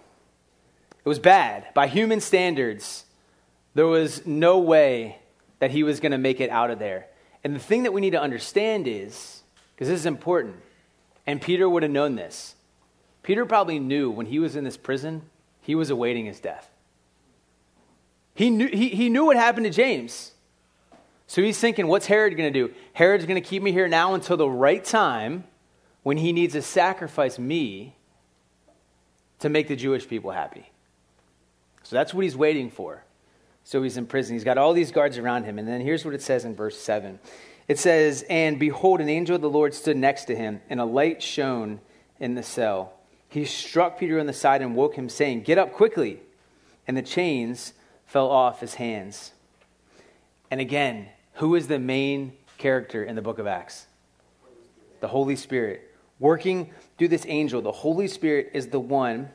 It 0.97 1.07
was 1.07 1.19
bad. 1.19 1.73
By 1.73 1.87
human 1.87 2.19
standards, 2.19 3.05
there 3.73 3.87
was 3.87 4.25
no 4.25 4.59
way 4.59 5.19
that 5.65 5.71
he 5.71 5.81
was 5.81 5.99
going 5.99 6.11
to 6.11 6.19
make 6.19 6.39
it 6.39 6.51
out 6.51 6.69
of 6.69 6.77
there. 6.77 7.07
And 7.43 7.55
the 7.55 7.59
thing 7.59 7.81
that 7.83 7.91
we 7.91 7.99
need 7.99 8.11
to 8.11 8.21
understand 8.21 8.87
is, 8.87 9.41
because 9.73 9.87
this 9.87 9.99
is 9.99 10.05
important, 10.05 10.57
and 11.25 11.41
Peter 11.41 11.67
would 11.67 11.81
have 11.81 11.91
known 11.91 12.13
this, 12.13 12.53
Peter 13.23 13.47
probably 13.47 13.79
knew 13.79 14.11
when 14.11 14.27
he 14.27 14.37
was 14.37 14.55
in 14.55 14.63
this 14.63 14.77
prison, 14.77 15.23
he 15.63 15.73
was 15.73 15.89
awaiting 15.89 16.27
his 16.27 16.39
death. 16.39 16.69
He 18.35 18.51
knew, 18.51 18.67
he, 18.67 18.89
he 18.89 19.09
knew 19.09 19.25
what 19.25 19.37
happened 19.37 19.65
to 19.65 19.71
James. 19.71 20.33
So 21.25 21.41
he's 21.41 21.57
thinking, 21.57 21.87
what's 21.87 22.05
Herod 22.05 22.37
going 22.37 22.53
to 22.53 22.67
do? 22.67 22.71
Herod's 22.93 23.25
going 23.25 23.41
to 23.41 23.49
keep 23.49 23.63
me 23.63 23.71
here 23.71 23.87
now 23.87 24.13
until 24.13 24.37
the 24.37 24.47
right 24.47 24.85
time 24.85 25.45
when 26.03 26.17
he 26.17 26.31
needs 26.31 26.53
to 26.53 26.61
sacrifice 26.61 27.39
me 27.39 27.95
to 29.39 29.49
make 29.49 29.67
the 29.67 29.75
Jewish 29.75 30.07
people 30.07 30.29
happy. 30.29 30.69
So 31.81 31.95
that's 31.95 32.13
what 32.13 32.23
he's 32.23 32.37
waiting 32.37 32.69
for. 32.69 33.04
So 33.65 33.83
he's 33.83 33.97
in 33.97 34.05
prison. 34.05 34.35
He's 34.35 34.43
got 34.45 34.57
all 34.57 34.71
these 34.71 34.91
guards 34.91 35.17
around 35.17 35.43
him. 35.43 35.59
And 35.59 35.67
then 35.67 35.81
here's 35.81 36.05
what 36.05 36.13
it 36.13 36.21
says 36.21 36.45
in 36.45 36.55
verse 36.55 36.79
7 36.79 37.19
it 37.67 37.79
says, 37.79 38.23
And 38.29 38.59
behold, 38.59 39.01
an 39.01 39.09
angel 39.09 39.35
of 39.35 39.41
the 39.41 39.49
Lord 39.49 39.73
stood 39.73 39.97
next 39.97 40.25
to 40.25 40.35
him, 40.35 40.61
and 40.69 40.79
a 40.79 40.85
light 40.85 41.21
shone 41.21 41.81
in 42.19 42.35
the 42.35 42.43
cell. 42.43 42.93
He 43.27 43.43
struck 43.43 43.99
Peter 43.99 44.19
on 44.19 44.27
the 44.27 44.33
side 44.33 44.61
and 44.61 44.75
woke 44.75 44.95
him, 44.95 45.09
saying, 45.09 45.41
Get 45.41 45.57
up 45.57 45.73
quickly. 45.73 46.21
And 46.87 46.95
the 46.95 47.01
chains 47.01 47.73
fell 48.05 48.29
off 48.29 48.59
his 48.59 48.75
hands. 48.75 49.31
And 50.51 50.61
again, 50.61 51.09
who 51.33 51.55
is 51.55 51.67
the 51.67 51.79
main 51.79 52.33
character 52.59 53.03
in 53.03 53.15
the 53.15 53.21
book 53.21 53.39
of 53.39 53.47
Acts? 53.47 53.87
The 54.99 55.07
Holy 55.07 55.35
Spirit 55.35 55.91
working 56.19 56.71
through 56.97 57.07
this 57.09 57.25
angel. 57.27 57.61
The 57.61 57.71
Holy 57.71 58.07
Spirit 58.07 58.51
is 58.53 58.67
the 58.67 58.79
one 58.79 59.29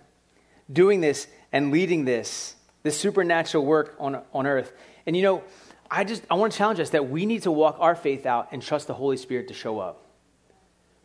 doing 0.72 1.00
this 1.00 1.26
and 1.52 1.72
leading 1.72 2.04
this, 2.04 2.54
this 2.82 2.98
supernatural 2.98 3.64
work 3.64 3.96
on, 3.98 4.20
on 4.32 4.46
earth. 4.46 4.72
And 5.06 5.16
you 5.16 5.22
know, 5.22 5.42
I 5.90 6.04
just 6.04 6.22
I 6.30 6.34
want 6.34 6.52
to 6.52 6.58
challenge 6.58 6.80
us 6.80 6.90
that 6.90 7.10
we 7.10 7.26
need 7.26 7.42
to 7.42 7.50
walk 7.50 7.76
our 7.80 7.94
faith 7.94 8.26
out 8.26 8.48
and 8.52 8.62
trust 8.62 8.86
the 8.86 8.94
Holy 8.94 9.16
Spirit 9.16 9.48
to 9.48 9.54
show 9.54 9.78
up. 9.78 10.06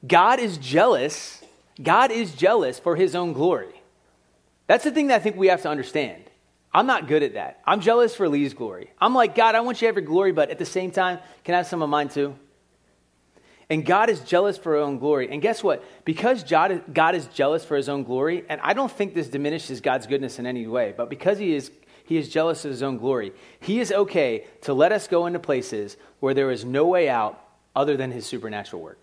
God 0.06 0.40
is 0.40 0.58
jealous. 0.58 1.44
God 1.82 2.12
is 2.12 2.36
jealous 2.36 2.80
for 2.80 2.96
his 2.96 3.16
own 3.16 3.34
glory. 3.34 3.82
That's 4.68 4.84
the 4.84 4.92
thing 4.92 5.08
that 5.08 5.16
I 5.16 5.20
think 5.20 5.36
we 5.36 5.48
have 5.48 5.62
to 5.64 5.70
understand. 5.70 6.24
I'm 6.74 6.88
not 6.88 7.08
good 7.08 7.24
at 7.24 7.36
that. 7.36 7.62
I'm 7.66 7.80
jealous 7.80 8.16
for 8.16 8.28
Lee's 8.28 8.54
glory. 8.54 8.92
I'm 9.00 9.16
like, 9.16 9.34
God, 9.34 9.56
I 9.56 9.62
want 9.62 9.78
you 9.78 9.80
to 9.82 9.86
have 9.88 9.96
your 9.96 10.06
glory, 10.06 10.34
but 10.34 10.50
at 10.50 10.60
the 10.60 10.66
same 10.66 10.92
time, 10.92 11.20
can 11.44 11.54
I 11.54 11.58
have 11.58 11.68
some 11.68 11.82
of 11.82 11.90
mine 11.90 12.10
too? 12.10 12.36
And 13.70 13.86
God 13.86 14.10
is 14.10 14.20
jealous 14.20 14.58
for 14.58 14.76
his 14.76 14.84
own 14.84 15.00
glory. 15.00 15.30
And 15.32 15.42
guess 15.42 15.64
what? 15.64 15.84
Because 16.04 16.44
God 16.44 17.16
is 17.16 17.28
jealous 17.28 17.66
for 17.66 17.76
his 17.76 17.90
own 17.90 18.04
glory, 18.04 18.46
and 18.48 18.62
I 18.62 18.74
don't 18.74 18.92
think 18.92 19.14
this 19.14 19.28
diminishes 19.28 19.82
God's 19.82 20.06
goodness 20.06 20.38
in 20.38 20.46
any 20.46 20.68
way, 20.68 20.94
but 20.96 21.10
because 21.10 21.40
he 21.40 21.56
is, 21.56 21.72
he 22.06 22.18
is 22.18 22.30
jealous 22.30 22.64
of 22.64 22.72
his 22.72 22.84
own 22.84 22.98
glory, 22.98 23.32
he 23.60 23.80
is 23.80 23.92
okay 23.92 24.46
to 24.62 24.74
let 24.74 24.92
us 24.92 25.08
go 25.08 25.26
into 25.26 25.40
places 25.40 25.98
where 26.20 26.34
there 26.34 26.52
is 26.52 26.64
no 26.64 26.86
way 26.86 27.10
out 27.10 27.42
other 27.76 27.98
than 27.98 28.12
his 28.12 28.26
supernatural 28.26 28.82
work. 28.82 29.02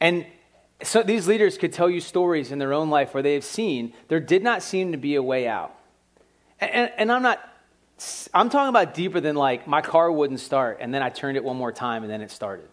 And 0.00 0.26
so 0.82 1.04
these 1.04 1.28
leaders 1.28 1.58
could 1.58 1.72
tell 1.72 1.88
you 1.88 2.00
stories 2.00 2.50
in 2.50 2.58
their 2.58 2.72
own 2.72 2.90
life 2.90 3.14
where 3.14 3.22
they 3.22 3.34
have 3.34 3.44
seen 3.44 3.92
there 4.08 4.18
did 4.18 4.42
not 4.42 4.62
seem 4.62 4.90
to 4.90 4.98
be 4.98 5.14
a 5.14 5.22
way 5.22 5.46
out. 5.46 5.72
And, 6.60 6.70
and, 6.72 6.92
and 6.98 7.12
I'm 7.12 7.22
not 7.22 7.38
I'm 8.34 8.48
talking 8.48 8.68
about 8.68 8.94
deeper 8.94 9.20
than 9.20 9.36
like 9.36 9.66
my 9.66 9.82
car 9.82 10.10
wouldn't 10.10 10.40
start 10.40 10.78
and 10.80 10.92
then 10.92 11.02
I 11.02 11.10
turned 11.10 11.36
it 11.36 11.44
one 11.44 11.56
more 11.56 11.72
time 11.72 12.02
and 12.02 12.10
then 12.10 12.20
it 12.20 12.30
started. 12.30 12.68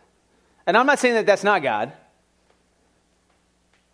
And 0.66 0.78
I'm 0.78 0.86
not 0.86 1.00
saying 1.00 1.16
that 1.16 1.26
that's 1.26 1.44
not 1.44 1.64
God, 1.64 1.92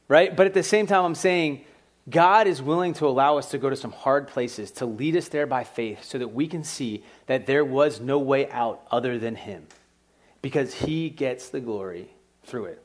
right? 0.08 0.36
But 0.36 0.46
at 0.46 0.54
the 0.54 0.64
same 0.64 0.88
time, 0.88 1.06
I'm 1.06 1.16
saying 1.16 1.64
God 2.10 2.48
is 2.48 2.62
willing 2.62 2.94
to 2.96 3.08
allow 3.08 3.38
us 3.38 3.52
to 3.52 3.58
go 3.58 3.70
to 3.70 3.76
some 3.76 3.92
hard 3.92 4.28
places 4.28 4.72
to 4.72 4.86
lead 4.86 5.16
us 5.16 5.30
there 5.30 5.48
by 5.48 5.64
faith 5.64 6.04
so 6.04 6.18
that 6.18 6.28
we 6.28 6.48
can 6.48 6.64
see 6.64 7.04
that 7.26 7.48
there 7.48 7.66
was 7.66 8.00
no 8.00 8.20
way 8.20 8.50
out 8.52 8.86
other 8.92 9.18
than 9.18 9.36
Him 9.36 9.68
because 10.42 10.74
He 10.74 11.10
gets 11.10 11.50
the 11.50 11.60
glory 11.60 12.10
through 12.44 12.66
it. 12.66 12.84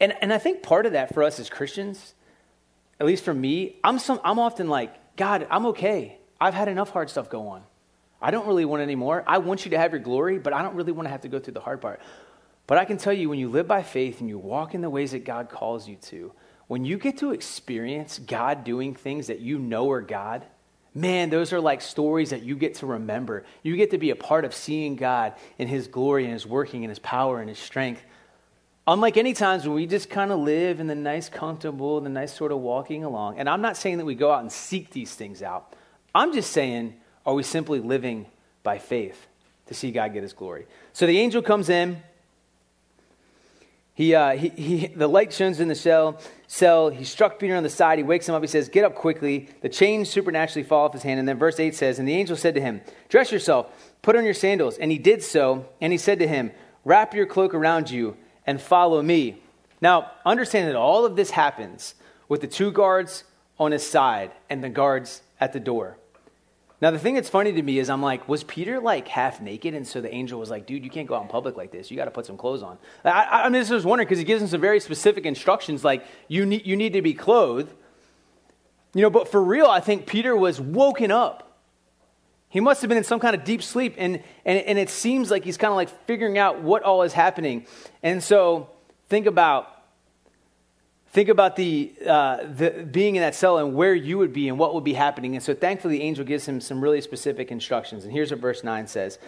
And, 0.00 0.14
and 0.20 0.32
I 0.32 0.38
think 0.38 0.62
part 0.62 0.84
of 0.84 0.92
that 0.92 1.14
for 1.14 1.22
us 1.22 1.40
as 1.40 1.48
Christians, 1.48 2.14
at 3.00 3.06
least 3.06 3.24
for 3.24 3.32
me, 3.32 3.76
I'm, 3.82 3.98
some, 3.98 4.20
I'm 4.24 4.38
often 4.38 4.68
like, 4.68 5.16
God, 5.16 5.46
I'm 5.50 5.66
okay. 5.66 6.18
I've 6.40 6.54
had 6.54 6.68
enough 6.68 6.90
hard 6.90 7.10
stuff 7.10 7.30
go 7.30 7.48
on. 7.48 7.62
I 8.20 8.30
don't 8.30 8.46
really 8.46 8.64
want 8.64 8.82
any 8.82 8.94
more. 8.94 9.22
I 9.26 9.38
want 9.38 9.64
you 9.64 9.72
to 9.72 9.78
have 9.78 9.92
your 9.92 10.00
glory, 10.00 10.38
but 10.38 10.52
I 10.52 10.62
don't 10.62 10.74
really 10.74 10.92
want 10.92 11.06
to 11.06 11.10
have 11.10 11.22
to 11.22 11.28
go 11.28 11.38
through 11.38 11.54
the 11.54 11.60
hard 11.60 11.80
part. 11.80 12.00
But 12.66 12.78
I 12.78 12.84
can 12.84 12.96
tell 12.96 13.12
you, 13.12 13.28
when 13.28 13.38
you 13.38 13.50
live 13.50 13.68
by 13.68 13.82
faith 13.82 14.20
and 14.20 14.28
you 14.28 14.38
walk 14.38 14.74
in 14.74 14.80
the 14.80 14.88
ways 14.88 15.12
that 15.12 15.24
God 15.24 15.50
calls 15.50 15.86
you 15.86 15.96
to, 15.96 16.32
when 16.66 16.84
you 16.84 16.96
get 16.96 17.18
to 17.18 17.32
experience 17.32 18.18
God 18.18 18.64
doing 18.64 18.94
things 18.94 19.26
that 19.26 19.40
you 19.40 19.58
know 19.58 19.90
are 19.90 20.00
God, 20.00 20.46
man, 20.94 21.28
those 21.28 21.52
are 21.52 21.60
like 21.60 21.82
stories 21.82 22.30
that 22.30 22.42
you 22.42 22.56
get 22.56 22.76
to 22.76 22.86
remember. 22.86 23.44
You 23.62 23.76
get 23.76 23.90
to 23.90 23.98
be 23.98 24.10
a 24.10 24.16
part 24.16 24.46
of 24.46 24.54
seeing 24.54 24.96
God 24.96 25.34
in 25.58 25.68
His 25.68 25.88
glory 25.88 26.24
and 26.24 26.32
His 26.32 26.46
working 26.46 26.84
and 26.84 26.90
His 26.90 26.98
power 26.98 27.40
and 27.40 27.48
His 27.50 27.58
strength. 27.58 28.02
Unlike 28.86 29.16
any 29.16 29.32
times 29.32 29.66
when 29.66 29.74
we 29.74 29.86
just 29.86 30.08
kind 30.08 30.30
of 30.30 30.38
live 30.38 30.80
in 30.80 30.86
the 30.86 30.94
nice, 30.94 31.28
comfortable, 31.28 32.00
the 32.00 32.08
nice 32.08 32.32
sort 32.32 32.52
of 32.52 32.58
walking 32.60 33.04
along. 33.04 33.38
And 33.38 33.48
I'm 33.48 33.62
not 33.62 33.76
saying 33.76 33.98
that 33.98 34.04
we 34.04 34.14
go 34.14 34.30
out 34.30 34.40
and 34.40 34.52
seek 34.52 34.90
these 34.90 35.14
things 35.14 35.42
out. 35.42 35.74
I'm 36.14 36.32
just 36.32 36.52
saying, 36.52 36.94
are 37.26 37.34
we 37.34 37.42
simply 37.42 37.80
living 37.80 38.26
by 38.62 38.78
faith 38.78 39.26
to 39.66 39.74
see 39.74 39.90
God 39.90 40.12
get 40.12 40.22
His 40.22 40.32
glory? 40.32 40.66
So 40.92 41.06
the 41.06 41.18
angel 41.18 41.42
comes 41.42 41.68
in. 41.68 42.02
He, 43.94 44.14
uh, 44.14 44.36
he, 44.36 44.48
he, 44.48 44.86
the 44.88 45.06
light 45.06 45.32
shines 45.32 45.60
in 45.60 45.68
the 45.68 45.74
cell, 45.74 46.20
cell. 46.48 46.88
He 46.88 47.04
struck 47.04 47.38
Peter 47.38 47.54
on 47.54 47.62
the 47.62 47.70
side. 47.70 47.98
He 47.98 48.04
wakes 48.04 48.28
him 48.28 48.34
up. 48.34 48.42
He 48.42 48.48
says, 48.48 48.68
Get 48.68 48.84
up 48.84 48.96
quickly. 48.96 49.48
The 49.60 49.68
chains 49.68 50.10
supernaturally 50.10 50.66
fall 50.66 50.86
off 50.86 50.92
his 50.92 51.04
hand. 51.04 51.20
And 51.20 51.28
then 51.28 51.38
verse 51.38 51.60
8 51.60 51.74
says, 51.76 52.00
And 52.00 52.08
the 52.08 52.14
angel 52.14 52.36
said 52.36 52.54
to 52.56 52.60
him, 52.60 52.80
Dress 53.08 53.30
yourself, 53.30 53.94
put 54.02 54.16
on 54.16 54.24
your 54.24 54.34
sandals. 54.34 54.78
And 54.78 54.90
he 54.90 54.98
did 54.98 55.22
so. 55.22 55.66
And 55.80 55.92
he 55.92 55.98
said 55.98 56.18
to 56.18 56.26
him, 56.26 56.50
Wrap 56.84 57.14
your 57.14 57.26
cloak 57.26 57.54
around 57.54 57.88
you 57.88 58.16
and 58.46 58.60
follow 58.60 59.00
me. 59.00 59.40
Now, 59.80 60.10
understand 60.26 60.68
that 60.68 60.76
all 60.76 61.04
of 61.04 61.14
this 61.14 61.30
happens 61.30 61.94
with 62.28 62.40
the 62.40 62.46
two 62.48 62.72
guards 62.72 63.24
on 63.58 63.70
his 63.70 63.88
side 63.88 64.32
and 64.50 64.62
the 64.62 64.68
guards 64.68 65.22
at 65.40 65.52
the 65.52 65.60
door. 65.60 65.98
Now, 66.84 66.90
the 66.90 66.98
thing 66.98 67.14
that's 67.14 67.30
funny 67.30 67.50
to 67.50 67.62
me 67.62 67.78
is 67.78 67.88
I'm 67.88 68.02
like, 68.02 68.28
was 68.28 68.44
Peter 68.44 68.78
like 68.78 69.08
half 69.08 69.40
naked? 69.40 69.72
And 69.72 69.86
so 69.86 70.02
the 70.02 70.14
angel 70.14 70.38
was 70.38 70.50
like, 70.50 70.66
dude, 70.66 70.84
you 70.84 70.90
can't 70.90 71.08
go 71.08 71.14
out 71.14 71.22
in 71.22 71.28
public 71.28 71.56
like 71.56 71.72
this. 71.72 71.90
You 71.90 71.96
got 71.96 72.04
to 72.04 72.10
put 72.10 72.26
some 72.26 72.36
clothes 72.36 72.62
on. 72.62 72.76
I, 73.06 73.24
I 73.44 73.44
mean, 73.44 73.52
this 73.52 73.70
was 73.70 73.86
wondering 73.86 74.06
because 74.06 74.18
he 74.18 74.24
gives 74.26 74.42
him 74.42 74.48
some 74.48 74.60
very 74.60 74.80
specific 74.80 75.24
instructions 75.24 75.82
like, 75.82 76.04
you 76.28 76.44
need, 76.44 76.66
you 76.66 76.76
need 76.76 76.92
to 76.92 77.00
be 77.00 77.14
clothed. 77.14 77.72
You 78.92 79.00
know, 79.00 79.08
but 79.08 79.28
for 79.28 79.42
real, 79.42 79.64
I 79.64 79.80
think 79.80 80.04
Peter 80.06 80.36
was 80.36 80.60
woken 80.60 81.10
up. 81.10 81.58
He 82.50 82.60
must 82.60 82.82
have 82.82 82.90
been 82.90 82.98
in 82.98 83.04
some 83.04 83.18
kind 83.18 83.34
of 83.34 83.44
deep 83.44 83.62
sleep. 83.62 83.94
And, 83.96 84.22
and, 84.44 84.58
and 84.58 84.78
it 84.78 84.90
seems 84.90 85.30
like 85.30 85.42
he's 85.42 85.56
kind 85.56 85.70
of 85.70 85.76
like 85.76 85.88
figuring 86.06 86.36
out 86.36 86.60
what 86.60 86.82
all 86.82 87.00
is 87.00 87.14
happening. 87.14 87.66
And 88.02 88.22
so 88.22 88.68
think 89.08 89.24
about 89.24 89.73
Think 91.14 91.28
about 91.28 91.54
the, 91.54 91.92
uh, 92.04 92.38
the 92.42 92.70
being 92.90 93.14
in 93.14 93.22
that 93.22 93.36
cell 93.36 93.58
and 93.58 93.76
where 93.76 93.94
you 93.94 94.18
would 94.18 94.32
be 94.32 94.48
and 94.48 94.58
what 94.58 94.74
would 94.74 94.82
be 94.82 94.94
happening. 94.94 95.36
And 95.36 95.44
so 95.44 95.54
thankfully, 95.54 95.98
the 95.98 96.02
angel 96.02 96.24
gives 96.24 96.44
him 96.48 96.60
some 96.60 96.80
really 96.82 97.00
specific 97.00 97.52
instructions. 97.52 98.02
And 98.02 98.12
here's 98.12 98.32
what 98.32 98.40
verse 98.40 98.64
9 98.64 98.88
says 98.88 99.20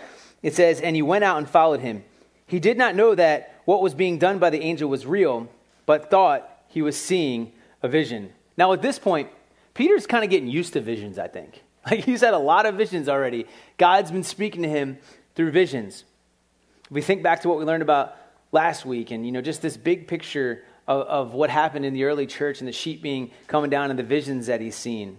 It 0.43 0.53
says, 0.57 0.81
And 0.81 0.97
he 0.97 1.03
went 1.03 1.23
out 1.23 1.39
and 1.39 1.49
followed 1.49 1.79
him. 1.79 2.03
He 2.49 2.59
did 2.59 2.77
not 2.77 2.97
know 2.97 3.15
that 3.15 3.61
what 3.67 3.83
was 3.83 3.95
being 3.95 4.19
done 4.19 4.41
by 4.41 4.51
the 4.51 4.63
angel 4.63 4.91
was 4.91 5.07
real, 5.07 5.49
but 5.87 6.11
thought 6.11 6.51
he 6.67 6.83
was 6.83 6.97
seeing 6.97 7.53
a 7.85 7.89
vision. 7.89 8.33
Now, 8.57 8.73
at 8.73 8.83
this 8.83 8.99
point, 8.99 9.31
Peter's 9.73 10.09
kind 10.09 10.25
of 10.25 10.31
getting 10.31 10.49
used 10.49 10.73
to 10.73 10.81
visions, 10.81 11.19
I 11.19 11.29
think. 11.29 11.63
Like 11.89 12.05
he's 12.05 12.23
had 12.23 12.35
a 12.35 12.39
lot 12.39 12.67
of 12.67 12.75
visions 12.75 13.09
already. 13.09 13.47
God's 13.79 14.11
been 14.11 14.25
speaking 14.25 14.63
to 14.63 14.69
him 14.69 14.99
through 15.37 15.53
visions. 15.53 16.03
we 16.91 17.01
think 17.01 17.23
back 17.23 17.43
to 17.43 17.49
what 17.49 17.59
we 17.59 17.65
learned 17.65 17.85
about 17.85 18.17
last 18.51 18.85
week 18.85 19.13
and 19.13 19.25
you 19.25 19.31
know 19.31 19.41
just 19.41 19.63
this 19.63 19.77
big 19.77 20.09
picture 20.09 20.65
of, 20.87 21.07
of 21.07 21.35
what 21.35 21.51
happened 21.51 21.85
in 21.85 21.95
the 21.95 22.05
early 22.05 22.27
church 22.27 22.61
and 22.61 22.69
the 22.69 22.73
sheep 22.73 23.03
being 23.03 23.31
coming 23.47 23.71
down 23.71 23.91
and 23.91 23.99
the 23.99 24.05
visions 24.05 24.47
that 24.47 24.61
he's 24.61 24.77
seen. 24.77 25.19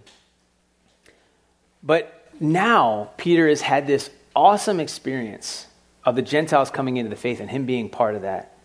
But 1.82 2.26
now 2.40 3.10
Peter 3.16 3.48
has 3.48 3.60
had 3.60 3.86
this 3.86 4.10
awesome 4.34 4.80
experience 4.80 5.66
of 6.04 6.16
the 6.16 6.22
Gentiles 6.22 6.70
coming 6.70 6.96
into 6.96 7.10
the 7.10 7.16
faith 7.16 7.40
and 7.40 7.50
him 7.50 7.66
being 7.66 7.88
part 7.88 8.14
of 8.14 8.22
that. 8.22 8.56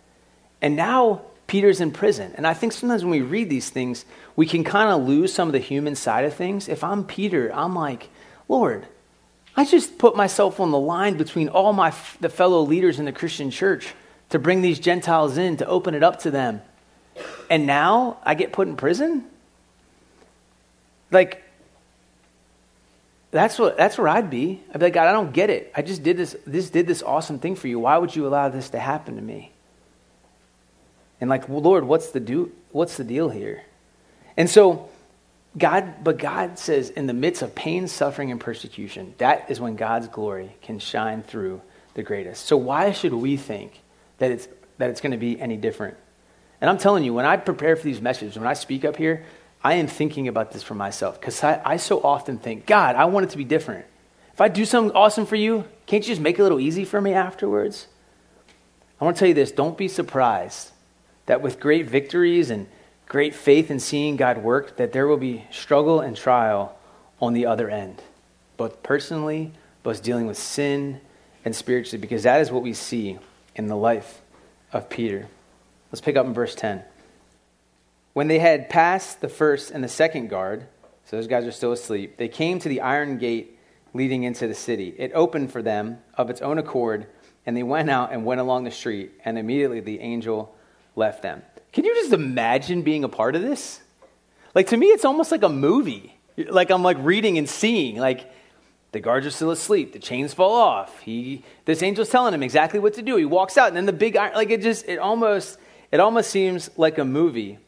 And 0.61 0.75
now 0.75 1.23
Peter's 1.47 1.81
in 1.81 1.91
prison. 1.91 2.33
And 2.35 2.47
I 2.47 2.53
think 2.53 2.71
sometimes 2.73 3.03
when 3.03 3.11
we 3.11 3.21
read 3.21 3.49
these 3.49 3.69
things, 3.69 4.05
we 4.35 4.45
can 4.45 4.63
kind 4.63 4.89
of 4.89 5.07
lose 5.07 5.33
some 5.33 5.49
of 5.49 5.51
the 5.51 5.59
human 5.59 5.95
side 5.95 6.25
of 6.25 6.33
things. 6.33 6.69
If 6.69 6.83
I'm 6.83 7.03
Peter, 7.03 7.53
I'm 7.53 7.75
like, 7.75 8.09
Lord, 8.47 8.87
I 9.55 9.65
just 9.65 9.97
put 9.97 10.15
myself 10.15 10.59
on 10.59 10.71
the 10.71 10.79
line 10.79 11.17
between 11.17 11.49
all 11.49 11.73
my 11.73 11.93
the 12.21 12.29
fellow 12.29 12.61
leaders 12.61 12.97
in 12.97 13.05
the 13.05 13.11
Christian 13.11 13.51
church 13.51 13.93
to 14.29 14.39
bring 14.39 14.61
these 14.61 14.79
Gentiles 14.79 15.37
in, 15.37 15.57
to 15.57 15.67
open 15.67 15.93
it 15.93 16.01
up 16.01 16.19
to 16.21 16.31
them 16.31 16.61
and 17.53 17.67
now 17.67 18.17
I 18.23 18.33
get 18.33 18.51
put 18.51 18.67
in 18.67 18.75
prison? 18.75 19.25
Like, 21.11 21.43
that's 23.29 23.59
what 23.59 23.77
that's 23.77 23.95
where 23.95 24.07
I'd 24.07 24.31
be. 24.31 24.59
I'd 24.71 24.79
be 24.79 24.87
like, 24.87 24.93
God, 24.93 25.07
I 25.07 25.11
don't 25.11 25.31
get 25.31 25.51
it. 25.51 25.71
I 25.75 25.83
just 25.83 26.01
did 26.01 26.17
this 26.17 26.35
this 26.47 26.71
did 26.71 26.87
this 26.87 27.03
awesome 27.03 27.37
thing 27.37 27.55
for 27.55 27.67
you. 27.67 27.77
Why 27.77 27.99
would 27.99 28.15
you 28.15 28.25
allow 28.25 28.49
this 28.49 28.71
to 28.71 28.79
happen 28.79 29.17
to 29.17 29.21
me? 29.21 29.51
And 31.21 31.29
like, 31.29 31.47
well, 31.47 31.61
Lord, 31.61 31.83
what's 31.83 32.09
the 32.09 32.19
do 32.19 32.51
what's 32.71 32.97
the 32.97 33.03
deal 33.03 33.29
here? 33.29 33.61
And 34.35 34.49
so 34.49 34.89
God, 35.55 36.03
but 36.03 36.17
God 36.17 36.57
says 36.57 36.89
in 36.89 37.05
the 37.05 37.13
midst 37.13 37.43
of 37.43 37.53
pain, 37.53 37.87
suffering, 37.87 38.31
and 38.31 38.41
persecution, 38.41 39.13
that 39.19 39.51
is 39.51 39.59
when 39.59 39.75
God's 39.75 40.07
glory 40.07 40.55
can 40.63 40.79
shine 40.79 41.21
through 41.21 41.61
the 41.93 42.01
greatest. 42.01 42.47
So 42.47 42.57
why 42.57 42.93
should 42.93 43.13
we 43.13 43.37
think 43.37 43.79
that 44.17 44.31
it's 44.31 44.47
that 44.79 44.89
it's 44.89 45.01
going 45.01 45.11
to 45.11 45.19
be 45.19 45.39
any 45.39 45.55
different? 45.55 45.97
And 46.61 46.69
I'm 46.69 46.77
telling 46.77 47.03
you, 47.03 47.13
when 47.13 47.25
I 47.25 47.37
prepare 47.37 47.75
for 47.75 47.83
these 47.83 48.01
messages, 48.01 48.37
when 48.37 48.47
I 48.47 48.53
speak 48.53 48.85
up 48.85 48.95
here, 48.95 49.25
I 49.63 49.75
am 49.75 49.87
thinking 49.87 50.27
about 50.27 50.51
this 50.51 50.63
for 50.63 50.75
myself 50.75 51.19
because 51.19 51.43
I, 51.43 51.61
I 51.63 51.77
so 51.77 52.01
often 52.01 52.37
think, 52.37 52.65
God, 52.65 52.95
I 52.95 53.05
want 53.05 53.25
it 53.25 53.29
to 53.31 53.37
be 53.37 53.43
different. 53.43 53.85
If 54.33 54.41
I 54.41 54.47
do 54.47 54.65
something 54.65 54.95
awesome 54.95 55.25
for 55.25 55.35
you, 55.35 55.65
can't 55.85 56.03
you 56.03 56.11
just 56.13 56.21
make 56.21 56.37
it 56.37 56.41
a 56.41 56.43
little 56.43 56.59
easy 56.59 56.85
for 56.85 56.99
me 56.99 57.13
afterwards? 57.13 57.87
I 58.99 59.05
want 59.05 59.15
to 59.17 59.19
tell 59.19 59.27
you 59.27 59.33
this 59.33 59.51
don't 59.51 59.77
be 59.77 59.87
surprised 59.87 60.71
that 61.25 61.41
with 61.41 61.59
great 61.59 61.87
victories 61.87 62.49
and 62.49 62.67
great 63.07 63.35
faith 63.35 63.69
in 63.69 63.79
seeing 63.79 64.15
God 64.15 64.39
work, 64.39 64.77
that 64.77 64.91
there 64.91 65.07
will 65.07 65.17
be 65.17 65.45
struggle 65.51 66.01
and 66.01 66.17
trial 66.17 66.77
on 67.21 67.33
the 67.33 67.45
other 67.45 67.69
end, 67.69 68.01
both 68.57 68.81
personally, 68.83 69.51
both 69.83 70.03
dealing 70.03 70.25
with 70.25 70.37
sin 70.37 70.99
and 71.45 71.55
spiritually, 71.55 72.01
because 72.01 72.23
that 72.23 72.41
is 72.41 72.51
what 72.51 72.63
we 72.63 72.73
see 72.73 73.19
in 73.55 73.67
the 73.67 73.75
life 73.75 74.21
of 74.71 74.89
Peter. 74.89 75.27
Let's 75.93 76.01
pick 76.01 76.17
up 76.17 76.25
in 76.25 76.33
verse 76.33 76.55
10. 76.55 76.83
When 78.13 78.27
they 78.27 78.39
had 78.39 78.67
passed 78.67 79.21
the 79.21 79.29
first 79.29 79.69
and 79.69 79.83
the 79.83 79.87
second 79.87 80.27
guard, 80.27 80.65
so 81.05 81.17
those 81.17 81.27
guys 81.27 81.45
are 81.45 81.51
still 81.51 81.71
asleep, 81.71 82.17
they 82.17 82.27
came 82.27 82.57
to 82.57 82.67
the 82.67 82.81
iron 82.81 83.19
gate 83.19 83.59
leading 83.93 84.23
into 84.23 84.47
the 84.47 84.55
city. 84.55 84.95
It 84.97 85.11
opened 85.13 85.51
for 85.51 85.61
them 85.61 85.99
of 86.15 86.31
its 86.31 86.41
own 86.41 86.57
accord, 86.57 87.05
and 87.45 87.55
they 87.55 87.61
went 87.61 87.91
out 87.91 88.11
and 88.11 88.25
went 88.25 88.41
along 88.41 88.63
the 88.63 88.71
street, 88.71 89.11
and 89.23 89.37
immediately 89.37 89.81
the 89.81 89.99
angel 89.99 90.55
left 90.95 91.21
them. 91.21 91.43
Can 91.71 91.85
you 91.85 91.93
just 91.93 92.11
imagine 92.11 92.81
being 92.81 93.03
a 93.03 93.09
part 93.09 93.35
of 93.35 93.43
this? 93.43 93.79
Like 94.55 94.69
to 94.69 94.77
me, 94.77 94.87
it's 94.87 95.05
almost 95.05 95.31
like 95.31 95.43
a 95.43 95.49
movie. 95.49 96.17
Like 96.37 96.71
I'm 96.71 96.81
like 96.81 96.97
reading 97.01 97.37
and 97.37 97.47
seeing. 97.47 97.97
Like 97.97 98.33
the 98.93 98.99
guards 98.99 99.27
are 99.27 99.31
still 99.31 99.51
asleep. 99.51 99.93
The 99.93 99.99
chains 99.99 100.33
fall 100.33 100.55
off. 100.55 101.01
He, 101.01 101.43
this 101.65 101.83
angel's 101.83 102.09
telling 102.09 102.33
him 102.33 102.41
exactly 102.41 102.79
what 102.79 102.95
to 102.95 103.03
do. 103.03 103.15
He 103.15 103.25
walks 103.25 103.59
out, 103.59 103.67
and 103.67 103.77
then 103.77 103.85
the 103.85 103.93
big 103.93 104.17
iron, 104.17 104.33
like 104.33 104.49
it 104.49 104.63
just, 104.63 104.87
it 104.87 104.97
almost 104.97 105.59
it 105.93 105.99
almost 105.99 106.31
seems 106.31 106.71
like 106.75 106.97
a 106.97 107.05
movie. 107.05 107.59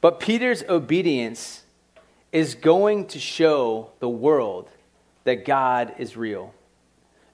But 0.00 0.18
Peter's 0.18 0.62
obedience 0.62 1.64
is 2.32 2.54
going 2.54 3.08
to 3.08 3.18
show 3.20 3.90
the 3.98 4.08
world 4.08 4.70
that 5.24 5.44
God 5.44 5.92
is 5.98 6.16
real. 6.16 6.54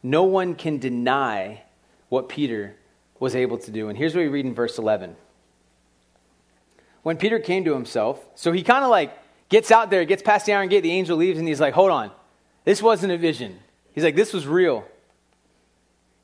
No 0.03 0.25
one 0.25 0.57
can 0.57 0.79
deny 0.79 1.63
what 2.09 2.29
Peter 2.29 2.75
was 3.21 3.37
able 3.37 3.59
to 3.59 3.71
do. 3.71 3.89
And 3.91 3.97
here's 3.97 4.13
what 4.13 4.23
we 4.23 4.27
read 4.27 4.45
in 4.45 4.53
verse 4.53 4.77
11. 4.77 5.15
When 7.05 7.17
Peter 7.17 7.39
came 7.39 7.65
to 7.65 7.73
himself, 7.73 8.19
so 8.35 8.51
he 8.51 8.65
kind 8.65 8.83
of 8.83 8.91
like 8.91 9.17
gets 9.51 9.71
out 9.71 9.89
there, 9.89 10.05
gets 10.05 10.21
past 10.21 10.47
the 10.47 10.55
iron 10.55 10.69
gate, 10.69 10.81
the 10.81 10.91
angel 10.91 11.17
leaves, 11.17 11.39
and 11.39 11.47
he's 11.47 11.61
like, 11.61 11.75
hold 11.75 11.93
on, 11.93 12.11
this 12.65 12.83
wasn't 12.83 13.13
a 13.13 13.19
vision. 13.19 13.61
He's 13.93 14.03
like, 14.03 14.17
this 14.17 14.33
was 14.33 14.49
real. 14.49 14.85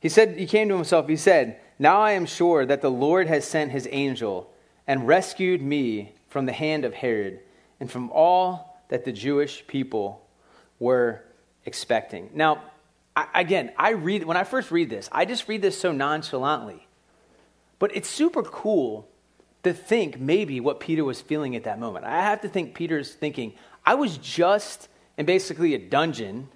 He 0.01 0.09
said, 0.09 0.37
he 0.37 0.47
came 0.47 0.69
to 0.69 0.75
himself, 0.75 1.07
he 1.07 1.17
said, 1.17 1.61
now 1.79 2.01
I 2.01 2.13
am 2.13 2.27
sure 2.27 2.65
that 2.67 2.83
the 2.83 2.91
Lord 2.91 3.27
has 3.27 3.45
sent 3.45 3.71
his 3.71 3.89
angel 3.91 4.51
and 4.87 5.07
rescued 5.07 5.61
me 5.61 6.13
from 6.29 6.47
the 6.47 6.53
hand 6.53 6.85
of 6.85 6.95
Herod 6.95 7.41
and 7.81 7.91
from 7.91 8.11
all 8.11 8.81
that 8.89 9.05
the 9.05 9.13
Jewish 9.13 9.67
people 9.67 10.27
were 10.79 11.23
expecting. 11.65 12.31
Now, 12.35 12.63
I, 13.15 13.27
again, 13.35 13.73
I 13.77 13.91
read 13.91 14.25
when 14.25 14.37
I 14.37 14.45
first 14.45 14.71
read 14.71 14.91
this, 14.91 15.09
I 15.11 15.25
just 15.25 15.49
read 15.49 15.63
this 15.63 15.79
so 15.79 15.93
nonchalantly. 15.93 16.87
But 17.79 17.95
it's 17.95 18.09
super 18.09 18.43
cool 18.43 19.09
to 19.63 19.73
think 19.73 20.21
maybe 20.21 20.61
what 20.61 20.81
Peter 20.81 21.05
was 21.05 21.21
feeling 21.21 21.57
at 21.57 21.65
that 21.65 21.79
moment. 21.79 22.05
I 22.05 22.23
have 22.23 22.41
to 22.43 22.49
think 22.49 22.75
Peter's 22.75 23.13
thinking, 23.13 23.53
I 23.85 23.95
was 23.95 24.17
just 24.19 24.89
in 25.19 25.27
basically 25.27 25.75
a 25.75 25.79
dungeon. 25.79 26.49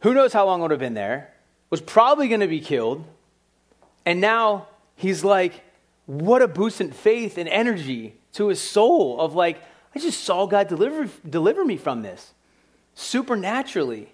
Who 0.00 0.14
knows 0.14 0.32
how 0.32 0.46
long 0.46 0.60
I 0.60 0.62
would 0.62 0.70
have 0.70 0.80
been 0.80 0.94
there? 0.94 1.32
Was 1.70 1.80
probably 1.80 2.28
going 2.28 2.40
to 2.40 2.46
be 2.46 2.60
killed 2.60 3.04
and 4.04 4.20
now 4.20 4.68
he's 4.96 5.24
like, 5.24 5.62
what 6.06 6.42
a 6.42 6.48
boost 6.48 6.80
in 6.80 6.90
faith 6.92 7.38
and 7.38 7.48
energy 7.48 8.14
to 8.34 8.48
his 8.48 8.60
soul 8.60 9.20
of 9.20 9.34
like, 9.34 9.62
I 9.94 9.98
just 9.98 10.24
saw 10.24 10.46
God 10.46 10.68
deliver, 10.68 11.08
deliver 11.28 11.64
me 11.64 11.76
from 11.76 12.02
this 12.02 12.32
supernaturally. 12.94 14.08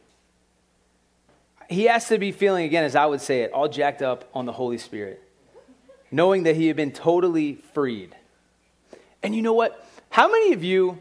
He 1.69 1.85
has 1.85 2.09
to 2.09 2.19
be 2.19 2.33
feeling, 2.33 2.65
again, 2.65 2.85
as 2.85 2.97
I 2.97 3.07
would 3.07 3.21
say 3.21 3.43
it, 3.43 3.53
all 3.53 3.69
jacked 3.69 4.03
up 4.03 4.29
on 4.35 4.47
the 4.47 4.53
Holy 4.53 4.79
Spirit, 4.79 5.23
knowing 6.11 6.45
that 6.45 6.57
he 6.57 6.67
had 6.67 6.77
been 6.77 6.93
totally 6.93 7.57
freed. 7.75 8.15
And 9.23 9.35
you 9.35 9.43
know 9.43 9.53
what? 9.53 9.85
How 10.11 10.29
many 10.31 10.53
of 10.53 10.65
you, 10.65 10.99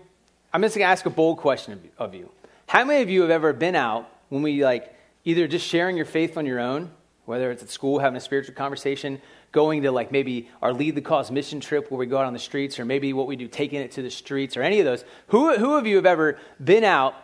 I'm 0.53 0.61
just 0.61 0.75
going 0.75 0.85
to 0.85 0.91
ask 0.91 1.05
a 1.05 1.09
bold 1.09 1.37
question 1.37 1.79
of 1.97 2.13
you. 2.13 2.29
How 2.67 2.83
many 2.83 3.01
of 3.01 3.09
you 3.09 3.21
have 3.21 3.31
ever 3.31 3.53
been 3.53 3.75
out 3.75 4.09
when 4.29 4.41
we 4.41 4.63
like 4.63 4.93
either 5.23 5.47
just 5.47 5.65
sharing 5.65 5.95
your 5.95 6.05
faith 6.05 6.37
on 6.37 6.45
your 6.45 6.59
own 6.59 6.91
whether 7.27 7.51
it's 7.51 7.61
at 7.61 7.69
school 7.69 7.99
having 7.99 8.15
a 8.15 8.21
spiritual 8.21 8.55
conversation, 8.55 9.21
going 9.51 9.83
to 9.83 9.91
like 9.91 10.13
maybe 10.13 10.49
our 10.61 10.71
Lead 10.71 10.95
the 10.95 11.01
Cause 11.01 11.29
mission 11.29 11.59
trip 11.59 11.91
where 11.91 11.97
we 11.97 12.05
go 12.05 12.17
out 12.17 12.25
on 12.25 12.31
the 12.31 12.39
streets, 12.39 12.79
or 12.79 12.85
maybe 12.85 13.11
what 13.11 13.27
we 13.27 13.35
do, 13.35 13.49
taking 13.49 13.81
it 13.81 13.91
to 13.91 14.01
the 14.01 14.09
streets, 14.09 14.55
or 14.55 14.63
any 14.63 14.79
of 14.79 14.85
those. 14.85 15.03
Who, 15.27 15.57
who 15.57 15.75
of 15.75 15.85
you 15.85 15.97
have 15.97 16.05
ever 16.05 16.39
been 16.63 16.85
out, 16.85 17.15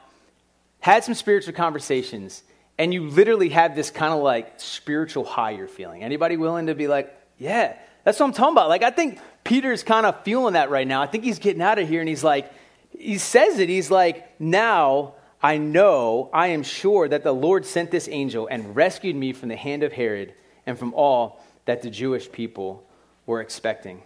had 0.82 1.06
some 1.06 1.14
spiritual 1.14 1.54
conversations, 1.54 2.44
and 2.78 2.94
you 2.94 3.08
literally 3.08 3.48
have 3.50 3.78
this 3.78 3.92
kind 3.92 4.14
of 4.14 4.22
like 4.22 4.60
spiritual 4.60 5.24
high 5.24 5.52
you're 5.52 5.70
feeling? 5.70 6.04
Anybody 6.04 6.36
willing 6.36 6.68
to 6.68 6.76
be 6.76 6.90
like, 6.90 7.18
yeah, 7.38 7.78
that's 8.04 8.20
what 8.20 8.26
I'm 8.26 8.34
talking 8.34 8.56
about? 8.56 8.68
Like, 8.68 8.84
I 8.84 8.92
think 8.92 9.20
Peter's 9.46 9.84
kind 9.84 10.06
of 10.06 10.22
feeling 10.24 10.56
that 10.56 10.70
right 10.70 10.86
now. 10.86 11.02
I 11.02 11.08
think 11.08 11.24
he's 11.24 11.40
getting 11.40 11.62
out 11.62 11.80
of 11.80 11.88
here, 11.88 12.02
and 12.02 12.10
he's 12.10 12.26
like, 12.26 12.52
he 12.92 13.18
says 13.18 13.58
it, 13.58 13.70
he's 13.70 13.90
like, 13.90 14.38
now 14.38 15.14
I 15.44 15.58
know, 15.58 16.30
I 16.34 16.48
am 16.48 16.64
sure 16.64 17.08
that 17.10 17.24
the 17.24 17.34
Lord 17.34 17.66
sent 17.66 17.92
this 17.92 18.08
angel 18.08 18.48
and 18.48 18.76
rescued 18.76 19.16
me 19.18 19.34
from 19.34 19.50
the 19.50 19.58
hand 19.58 19.84
of 19.84 19.92
Herod 19.92 20.34
and 20.66 20.80
from 20.80 20.94
all 20.94 21.44
that 21.66 21.82
the 21.82 21.90
Jewish 21.90 22.32
people 22.32 22.88
were 23.26 23.42
expecting. 23.42 24.02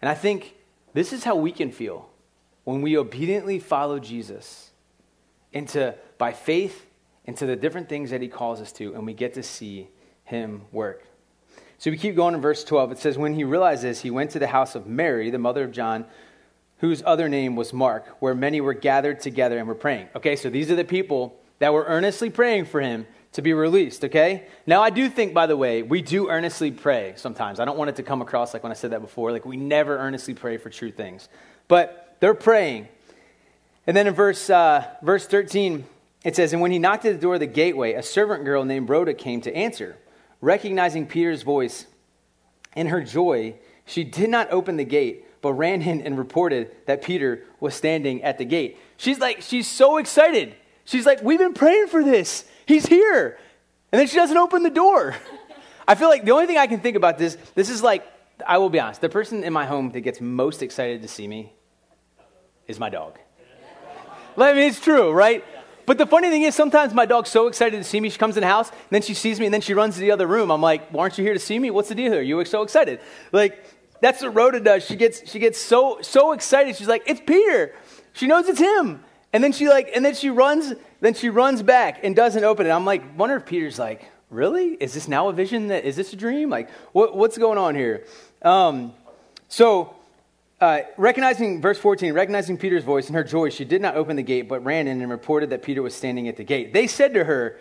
And 0.00 0.08
I 0.08 0.14
think 0.14 0.54
this 0.94 1.12
is 1.12 1.24
how 1.24 1.34
we 1.34 1.50
can 1.50 1.72
feel 1.72 2.08
when 2.62 2.82
we 2.82 2.96
obediently 2.96 3.58
follow 3.58 3.98
Jesus 3.98 4.70
into 5.52 5.94
by 6.18 6.32
faith 6.32 6.86
into 7.24 7.46
the 7.46 7.56
different 7.56 7.88
things 7.88 8.10
that 8.10 8.20
he 8.20 8.28
calls 8.28 8.60
us 8.60 8.72
to, 8.72 8.94
and 8.94 9.06
we 9.06 9.14
get 9.14 9.34
to 9.34 9.42
see 9.42 9.88
him 10.24 10.62
work. 10.72 11.04
So 11.78 11.90
we 11.90 11.96
keep 11.96 12.16
going 12.16 12.34
in 12.34 12.40
verse 12.40 12.64
12. 12.64 12.92
It 12.92 12.98
says, 12.98 13.18
When 13.18 13.34
he 13.34 13.44
realized 13.44 13.82
this, 13.82 14.00
he 14.00 14.10
went 14.10 14.30
to 14.32 14.38
the 14.38 14.46
house 14.46 14.74
of 14.74 14.86
Mary, 14.86 15.30
the 15.30 15.38
mother 15.38 15.64
of 15.64 15.72
John, 15.72 16.04
whose 16.82 17.00
other 17.06 17.28
name 17.28 17.54
was 17.54 17.72
Mark, 17.72 18.08
where 18.18 18.34
many 18.34 18.60
were 18.60 18.74
gathered 18.74 19.20
together 19.20 19.56
and 19.56 19.68
were 19.68 19.74
praying. 19.74 20.08
Okay, 20.16 20.34
so 20.34 20.50
these 20.50 20.68
are 20.68 20.74
the 20.74 20.84
people 20.84 21.40
that 21.60 21.72
were 21.72 21.84
earnestly 21.84 22.28
praying 22.28 22.64
for 22.64 22.80
him 22.80 23.06
to 23.34 23.40
be 23.40 23.52
released, 23.52 24.04
okay? 24.04 24.48
Now, 24.66 24.82
I 24.82 24.90
do 24.90 25.08
think, 25.08 25.32
by 25.32 25.46
the 25.46 25.56
way, 25.56 25.84
we 25.84 26.02
do 26.02 26.28
earnestly 26.28 26.72
pray 26.72 27.14
sometimes. 27.14 27.60
I 27.60 27.64
don't 27.64 27.78
want 27.78 27.90
it 27.90 27.96
to 27.96 28.02
come 28.02 28.20
across 28.20 28.52
like 28.52 28.64
when 28.64 28.72
I 28.72 28.74
said 28.74 28.90
that 28.90 29.00
before, 29.00 29.30
like 29.30 29.46
we 29.46 29.56
never 29.56 29.96
earnestly 29.96 30.34
pray 30.34 30.56
for 30.56 30.70
true 30.70 30.90
things. 30.90 31.28
But 31.68 32.16
they're 32.18 32.34
praying. 32.34 32.88
And 33.86 33.96
then 33.96 34.08
in 34.08 34.14
verse, 34.14 34.50
uh, 34.50 34.84
verse 35.02 35.24
13, 35.28 35.84
it 36.24 36.34
says, 36.34 36.52
And 36.52 36.60
when 36.60 36.72
he 36.72 36.80
knocked 36.80 37.04
at 37.04 37.14
the 37.14 37.20
door 37.20 37.34
of 37.34 37.40
the 37.40 37.46
gateway, 37.46 37.92
a 37.92 38.02
servant 38.02 38.44
girl 38.44 38.64
named 38.64 38.88
Rhoda 38.88 39.14
came 39.14 39.40
to 39.42 39.54
answer. 39.54 39.98
Recognizing 40.40 41.06
Peter's 41.06 41.42
voice, 41.42 41.86
in 42.74 42.88
her 42.88 43.02
joy, 43.02 43.54
she 43.84 44.02
did 44.02 44.30
not 44.30 44.50
open 44.50 44.78
the 44.78 44.84
gate, 44.84 45.26
but 45.42 45.52
ran 45.52 45.82
in 45.82 46.00
and 46.00 46.16
reported 46.16 46.70
that 46.86 47.02
Peter 47.02 47.44
was 47.60 47.74
standing 47.74 48.22
at 48.22 48.38
the 48.38 48.44
gate. 48.44 48.78
She's 48.96 49.18
like, 49.18 49.42
she's 49.42 49.68
so 49.68 49.98
excited. 49.98 50.54
She's 50.84 51.04
like, 51.04 51.22
We've 51.22 51.38
been 51.38 51.52
praying 51.52 51.88
for 51.88 52.02
this. 52.02 52.44
He's 52.64 52.86
here. 52.86 53.38
And 53.90 54.00
then 54.00 54.06
she 54.06 54.16
doesn't 54.16 54.36
open 54.36 54.62
the 54.62 54.70
door. 54.70 55.14
I 55.88 55.96
feel 55.96 56.08
like 56.08 56.24
the 56.24 56.30
only 56.30 56.46
thing 56.46 56.56
I 56.56 56.66
can 56.66 56.80
think 56.80 56.96
about 56.96 57.18
this, 57.18 57.36
this 57.54 57.68
is 57.68 57.82
like, 57.82 58.06
I 58.46 58.58
will 58.58 58.70
be 58.70 58.80
honest, 58.80 59.00
the 59.00 59.08
person 59.08 59.44
in 59.44 59.52
my 59.52 59.66
home 59.66 59.90
that 59.90 60.00
gets 60.00 60.20
most 60.20 60.62
excited 60.62 61.02
to 61.02 61.08
see 61.08 61.28
me 61.28 61.52
is 62.66 62.78
my 62.78 62.88
dog. 62.88 63.18
I 64.38 64.54
mean, 64.54 64.62
it's 64.62 64.80
true, 64.80 65.10
right? 65.10 65.44
But 65.84 65.98
the 65.98 66.06
funny 66.06 66.30
thing 66.30 66.42
is, 66.42 66.54
sometimes 66.54 66.94
my 66.94 67.04
dog's 67.04 67.28
so 67.28 67.48
excited 67.48 67.76
to 67.76 67.84
see 67.84 68.00
me, 68.00 68.08
she 68.08 68.18
comes 68.18 68.36
in 68.36 68.42
the 68.42 68.46
house, 68.46 68.70
and 68.70 68.78
then 68.90 69.02
she 69.02 69.14
sees 69.14 69.40
me, 69.40 69.46
and 69.46 69.52
then 69.52 69.60
she 69.60 69.74
runs 69.74 69.96
to 69.96 70.00
the 70.00 70.12
other 70.12 70.26
room. 70.26 70.50
I'm 70.50 70.62
like, 70.62 70.88
"Why 70.90 71.02
aren't 71.02 71.18
you 71.18 71.24
here 71.24 71.34
to 71.34 71.40
see 71.40 71.58
me? 71.58 71.70
What's 71.70 71.88
the 71.88 71.94
deal 71.94 72.12
here? 72.12 72.22
You 72.22 72.36
look 72.36 72.46
so 72.46 72.62
excited." 72.62 73.00
Like, 73.32 73.62
that's 74.02 74.20
what 74.20 74.34
Rhoda 74.34 74.60
does. 74.60 74.84
She 74.84 74.96
gets 74.96 75.30
she 75.30 75.38
gets 75.38 75.58
so 75.58 75.98
so 76.02 76.32
excited. 76.32 76.76
She's 76.76 76.88
like, 76.88 77.04
"It's 77.06 77.20
Peter." 77.20 77.74
She 78.12 78.26
knows 78.26 78.46
it's 78.46 78.60
him, 78.60 79.02
and 79.32 79.42
then 79.42 79.52
she 79.52 79.68
like, 79.68 79.90
and 79.94 80.04
then 80.04 80.14
she 80.14 80.28
runs, 80.28 80.74
then 81.00 81.14
she 81.14 81.30
runs 81.30 81.62
back 81.62 82.00
and 82.02 82.14
doesn't 82.14 82.44
open 82.44 82.66
it. 82.66 82.70
I'm 82.70 82.84
like, 82.84 83.16
wonder 83.16 83.36
if 83.36 83.46
Peter's 83.46 83.78
like, 83.78 84.04
"Really? 84.28 84.74
Is 84.74 84.92
this 84.92 85.08
now 85.08 85.28
a 85.28 85.32
vision? 85.32 85.68
That 85.68 85.84
is 85.84 85.96
this 85.96 86.12
a 86.12 86.16
dream? 86.16 86.50
Like, 86.50 86.68
what, 86.92 87.16
what's 87.16 87.38
going 87.38 87.56
on 87.58 87.74
here?" 87.74 88.04
Um, 88.42 88.92
so 89.48 89.94
uh, 90.60 90.80
recognizing, 90.96 91.62
verse 91.62 91.78
14, 91.78 92.12
recognizing 92.12 92.58
Peter's 92.58 92.84
voice 92.84 93.06
and 93.06 93.14
her 93.14 93.24
joy, 93.24 93.50
she 93.50 93.64
did 93.64 93.80
not 93.80 93.94
open 93.94 94.16
the 94.16 94.22
gate, 94.22 94.48
but 94.48 94.64
ran 94.64 94.88
in 94.88 95.00
and 95.00 95.10
reported 95.10 95.50
that 95.50 95.62
Peter 95.62 95.80
was 95.80 95.94
standing 95.94 96.28
at 96.28 96.36
the 96.36 96.44
gate. 96.44 96.72
They 96.72 96.86
said 96.86 97.14
to 97.14 97.24
her, 97.24 97.58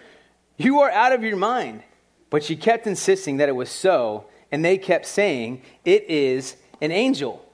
You 0.58 0.80
are 0.80 0.90
out 0.90 1.12
of 1.12 1.24
your 1.24 1.38
mind. 1.38 1.84
But 2.32 2.44
she 2.44 2.56
kept 2.56 2.88
insisting 2.88 3.38
that 3.38 3.50
it 3.50 3.52
was 3.52 3.70
so, 3.70 4.26
and 4.52 4.64
they 4.64 4.78
kept 4.78 5.06
saying, 5.06 5.62
It 5.86 6.10
is 6.10 6.56
an 6.82 6.92
angel. 6.92 7.46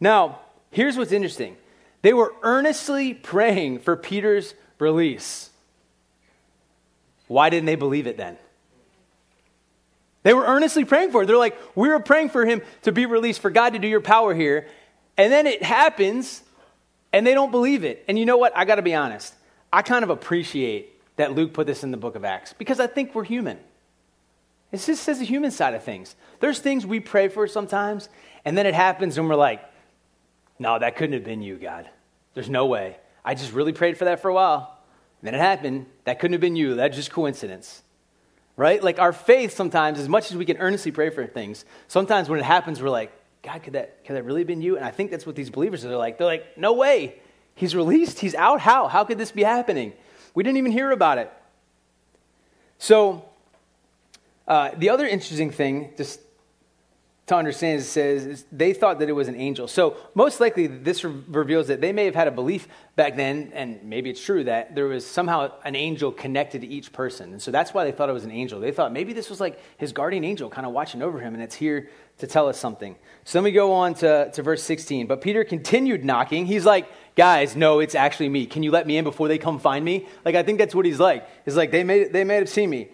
Now, 0.00 0.40
here's 0.70 0.96
what's 0.96 1.12
interesting 1.12 1.56
they 2.02 2.12
were 2.12 2.34
earnestly 2.42 3.14
praying 3.14 3.80
for 3.80 3.96
Peter's 3.96 4.54
release. 4.78 5.50
Why 7.26 7.50
didn't 7.50 7.66
they 7.66 7.76
believe 7.76 8.06
it 8.06 8.16
then? 8.16 8.36
They 10.22 10.34
were 10.34 10.44
earnestly 10.44 10.84
praying 10.84 11.12
for 11.12 11.22
it. 11.22 11.26
They're 11.26 11.36
like, 11.36 11.56
we 11.74 11.88
were 11.88 12.00
praying 12.00 12.30
for 12.30 12.44
him 12.44 12.60
to 12.82 12.92
be 12.92 13.06
released, 13.06 13.40
for 13.40 13.50
God 13.50 13.72
to 13.72 13.78
do 13.78 13.88
your 13.88 14.00
power 14.00 14.34
here. 14.34 14.66
And 15.16 15.32
then 15.32 15.46
it 15.46 15.62
happens, 15.62 16.42
and 17.12 17.26
they 17.26 17.32
don't 17.32 17.50
believe 17.50 17.84
it. 17.84 18.04
And 18.08 18.18
you 18.18 18.26
know 18.26 18.36
what? 18.36 18.52
I 18.56 18.64
got 18.64 18.74
to 18.74 18.82
be 18.82 18.94
honest. 18.94 19.34
I 19.72 19.82
kind 19.82 20.02
of 20.02 20.10
appreciate 20.10 21.16
that 21.16 21.34
Luke 21.34 21.52
put 21.52 21.66
this 21.66 21.84
in 21.84 21.90
the 21.90 21.96
book 21.96 22.16
of 22.16 22.24
Acts 22.24 22.52
because 22.52 22.80
I 22.80 22.86
think 22.86 23.14
we're 23.14 23.24
human. 23.24 23.58
It 24.72 24.78
just 24.78 25.02
says 25.02 25.18
the 25.18 25.24
human 25.24 25.50
side 25.50 25.74
of 25.74 25.82
things. 25.82 26.14
There's 26.38 26.60
things 26.60 26.86
we 26.86 27.00
pray 27.00 27.28
for 27.28 27.46
sometimes, 27.46 28.08
and 28.44 28.56
then 28.56 28.66
it 28.66 28.74
happens, 28.74 29.18
and 29.18 29.28
we're 29.28 29.34
like, 29.34 29.62
no, 30.58 30.78
that 30.78 30.96
couldn't 30.96 31.14
have 31.14 31.24
been 31.24 31.42
you, 31.42 31.56
God. 31.56 31.88
There's 32.34 32.50
no 32.50 32.66
way. 32.66 32.98
I 33.24 33.34
just 33.34 33.52
really 33.52 33.72
prayed 33.72 33.98
for 33.98 34.04
that 34.04 34.20
for 34.20 34.28
a 34.28 34.34
while. 34.34 34.78
And 35.20 35.26
then 35.26 35.34
it 35.34 35.38
happened. 35.42 35.86
That 36.04 36.18
couldn't 36.18 36.34
have 36.34 36.40
been 36.40 36.56
you. 36.56 36.74
That's 36.74 36.96
just 36.96 37.10
coincidence. 37.10 37.82
Right? 38.56 38.82
Like 38.82 38.98
our 38.98 39.12
faith 39.12 39.54
sometimes, 39.54 39.98
as 39.98 40.08
much 40.08 40.30
as 40.30 40.36
we 40.36 40.44
can 40.44 40.58
earnestly 40.58 40.92
pray 40.92 41.10
for 41.10 41.26
things, 41.26 41.64
sometimes 41.88 42.28
when 42.28 42.38
it 42.38 42.44
happens, 42.44 42.82
we're 42.82 42.90
like, 42.90 43.12
God, 43.42 43.62
could 43.62 43.72
that, 43.72 44.04
could 44.04 44.16
that 44.16 44.24
really 44.24 44.42
have 44.42 44.46
been 44.46 44.60
you? 44.60 44.76
And 44.76 44.84
I 44.84 44.90
think 44.90 45.10
that's 45.10 45.26
what 45.26 45.34
these 45.34 45.48
believers 45.48 45.84
are 45.84 45.96
like. 45.96 46.18
They're 46.18 46.26
like, 46.26 46.58
no 46.58 46.74
way. 46.74 47.16
He's 47.54 47.74
released. 47.74 48.18
He's 48.18 48.34
out. 48.34 48.60
How? 48.60 48.86
How 48.86 49.04
could 49.04 49.18
this 49.18 49.32
be 49.32 49.42
happening? 49.42 49.94
We 50.34 50.42
didn't 50.42 50.58
even 50.58 50.72
hear 50.72 50.90
about 50.90 51.18
it. 51.18 51.32
So, 52.78 53.24
uh, 54.50 54.72
the 54.76 54.90
other 54.90 55.06
interesting 55.06 55.52
thing, 55.52 55.92
just 55.96 56.20
to 57.28 57.36
understand, 57.36 57.80
it 57.80 57.84
says 57.84 58.44
they 58.50 58.72
thought 58.72 58.98
that 58.98 59.08
it 59.08 59.12
was 59.12 59.28
an 59.28 59.36
angel. 59.36 59.68
So, 59.68 59.96
most 60.16 60.40
likely, 60.40 60.66
this 60.66 61.04
re- 61.04 61.14
reveals 61.28 61.68
that 61.68 61.80
they 61.80 61.92
may 61.92 62.04
have 62.06 62.16
had 62.16 62.26
a 62.26 62.32
belief 62.32 62.66
back 62.96 63.14
then, 63.14 63.52
and 63.54 63.80
maybe 63.84 64.10
it's 64.10 64.20
true, 64.20 64.42
that 64.42 64.74
there 64.74 64.86
was 64.86 65.06
somehow 65.06 65.52
an 65.64 65.76
angel 65.76 66.10
connected 66.10 66.62
to 66.62 66.66
each 66.66 66.92
person. 66.92 67.30
And 67.30 67.40
so 67.40 67.52
that's 67.52 67.72
why 67.72 67.84
they 67.84 67.92
thought 67.92 68.08
it 68.08 68.12
was 68.12 68.24
an 68.24 68.32
angel. 68.32 68.58
They 68.58 68.72
thought 68.72 68.92
maybe 68.92 69.12
this 69.12 69.30
was 69.30 69.40
like 69.40 69.60
his 69.78 69.92
guardian 69.92 70.24
angel 70.24 70.50
kind 70.50 70.66
of 70.66 70.72
watching 70.72 71.00
over 71.00 71.20
him, 71.20 71.34
and 71.34 71.42
it's 71.44 71.54
here 71.54 71.88
to 72.18 72.26
tell 72.26 72.48
us 72.48 72.58
something. 72.58 72.96
So 73.22 73.38
then 73.38 73.44
we 73.44 73.52
go 73.52 73.72
on 73.72 73.94
to, 73.94 74.32
to 74.32 74.42
verse 74.42 74.64
16. 74.64 75.06
But 75.06 75.20
Peter 75.20 75.44
continued 75.44 76.04
knocking. 76.04 76.46
He's 76.46 76.66
like, 76.66 76.88
guys, 77.14 77.54
no, 77.54 77.78
it's 77.78 77.94
actually 77.94 78.30
me. 78.30 78.46
Can 78.46 78.64
you 78.64 78.72
let 78.72 78.84
me 78.84 78.96
in 78.96 79.04
before 79.04 79.28
they 79.28 79.38
come 79.38 79.60
find 79.60 79.84
me? 79.84 80.08
Like, 80.24 80.34
I 80.34 80.42
think 80.42 80.58
that's 80.58 80.74
what 80.74 80.86
he's 80.86 80.98
like. 80.98 81.28
He's 81.44 81.56
like, 81.56 81.70
they 81.70 81.84
may, 81.84 82.08
they 82.08 82.24
may 82.24 82.34
have 82.34 82.48
seen 82.48 82.68
me. 82.68 82.88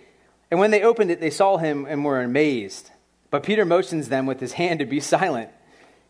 And 0.50 0.61
when 0.61 0.70
they 0.70 0.82
opened 0.82 1.11
it, 1.11 1.20
they 1.20 1.30
saw 1.30 1.56
him 1.56 1.87
and 1.88 2.04
were 2.04 2.20
amazed. 2.22 2.90
But 3.30 3.42
Peter 3.42 3.64
motions 3.64 4.09
them 4.09 4.26
with 4.26 4.40
his 4.40 4.52
hand 4.52 4.78
to 4.78 4.87
be 4.87 5.00
silent. 5.16 5.50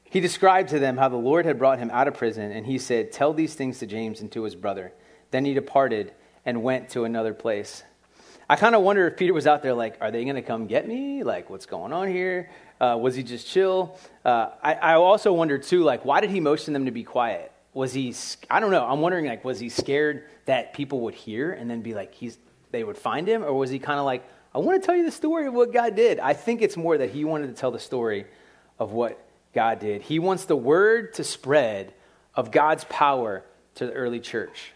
He 0.05 0.21
described 0.21 0.69
to 0.71 0.79
them 0.79 0.97
how 0.97 1.09
the 1.09 1.17
Lord 1.17 1.47
had 1.47 1.59
brought 1.59 1.79
him 1.79 1.91
out 1.91 2.09
of 2.09 2.15
prison, 2.15 2.53
and 2.53 2.65
he 2.65 2.79
said, 2.79 3.13
Tell 3.13 3.33
these 3.33 3.55
things 3.55 3.79
to 3.81 3.87
James 3.87 4.21
and 4.21 4.31
to 4.33 4.45
his 4.45 4.55
brother. 4.55 4.93
Then 5.31 5.45
he 5.45 5.55
departed 5.55 6.13
and 6.45 6.63
went 6.63 6.91
to 6.91 7.05
another 7.05 7.35
place. 7.35 7.83
I 8.49 8.55
kind 8.55 8.77
of 8.77 8.83
wonder 8.83 9.09
if 9.09 9.17
Peter 9.17 9.35
was 9.35 9.49
out 9.49 9.63
there 9.63 9.75
like, 9.75 9.97
Are 10.01 10.11
they 10.11 10.23
going 10.23 10.37
to 10.37 10.43
come 10.43 10.67
get 10.67 10.87
me? 10.87 11.25
Like, 11.25 11.51
what's 11.51 11.67
going 11.67 11.93
on 11.93 12.09
here? 12.09 12.51
Uh, 12.81 12.97
was 13.01 13.17
he 13.17 13.23
just 13.23 13.49
chill? 13.49 13.99
Uh, 14.25 14.51
I, 14.63 14.75
I 14.75 14.95
also 14.95 15.33
wonder 15.33 15.59
too, 15.59 15.83
like, 15.83 16.05
why 16.05 16.21
did 16.21 16.31
he 16.31 16.41
motion 16.41 16.73
them 16.73 16.85
to 16.85 16.93
be 16.93 17.03
quiet? 17.03 17.51
Was 17.75 17.93
he, 17.93 18.15
I 18.49 18.61
don't 18.61 18.71
know, 18.71 18.87
I'm 18.87 19.01
wondering, 19.01 19.27
like, 19.27 19.45
was 19.45 19.59
he 19.59 19.69
scared 19.69 20.25
that 20.47 20.73
people 20.73 21.01
would 21.01 21.15
hear 21.15 21.53
and 21.53 21.69
then 21.69 21.83
be 21.83 21.95
like, 21.95 22.15
he's, 22.15 22.39
they 22.77 22.85
would 22.85 22.99
find 22.99 23.27
him? 23.27 23.43
Or 23.43 23.55
was 23.55 23.71
he 23.71 23.79
kind 23.79 23.99
of 23.99 24.05
like, 24.05 24.29
I 24.55 24.59
want 24.59 24.81
to 24.81 24.87
tell 24.87 24.95
you 24.95 25.05
the 25.05 25.11
story 25.11 25.47
of 25.47 25.55
what 25.55 25.73
God 25.73 25.97
did. 25.97 26.21
I 26.21 26.35
think 26.35 26.61
it's 26.61 26.77
more 26.77 26.97
that 26.99 27.11
he 27.11 27.25
wanted 27.25 27.49
to 27.49 27.55
tell 27.55 27.71
the 27.71 27.79
story 27.79 28.27
of 28.79 28.93
what 28.93 29.19
God 29.55 29.81
did. 29.81 30.03
He 30.03 30.19
wants 30.19 30.45
the 30.45 30.57
word 30.57 31.15
to 31.15 31.25
spread 31.25 31.95
of 32.35 32.51
God's 32.51 32.85
power 32.85 33.45
to 33.77 33.87
the 33.87 33.93
early 33.93 34.21
church. 34.21 34.73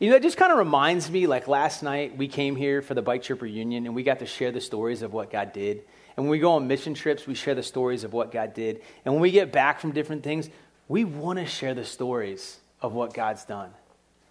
You 0.00 0.08
know, 0.08 0.14
that 0.14 0.22
just 0.22 0.36
kind 0.36 0.52
of 0.52 0.58
reminds 0.58 1.10
me 1.10 1.26
like 1.26 1.48
last 1.48 1.82
night 1.82 2.16
we 2.16 2.28
came 2.28 2.56
here 2.56 2.82
for 2.82 2.94
the 2.94 3.02
Bike 3.02 3.22
Trip 3.22 3.40
reunion 3.40 3.86
and 3.86 3.94
we 3.94 4.02
got 4.02 4.18
to 4.18 4.26
share 4.26 4.52
the 4.52 4.60
stories 4.60 5.02
of 5.02 5.12
what 5.12 5.30
God 5.30 5.52
did. 5.52 5.82
And 6.16 6.24
when 6.24 6.30
we 6.30 6.40
go 6.40 6.52
on 6.52 6.66
mission 6.66 6.94
trips, 6.94 7.26
we 7.26 7.34
share 7.34 7.54
the 7.54 7.62
stories 7.62 8.02
of 8.02 8.12
what 8.12 8.32
God 8.32 8.54
did. 8.54 8.82
And 9.04 9.14
when 9.14 9.20
we 9.20 9.30
get 9.30 9.52
back 9.52 9.80
from 9.80 9.92
different 9.92 10.24
things, 10.24 10.50
we 10.88 11.04
want 11.04 11.38
to 11.38 11.46
share 11.46 11.74
the 11.74 11.84
stories 11.84 12.58
of 12.80 12.92
what 12.92 13.14
God's 13.14 13.44
done 13.44 13.70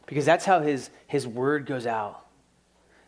because 0.05 0.25
that's 0.25 0.45
how 0.45 0.61
his, 0.61 0.89
his 1.07 1.27
word 1.27 1.65
goes 1.65 1.85
out. 1.85 2.26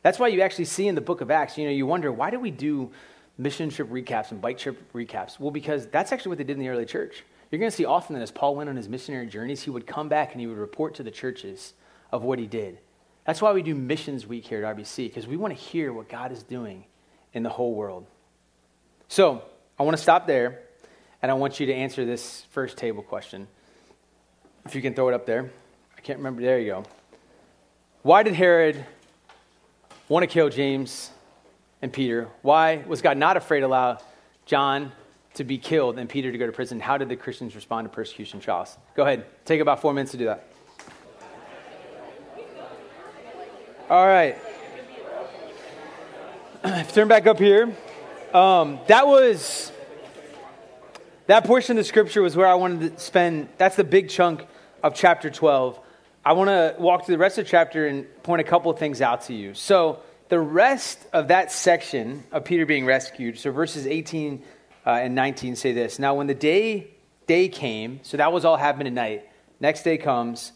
That's 0.01 0.19
why 0.19 0.27
you 0.29 0.41
actually 0.41 0.65
see 0.65 0.87
in 0.87 0.95
the 0.95 1.01
book 1.01 1.21
of 1.21 1.31
Acts, 1.31 1.57
you 1.57 1.65
know, 1.65 1.71
you 1.71 1.85
wonder, 1.85 2.11
why 2.11 2.29
do 2.29 2.39
we 2.39 2.51
do 2.51 2.91
mission 3.37 3.69
trip 3.69 3.89
recaps 3.89 4.31
and 4.31 4.41
bike 4.41 4.57
trip 4.57 4.91
recaps? 4.93 5.39
Well, 5.39 5.51
because 5.51 5.87
that's 5.87 6.11
actually 6.11 6.29
what 6.29 6.37
they 6.37 6.43
did 6.43 6.53
in 6.53 6.59
the 6.59 6.69
early 6.69 6.85
church. 6.85 7.23
You're 7.51 7.59
going 7.59 7.71
to 7.71 7.75
see 7.75 7.85
often 7.85 8.15
that 8.15 8.21
as 8.21 8.31
Paul 8.31 8.55
went 8.55 8.69
on 8.69 8.75
his 8.75 8.87
missionary 8.87 9.27
journeys, 9.27 9.63
he 9.63 9.69
would 9.69 9.87
come 9.87 10.07
back 10.07 10.31
and 10.31 10.41
he 10.41 10.47
would 10.47 10.57
report 10.57 10.95
to 10.95 11.03
the 11.03 11.11
churches 11.11 11.73
of 12.11 12.23
what 12.23 12.39
he 12.39 12.47
did. 12.47 12.79
That's 13.25 13.41
why 13.41 13.51
we 13.53 13.61
do 13.61 13.75
Missions 13.75 14.25
Week 14.25 14.45
here 14.45 14.63
at 14.63 14.77
RBC, 14.77 15.07
because 15.07 15.27
we 15.27 15.37
want 15.37 15.55
to 15.55 15.59
hear 15.59 15.91
what 15.91 16.09
God 16.09 16.31
is 16.31 16.43
doing 16.43 16.85
in 17.33 17.43
the 17.43 17.49
whole 17.49 17.73
world. 17.73 18.05
So, 19.07 19.43
I 19.77 19.83
want 19.83 19.97
to 19.97 20.01
stop 20.01 20.27
there, 20.27 20.61
and 21.21 21.31
I 21.31 21.33
want 21.35 21.59
you 21.59 21.65
to 21.67 21.73
answer 21.73 22.05
this 22.05 22.45
first 22.51 22.77
table 22.77 23.03
question. 23.03 23.47
If 24.65 24.75
you 24.75 24.81
can 24.81 24.93
throw 24.93 25.09
it 25.09 25.13
up 25.13 25.25
there. 25.25 25.51
I 25.97 26.01
can't 26.01 26.19
remember. 26.19 26.41
There 26.41 26.59
you 26.59 26.71
go. 26.71 26.83
Why 28.01 28.23
did 28.23 28.33
Herod 28.33 28.85
want 30.09 30.23
to 30.23 30.27
kill 30.27 30.49
James 30.49 31.11
and 31.81 31.93
Peter? 31.93 32.27
Why 32.41 32.83
was 32.87 33.01
God 33.01 33.17
not 33.17 33.37
afraid 33.37 33.61
to 33.61 33.67
allow 33.67 33.99
John 34.45 34.91
to 35.35 35.43
be 35.43 35.57
killed 35.57 35.97
and 35.97 36.09
Peter 36.09 36.31
to 36.31 36.37
go 36.37 36.45
to 36.47 36.51
prison? 36.51 36.79
How 36.79 36.97
did 36.97 37.07
the 37.09 37.15
Christians 37.15 37.55
respond 37.55 37.85
to 37.85 37.89
persecution 37.93 38.39
trials? 38.39 38.75
Go 38.95 39.03
ahead. 39.03 39.25
Take 39.45 39.61
about 39.61 39.81
four 39.81 39.93
minutes 39.93 40.11
to 40.11 40.17
do 40.17 40.25
that. 40.25 40.47
All 43.89 44.05
right. 44.05 44.37
Turn 46.89 47.07
back 47.07 47.25
up 47.25 47.39
here. 47.39 47.75
Um, 48.33 48.79
that 48.87 49.07
was 49.07 49.71
that 51.27 51.45
portion 51.45 51.77
of 51.77 51.83
the 51.83 51.87
scripture 51.87 52.21
was 52.21 52.35
where 52.35 52.47
I 52.47 52.55
wanted 52.55 52.97
to 52.97 52.99
spend. 52.99 53.49
That's 53.57 53.75
the 53.75 53.83
big 53.83 54.09
chunk 54.09 54.45
of 54.83 54.95
chapter 54.95 55.29
12. 55.29 55.79
I 56.29 56.33
want 56.33 56.49
to 56.49 56.75
walk 56.77 57.07
through 57.07 57.15
the 57.15 57.19
rest 57.19 57.39
of 57.39 57.45
the 57.45 57.49
chapter 57.49 57.87
and 57.87 58.05
point 58.21 58.39
a 58.39 58.43
couple 58.43 58.69
of 58.69 58.77
things 58.77 59.01
out 59.01 59.21
to 59.21 59.33
you. 59.33 59.55
So, 59.55 60.01
the 60.27 60.39
rest 60.39 60.99
of 61.11 61.29
that 61.29 61.51
section 61.51 62.23
of 62.31 62.45
Peter 62.45 62.67
being 62.67 62.85
rescued, 62.85 63.39
so 63.39 63.51
verses 63.51 63.87
18 63.87 64.43
uh, 64.85 64.89
and 64.91 65.15
19 65.15 65.55
say 65.55 65.71
this 65.71 65.97
Now, 65.97 66.13
when 66.13 66.27
the 66.27 66.35
day, 66.35 66.91
day 67.25 67.49
came, 67.49 68.01
so 68.03 68.15
that 68.17 68.31
was 68.31 68.45
all 68.45 68.57
happening 68.57 68.85
at 68.85 68.93
night, 68.93 69.27
next 69.59 69.81
day 69.81 69.97
comes, 69.97 70.51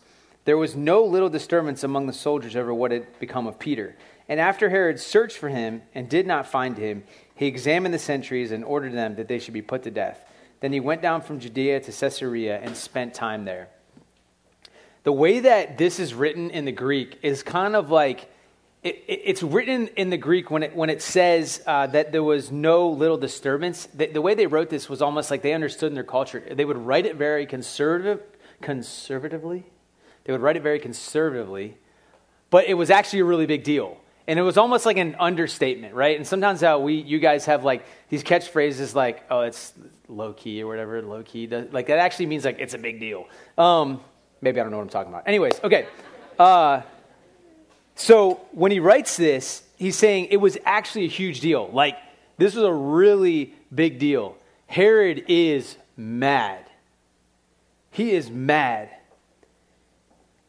there 0.46 0.60
was 0.60 0.76
no 0.76 1.06
little 1.06 1.28
disturbance 1.28 1.84
among 1.84 2.06
the 2.06 2.14
soldiers 2.14 2.56
over 2.56 2.72
what 2.72 2.92
had 2.92 3.08
become 3.18 3.48
of 3.48 3.58
Peter. 3.58 3.96
And 4.30 4.40
after 4.40 4.70
Herod 4.70 5.00
searched 5.00 5.40
for 5.40 5.50
him 5.50 5.82
and 5.96 6.08
did 6.08 6.28
not 6.28 6.46
find 6.46 6.78
him, 6.78 7.04
he 7.34 7.48
examined 7.48 7.96
the 7.96 8.00
sentries 8.00 8.52
and 8.52 8.64
ordered 8.64 8.94
them 8.94 9.16
that 9.16 9.28
they 9.28 9.40
should 9.40 9.56
be 9.56 9.64
put 9.64 9.82
to 9.86 9.90
death. 9.90 10.24
Then 10.60 10.72
he 10.72 10.80
went 10.80 11.02
down 11.02 11.22
from 11.22 11.40
Judea 11.40 11.80
to 11.80 11.92
Caesarea 11.92 12.60
and 12.60 12.78
spent 12.78 13.16
time 13.16 13.46
there. 13.46 13.70
The 15.04 15.12
way 15.12 15.42
that 15.42 15.78
this 15.78 16.00
is 16.00 16.14
written 16.14 16.50
in 16.50 16.66
the 16.66 16.72
Greek 16.72 17.20
is 17.22 17.44
kind 17.44 17.76
of 17.76 17.90
like 17.90 18.30
it, 18.84 19.04
it, 19.08 19.22
it's 19.24 19.44
written 19.44 19.88
in 19.96 20.10
the 20.10 20.18
Greek 20.18 20.52
when 20.52 20.64
it, 20.64 20.76
when 20.76 20.90
it 20.90 21.02
says 21.02 21.62
uh, 21.66 21.88
that 21.88 22.12
there 22.12 22.24
was 22.24 22.52
no 22.52 22.90
little 22.90 23.18
disturbance. 23.18 23.88
The, 23.94 24.08
the, 24.08 24.22
way 24.22 24.36
they 24.36 24.48
wrote 24.48 24.70
this 24.70 24.90
was 24.90 25.02
almost 25.02 25.32
like 25.32 25.42
they 25.42 25.54
understood 25.54 25.88
in 25.88 25.96
their 25.96 26.04
culture. 26.04 26.44
They 26.52 26.66
would 26.66 26.78
write 26.78 27.06
it 27.06 27.16
very 27.16 27.46
conservative, 27.46 28.22
conservatively. 28.62 29.66
They 30.26 30.34
would 30.34 30.42
write 30.42 30.58
it 30.58 30.64
very 30.64 30.80
conservatively, 30.80 31.78
but 32.50 32.66
it 32.66 32.74
was 32.74 32.90
actually 32.90 33.20
a 33.20 33.26
really 33.26 33.46
big 33.46 33.64
deal. 33.64 33.98
And 34.26 34.40
it 34.40 34.42
was 34.42 34.58
almost 34.58 34.86
like 34.86 34.98
an 34.98 35.16
understatement, 35.20 35.96
right? 35.96 36.16
And 36.16 36.26
sometimes 36.26 36.62
how 36.62 36.80
we, 36.80 36.96
you 36.96 37.20
guys 37.20 37.46
have 37.46 37.66
like 37.66 37.86
these 38.08 38.24
catchphrases 38.24 38.96
like, 38.96 39.26
oh, 39.30 39.42
it's 39.42 39.74
low 40.08 40.32
key 40.32 40.62
or 40.62 40.68
whatever, 40.68 41.02
low 41.02 41.24
key. 41.24 41.48
Like 41.48 41.88
that 41.88 42.00
actually 42.00 42.28
means 42.28 42.46
like 42.46 42.60
it's 42.60 42.74
a 42.74 42.78
big 42.78 43.02
deal. 43.02 43.28
Um, 43.58 44.00
maybe 44.44 44.60
I 44.60 44.64
don't 44.64 44.72
know 44.72 44.78
what 44.78 44.84
I'm 44.84 44.90
talking 44.90 45.12
about. 45.12 45.28
Anyways, 45.28 45.60
okay. 45.64 45.88
Uh, 46.38 46.82
so 47.96 48.42
when 48.52 48.72
he 48.72 48.80
writes 48.80 49.18
this, 49.18 49.64
he's 49.78 49.96
saying 49.96 50.28
it 50.30 50.38
was 50.38 50.58
actually 50.66 51.06
a 51.06 51.10
huge 51.10 51.40
deal. 51.40 51.70
Like 51.72 51.98
this 52.38 52.54
was 52.54 52.64
a 52.64 52.74
really 52.74 53.54
big 53.74 54.00
deal. 54.00 54.38
Herod 54.68 55.26
is 55.28 55.78
mad. 55.96 56.66
He 57.92 58.12
is 58.12 58.30
mad. 58.30 58.90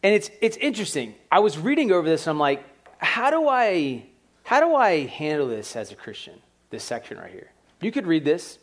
And 0.02 0.14
it's, 0.14 0.30
it's 0.40 0.56
interesting. 0.56 1.14
I 1.30 1.38
was 1.38 1.56
reading 1.58 1.92
over 1.92 2.08
this 2.08 2.26
and 2.26 2.32
I'm 2.32 2.38
like, 2.38 2.64
how 2.98 3.30
do 3.30 3.48
I 3.48 4.06
how 4.44 4.60
do 4.60 4.74
I 4.74 5.06
handle 5.06 5.48
this 5.48 5.74
as 5.74 5.90
a 5.90 5.96
Christian? 5.96 6.34
This 6.68 6.84
section 6.84 7.16
right 7.16 7.30
here. 7.30 7.50
You 7.80 7.90
could 7.90 8.06
read 8.06 8.24
this 8.24 8.58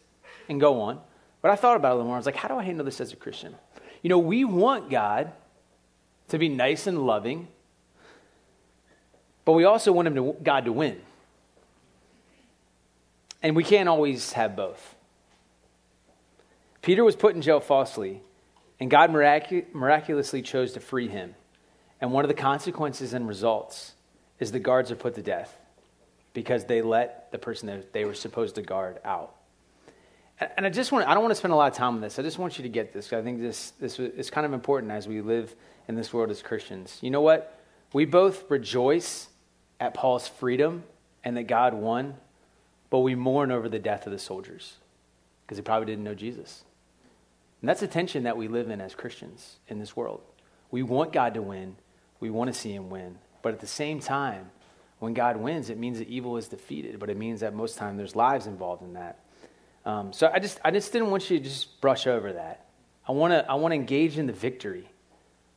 and 0.48 0.60
go 0.60 0.82
on, 0.82 1.00
but 1.42 1.50
I 1.50 1.56
thought 1.56 1.76
about 1.76 1.90
it 1.90 1.92
a 1.92 1.96
little 1.96 2.08
more. 2.08 2.16
I 2.16 2.20
was 2.20 2.28
like, 2.28 2.36
how 2.36 2.48
do 2.48 2.56
I 2.56 2.64
handle 2.64 2.86
this 2.86 3.02
as 3.02 3.12
a 3.14 3.16
Christian? 3.16 3.56
You 4.02 4.10
know, 4.10 4.20
we 4.20 4.44
want 4.44 4.90
God 4.90 5.32
to 6.30 6.38
be 6.38 6.50
nice 6.50 6.88
and 6.88 7.06
loving, 7.06 7.48
but 9.46 9.54
we 9.54 9.64
also 9.64 9.92
want 9.92 10.08
him 10.08 10.16
to, 10.16 10.36
God 10.42 10.66
to 10.66 10.72
win. 10.72 11.02
And 13.44 13.56
we 13.56 13.64
can't 13.64 13.90
always 13.90 14.34
have 14.34 14.56
both. 14.56 14.96
Peter 16.82 17.04
was 17.04 17.16
put 17.16 17.36
in 17.36 17.42
jail 17.42 17.60
falsely, 17.60 18.22
and 18.80 18.90
God 18.90 19.12
miracu- 19.12 19.72
miraculously 19.74 20.42
chose 20.42 20.74
to 20.74 20.80
free 20.80 21.08
him. 21.08 21.36
And 22.00 22.12
one 22.12 22.24
of 22.24 22.30
the 22.30 22.36
consequences 22.36 23.14
and 23.14 23.28
results 23.28 23.94
is 24.40 24.52
the 24.52 24.60
guards 24.60 24.90
are 24.90 24.96
put 24.96 25.14
to 25.16 25.22
death 25.22 25.56
because 26.34 26.66
they 26.66 26.82
let 26.82 27.32
the 27.32 27.38
person 27.38 27.68
that 27.68 27.94
they 27.94 28.06
were 28.06 28.16
supposed 28.16 28.56
to 28.56 28.62
guard 28.62 29.00
out. 29.06 29.36
And 30.58 30.66
I 30.66 30.70
just 30.70 30.92
want 30.92 31.08
I 31.08 31.14
don't 31.14 31.22
want 31.22 31.32
to 31.32 31.36
spend 31.36 31.54
a 31.54 31.56
lot 31.56 31.72
of 31.72 31.78
time 31.78 31.96
on 31.96 32.02
this. 32.02 32.18
I 32.18 32.24
just 32.24 32.40
want 32.40 32.58
you 32.58 32.64
to 32.64 32.70
get 32.70 32.94
this. 32.94 33.14
I 33.14 33.22
think 33.22 33.42
this, 33.42 33.72
this 33.80 34.00
is 34.00 34.32
kind 34.32 34.46
of 34.46 34.54
important 34.54 34.92
as 34.92 35.08
we 35.08 35.22
live 35.22 35.56
in 35.88 35.96
this 35.96 36.12
world 36.12 36.32
as 36.32 36.42
Christians. 36.42 36.98
You 37.02 37.12
know 37.12 37.22
what? 37.22 37.60
We 37.94 38.06
both 38.06 38.50
rejoice 38.50 39.28
at 39.80 39.94
Paul's 39.94 40.28
freedom 40.28 40.84
and 41.24 41.38
that 41.38 41.44
God 41.44 41.74
won, 41.74 42.16
but 42.90 43.00
we 43.00 43.14
mourn 43.16 43.52
over 43.52 43.70
the 43.70 43.80
death 43.80 44.06
of 44.08 44.12
the 44.12 44.20
soldiers 44.20 44.78
because 45.46 45.58
they 45.58 45.64
probably 45.64 45.86
didn't 45.86 46.04
know 46.04 46.16
Jesus. 46.16 46.64
And 47.62 47.70
that's 47.70 47.84
a 47.84 47.88
tension 47.88 48.24
that 48.24 48.38
we 48.38 48.48
live 48.48 48.70
in 48.70 48.82
as 48.82 48.96
Christians 48.96 49.58
in 49.68 49.78
this 49.78 49.96
world. 49.96 50.22
We 50.72 50.82
want 50.82 51.14
God 51.14 51.36
to 51.36 51.42
win, 51.42 51.76
we 52.20 52.30
want 52.30 52.52
to 52.52 52.60
see 52.60 52.74
him 52.74 52.90
win, 52.90 53.18
but 53.42 53.54
at 53.54 53.60
the 53.60 53.68
same 53.68 54.00
time, 54.00 54.50
when 55.00 55.14
God 55.14 55.38
wins, 55.38 55.70
it 55.70 55.78
means 55.78 56.00
that 56.00 56.08
evil 56.08 56.38
is 56.38 56.48
defeated, 56.48 57.00
but 57.00 57.10
it 57.10 57.18
means 57.18 57.42
that 57.42 57.54
most 57.54 57.78
time 57.78 57.98
there's 57.98 58.16
lives 58.16 58.48
involved 58.48 58.84
in 58.84 58.94
that. 58.94 59.20
Um, 59.86 60.14
so 60.14 60.30
I 60.34 60.40
just, 60.40 60.60
I 60.64 60.72
just 60.72 60.92
didn't 60.94 61.10
want 61.10 61.30
you 61.30 61.38
to 61.40 61.44
just 61.44 61.82
brush 61.82 62.08
over 62.08 62.34
that. 62.34 62.66
I 63.08 63.14
want 63.14 63.34
to 63.34 63.50
I 63.50 63.56
wanna 63.56 63.76
engage 63.76 64.18
in 64.18 64.28
the 64.28 64.34
victory 64.34 64.90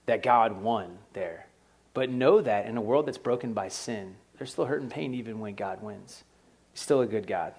that 0.07 0.23
God 0.23 0.63
won 0.63 0.99
there. 1.13 1.47
But 1.93 2.11
know 2.11 2.41
that 2.41 2.67
in 2.67 2.77
a 2.77 2.81
world 2.81 3.07
that's 3.07 3.19
broken 3.19 3.53
by 3.53 3.69
sin, 3.69 4.17
there's 4.39 4.51
still 4.51 4.65
hurt 4.65 4.83
and 4.83 4.91
pain 4.91 5.15
even 5.15 5.39
when 5.39 5.55
God 5.55 5.83
wins. 5.83 6.25
He's 6.73 6.81
still 6.81 7.01
a 7.01 7.07
good 7.07 7.27
God. 7.27 7.55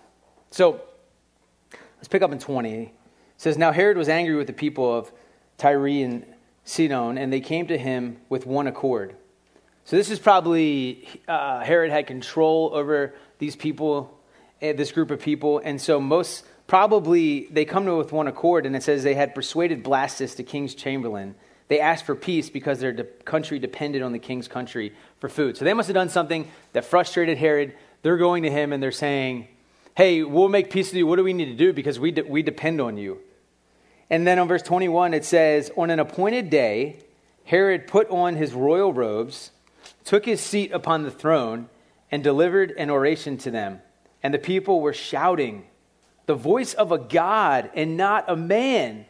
So 0.52 0.82
let's 1.98 2.10
pick 2.10 2.22
up 2.22 2.32
in 2.32 2.40
20. 2.40 2.82
It 2.82 2.92
says, 3.38 3.58
Now 3.58 3.72
Herod 3.72 3.98
was 3.98 4.10
angry 4.10 4.36
with 4.36 4.48
the 4.48 4.54
people 4.54 4.94
of 4.94 5.12
Tyre 5.58 5.88
and 5.88 6.26
Sidon, 6.66 7.18
and 7.18 7.32
they 7.32 7.40
came 7.40 7.68
to 7.68 7.78
him 7.78 8.18
with 8.28 8.46
one 8.46 8.68
accord. 8.68 9.16
So 9.86 9.96
this 9.96 10.10
is 10.10 10.20
probably 10.20 11.08
uh, 11.28 11.62
Herod 11.62 11.92
had 11.92 12.08
control 12.08 12.72
over 12.74 13.14
these 13.38 13.56
people, 13.56 14.20
eh, 14.62 14.74
this 14.74 14.92
group 14.92 15.12
of 15.12 15.22
people, 15.22 15.62
and 15.64 15.80
so 15.80 16.00
most 16.00 16.44
probably 16.68 17.48
they 17.52 17.66
come 17.66 17.86
to 17.86 17.96
with 17.96 18.12
one 18.12 18.28
accord, 18.28 18.66
and 18.66 18.76
it 18.76 18.84
says 18.84 19.04
they 19.04 19.14
had 19.14 19.36
persuaded 19.36 19.84
Blastus, 19.84 20.36
the 20.36 20.44
king's 20.44 20.76
chamberlain. 20.76 21.36
They 21.68 21.80
asked 21.80 22.06
for 22.06 22.16
peace 22.16 22.50
because 22.50 22.80
their 22.80 22.92
de- 22.92 23.04
country 23.04 23.58
depended 23.58 24.02
on 24.02 24.12
the 24.12 24.20
king's 24.20 24.48
country 24.48 24.94
for 25.20 25.30
food. 25.30 25.58
So 25.58 25.66
they 25.66 25.74
must 25.74 25.88
have 25.88 25.96
done 25.96 26.10
something 26.10 26.50
that 26.74 26.86
frustrated 26.86 27.38
Herod. 27.38 27.74
They're 28.04 28.18
going 28.18 28.44
to 28.44 28.52
him 28.52 28.72
and 28.72 28.84
they're 28.84 28.92
saying, 28.92 29.48
"Hey, 29.96 30.24
we'll 30.24 30.50
make 30.50 30.70
peace 30.70 30.90
with 30.90 30.98
you. 30.98 31.08
What 31.08 31.16
do 31.16 31.24
we 31.24 31.34
need 31.34 31.46
to 31.46 31.56
do 31.56 31.74
because 31.74 32.00
we 32.00 32.12
de- 32.12 32.24
we 32.24 32.44
depend 32.44 32.80
on 32.80 32.98
you." 32.98 33.20
And 34.10 34.28
then 34.28 34.38
on 34.38 34.48
verse 34.48 34.62
21 34.62 35.16
it 35.16 35.26
says, 35.26 35.72
"On 35.76 35.90
an 35.90 36.00
appointed 36.00 36.52
day, 36.52 37.00
Herod 37.46 37.88
put 37.88 38.10
on 38.10 38.36
his 38.36 38.54
royal 38.54 38.94
robes." 38.94 39.52
took 40.06 40.26
his 40.26 40.40
seat 40.40 40.72
upon 40.72 41.04
the 41.04 41.12
throne, 41.12 41.68
and 42.12 42.24
delivered 42.24 42.72
an 42.78 42.90
oration 42.90 43.38
to 43.40 43.52
them. 43.52 43.82
And 44.24 44.34
the 44.34 44.40
people 44.40 44.80
were 44.80 44.94
shouting, 44.94 45.66
The 46.26 46.36
voice 46.36 46.74
of 46.74 46.92
a 46.92 46.98
God 46.98 47.70
and 47.76 47.98
not 47.98 48.26
a 48.28 48.36
man. 48.36 49.06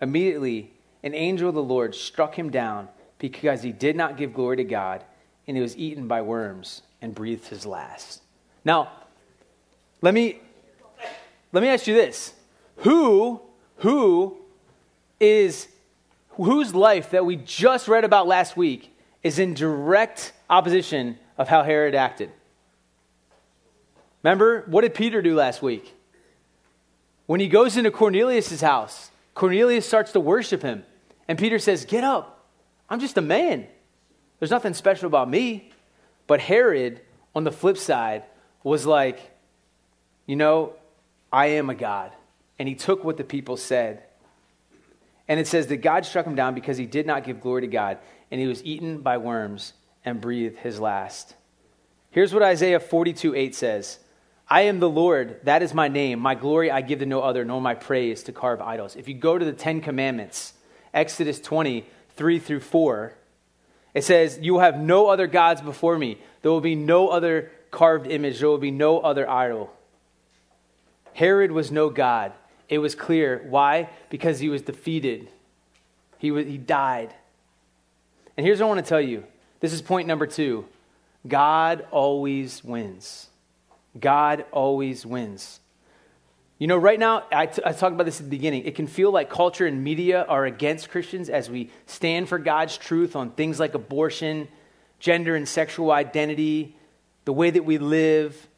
Immediately, 0.00 0.70
an 1.02 1.14
angel 1.14 1.48
of 1.48 1.54
the 1.54 1.62
Lord 1.62 1.94
struck 1.94 2.38
him 2.38 2.50
down 2.50 2.88
because 3.18 3.62
he 3.62 3.72
did 3.72 3.96
not 3.96 4.16
give 4.16 4.34
glory 4.34 4.56
to 4.58 4.64
God, 4.64 5.04
and 5.46 5.56
he 5.56 5.62
was 5.62 5.76
eaten 5.76 6.08
by 6.08 6.22
worms 6.22 6.82
and 7.00 7.14
breathed 7.14 7.46
his 7.46 7.64
last. 7.64 8.20
Now, 8.64 8.90
let 10.00 10.12
me 10.14 10.40
let 11.52 11.62
me 11.62 11.68
ask 11.68 11.86
you 11.86 11.94
this. 11.94 12.34
Who 12.78 13.40
who 13.76 14.36
is 15.20 15.68
whose 16.30 16.74
life 16.74 17.10
that 17.10 17.24
we 17.24 17.36
just 17.36 17.88
read 17.88 18.04
about 18.04 18.26
last 18.26 18.56
week 18.56 18.94
is 19.22 19.38
in 19.38 19.54
direct 19.54 20.32
opposition 20.50 21.18
of 21.38 21.48
how 21.48 21.62
Herod 21.62 21.94
acted. 21.94 22.30
Remember, 24.22 24.64
what 24.66 24.82
did 24.82 24.94
Peter 24.94 25.22
do 25.22 25.34
last 25.34 25.62
week? 25.62 25.94
When 27.26 27.40
he 27.40 27.48
goes 27.48 27.76
into 27.76 27.90
Cornelius' 27.90 28.60
house, 28.60 29.10
Cornelius 29.34 29.86
starts 29.86 30.12
to 30.12 30.20
worship 30.20 30.62
him. 30.62 30.84
And 31.28 31.38
Peter 31.38 31.58
says, 31.58 31.84
Get 31.84 32.04
up. 32.04 32.46
I'm 32.88 33.00
just 33.00 33.16
a 33.16 33.22
man. 33.22 33.66
There's 34.38 34.50
nothing 34.50 34.74
special 34.74 35.06
about 35.06 35.30
me. 35.30 35.70
But 36.26 36.40
Herod, 36.40 37.00
on 37.34 37.44
the 37.44 37.52
flip 37.52 37.78
side, 37.78 38.24
was 38.62 38.86
like, 38.86 39.20
You 40.26 40.36
know, 40.36 40.74
I 41.32 41.46
am 41.46 41.70
a 41.70 41.74
God. 41.74 42.12
And 42.58 42.68
he 42.68 42.74
took 42.74 43.04
what 43.04 43.16
the 43.16 43.24
people 43.24 43.56
said. 43.56 44.02
And 45.28 45.40
it 45.40 45.46
says 45.46 45.68
that 45.68 45.78
God 45.78 46.04
struck 46.04 46.26
him 46.26 46.34
down 46.34 46.54
because 46.54 46.76
he 46.76 46.86
did 46.86 47.06
not 47.06 47.24
give 47.24 47.40
glory 47.40 47.62
to 47.62 47.66
God 47.66 47.98
and 48.30 48.40
he 48.40 48.46
was 48.46 48.64
eaten 48.64 48.98
by 48.98 49.18
worms 49.18 49.74
and 50.04 50.20
breathed 50.20 50.58
his 50.58 50.80
last. 50.80 51.34
Here's 52.10 52.34
what 52.34 52.42
Isaiah 52.42 52.80
42 52.80 53.34
8 53.34 53.54
says 53.54 53.98
I 54.52 54.62
am 54.62 54.80
the 54.80 54.90
Lord, 54.90 55.40
that 55.44 55.62
is 55.62 55.72
my 55.72 55.88
name. 55.88 56.18
My 56.18 56.34
glory 56.34 56.70
I 56.70 56.82
give 56.82 56.98
to 56.98 57.06
no 57.06 57.22
other, 57.22 57.42
nor 57.42 57.58
my 57.58 57.74
praise 57.74 58.22
to 58.24 58.32
carve 58.32 58.60
idols. 58.60 58.96
If 58.96 59.08
you 59.08 59.14
go 59.14 59.38
to 59.38 59.44
the 59.46 59.54
Ten 59.54 59.80
Commandments, 59.80 60.52
Exodus 60.92 61.40
20, 61.40 61.86
3 62.16 62.38
through 62.38 62.60
4, 62.60 63.14
it 63.94 64.04
says, 64.04 64.38
You 64.42 64.52
will 64.52 64.60
have 64.60 64.78
no 64.78 65.06
other 65.06 65.26
gods 65.26 65.62
before 65.62 65.96
me. 65.96 66.18
There 66.42 66.50
will 66.50 66.60
be 66.60 66.74
no 66.74 67.08
other 67.08 67.50
carved 67.70 68.06
image. 68.06 68.40
There 68.40 68.48
will 68.50 68.58
be 68.58 68.70
no 68.70 69.00
other 69.00 69.26
idol. 69.26 69.72
Herod 71.14 71.52
was 71.52 71.72
no 71.72 71.88
God. 71.88 72.34
It 72.68 72.76
was 72.76 72.94
clear. 72.94 73.46
Why? 73.48 73.88
Because 74.10 74.38
he 74.38 74.50
was 74.50 74.60
defeated. 74.60 75.30
He, 76.18 76.30
was, 76.30 76.44
he 76.44 76.58
died. 76.58 77.14
And 78.36 78.44
here's 78.44 78.60
what 78.60 78.66
I 78.66 78.68
want 78.68 78.84
to 78.84 78.86
tell 78.86 79.00
you 79.00 79.24
this 79.60 79.72
is 79.72 79.80
point 79.80 80.06
number 80.06 80.26
two 80.26 80.66
God 81.26 81.86
always 81.90 82.62
wins. 82.62 83.28
God 83.98 84.44
always 84.52 85.04
wins. 85.04 85.60
You 86.58 86.68
know, 86.68 86.76
right 86.76 86.98
now, 86.98 87.24
I, 87.32 87.46
t- 87.46 87.62
I 87.64 87.72
talked 87.72 87.94
about 87.94 88.04
this 88.04 88.20
at 88.20 88.26
the 88.26 88.30
beginning. 88.30 88.64
It 88.66 88.76
can 88.76 88.86
feel 88.86 89.10
like 89.10 89.28
culture 89.28 89.66
and 89.66 89.82
media 89.82 90.24
are 90.28 90.44
against 90.44 90.90
Christians 90.90 91.28
as 91.28 91.50
we 91.50 91.70
stand 91.86 92.28
for 92.28 92.38
God's 92.38 92.78
truth 92.78 93.16
on 93.16 93.32
things 93.32 93.58
like 93.58 93.74
abortion, 93.74 94.46
gender 95.00 95.34
and 95.34 95.48
sexual 95.48 95.90
identity, 95.90 96.76
the 97.24 97.32
way 97.32 97.50
that 97.50 97.64
we 97.64 97.78
live. 97.78 98.48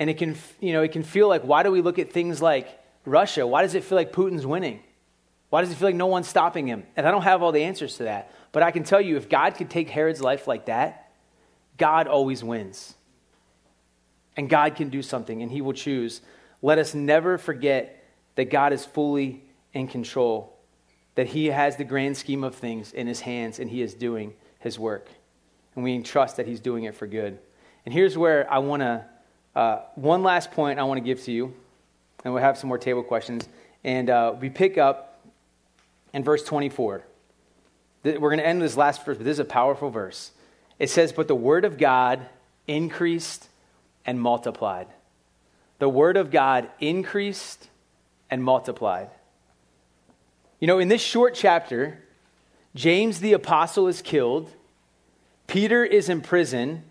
And 0.00 0.10
it 0.10 0.18
can, 0.18 0.36
you 0.58 0.72
know, 0.72 0.82
it 0.82 0.90
can 0.90 1.04
feel 1.04 1.28
like, 1.28 1.42
why 1.42 1.62
do 1.62 1.70
we 1.70 1.80
look 1.80 2.00
at 2.00 2.12
things 2.12 2.42
like 2.42 2.68
Russia? 3.04 3.46
Why 3.46 3.62
does 3.62 3.74
it 3.74 3.84
feel 3.84 3.96
like 3.96 4.12
Putin's 4.12 4.44
winning? 4.44 4.80
Why 5.50 5.60
does 5.60 5.70
it 5.70 5.76
feel 5.76 5.88
like 5.88 5.94
no 5.94 6.06
one's 6.06 6.28
stopping 6.28 6.66
him? 6.66 6.84
And 6.96 7.06
I 7.06 7.12
don't 7.12 7.22
have 7.22 7.42
all 7.42 7.52
the 7.52 7.62
answers 7.62 7.98
to 7.98 8.02
that. 8.04 8.32
But 8.50 8.64
I 8.64 8.72
can 8.72 8.82
tell 8.82 9.00
you, 9.00 9.16
if 9.16 9.28
God 9.28 9.54
could 9.54 9.70
take 9.70 9.88
Herod's 9.88 10.20
life 10.20 10.46
like 10.46 10.66
that, 10.66 11.12
God 11.76 12.08
always 12.08 12.42
wins. 12.42 12.94
And 14.38 14.48
God 14.48 14.76
can 14.76 14.88
do 14.88 15.02
something, 15.02 15.42
and 15.42 15.50
he 15.50 15.60
will 15.60 15.72
choose. 15.72 16.20
Let 16.62 16.78
us 16.78 16.94
never 16.94 17.38
forget 17.38 18.04
that 18.36 18.50
God 18.50 18.72
is 18.72 18.84
fully 18.84 19.42
in 19.74 19.88
control, 19.88 20.56
that 21.16 21.26
he 21.26 21.46
has 21.46 21.74
the 21.74 21.82
grand 21.82 22.16
scheme 22.16 22.44
of 22.44 22.54
things 22.54 22.92
in 22.92 23.08
his 23.08 23.18
hands, 23.18 23.58
and 23.58 23.68
he 23.68 23.82
is 23.82 23.94
doing 23.94 24.32
his 24.60 24.78
work. 24.78 25.08
And 25.74 25.82
we 25.82 26.00
trust 26.02 26.36
that 26.36 26.46
he's 26.46 26.60
doing 26.60 26.84
it 26.84 26.94
for 26.94 27.08
good. 27.08 27.36
And 27.84 27.92
here's 27.92 28.16
where 28.16 28.50
I 28.50 28.58
want 28.58 28.82
to, 28.82 29.04
uh, 29.56 29.80
one 29.96 30.22
last 30.22 30.52
point 30.52 30.78
I 30.78 30.84
want 30.84 30.98
to 30.98 31.04
give 31.04 31.20
to 31.24 31.32
you, 31.32 31.52
and 32.24 32.32
we'll 32.32 32.42
have 32.42 32.56
some 32.56 32.68
more 32.68 32.78
table 32.78 33.02
questions. 33.02 33.48
And 33.82 34.08
uh, 34.08 34.34
we 34.40 34.50
pick 34.50 34.78
up 34.78 35.20
in 36.14 36.22
verse 36.22 36.44
24. 36.44 37.02
We're 38.04 38.18
going 38.18 38.38
to 38.38 38.46
end 38.46 38.62
this 38.62 38.76
last 38.76 39.04
verse, 39.04 39.16
but 39.16 39.24
this 39.24 39.34
is 39.34 39.40
a 39.40 39.44
powerful 39.44 39.90
verse. 39.90 40.30
It 40.78 40.90
says, 40.90 41.12
But 41.12 41.26
the 41.26 41.34
word 41.34 41.64
of 41.64 41.76
God 41.76 42.24
increased 42.68 43.48
and 44.08 44.18
multiplied. 44.18 44.86
The 45.80 45.88
word 45.88 46.16
of 46.16 46.30
God 46.30 46.70
increased 46.80 47.68
and 48.30 48.42
multiplied. 48.42 49.10
You 50.60 50.66
know, 50.66 50.78
in 50.78 50.88
this 50.88 51.02
short 51.02 51.34
chapter, 51.34 52.02
James 52.74 53.20
the 53.20 53.34
apostle 53.34 53.86
is 53.86 54.00
killed, 54.00 54.50
Peter 55.46 55.84
is 55.84 56.08
in 56.08 56.22
prison 56.22 56.84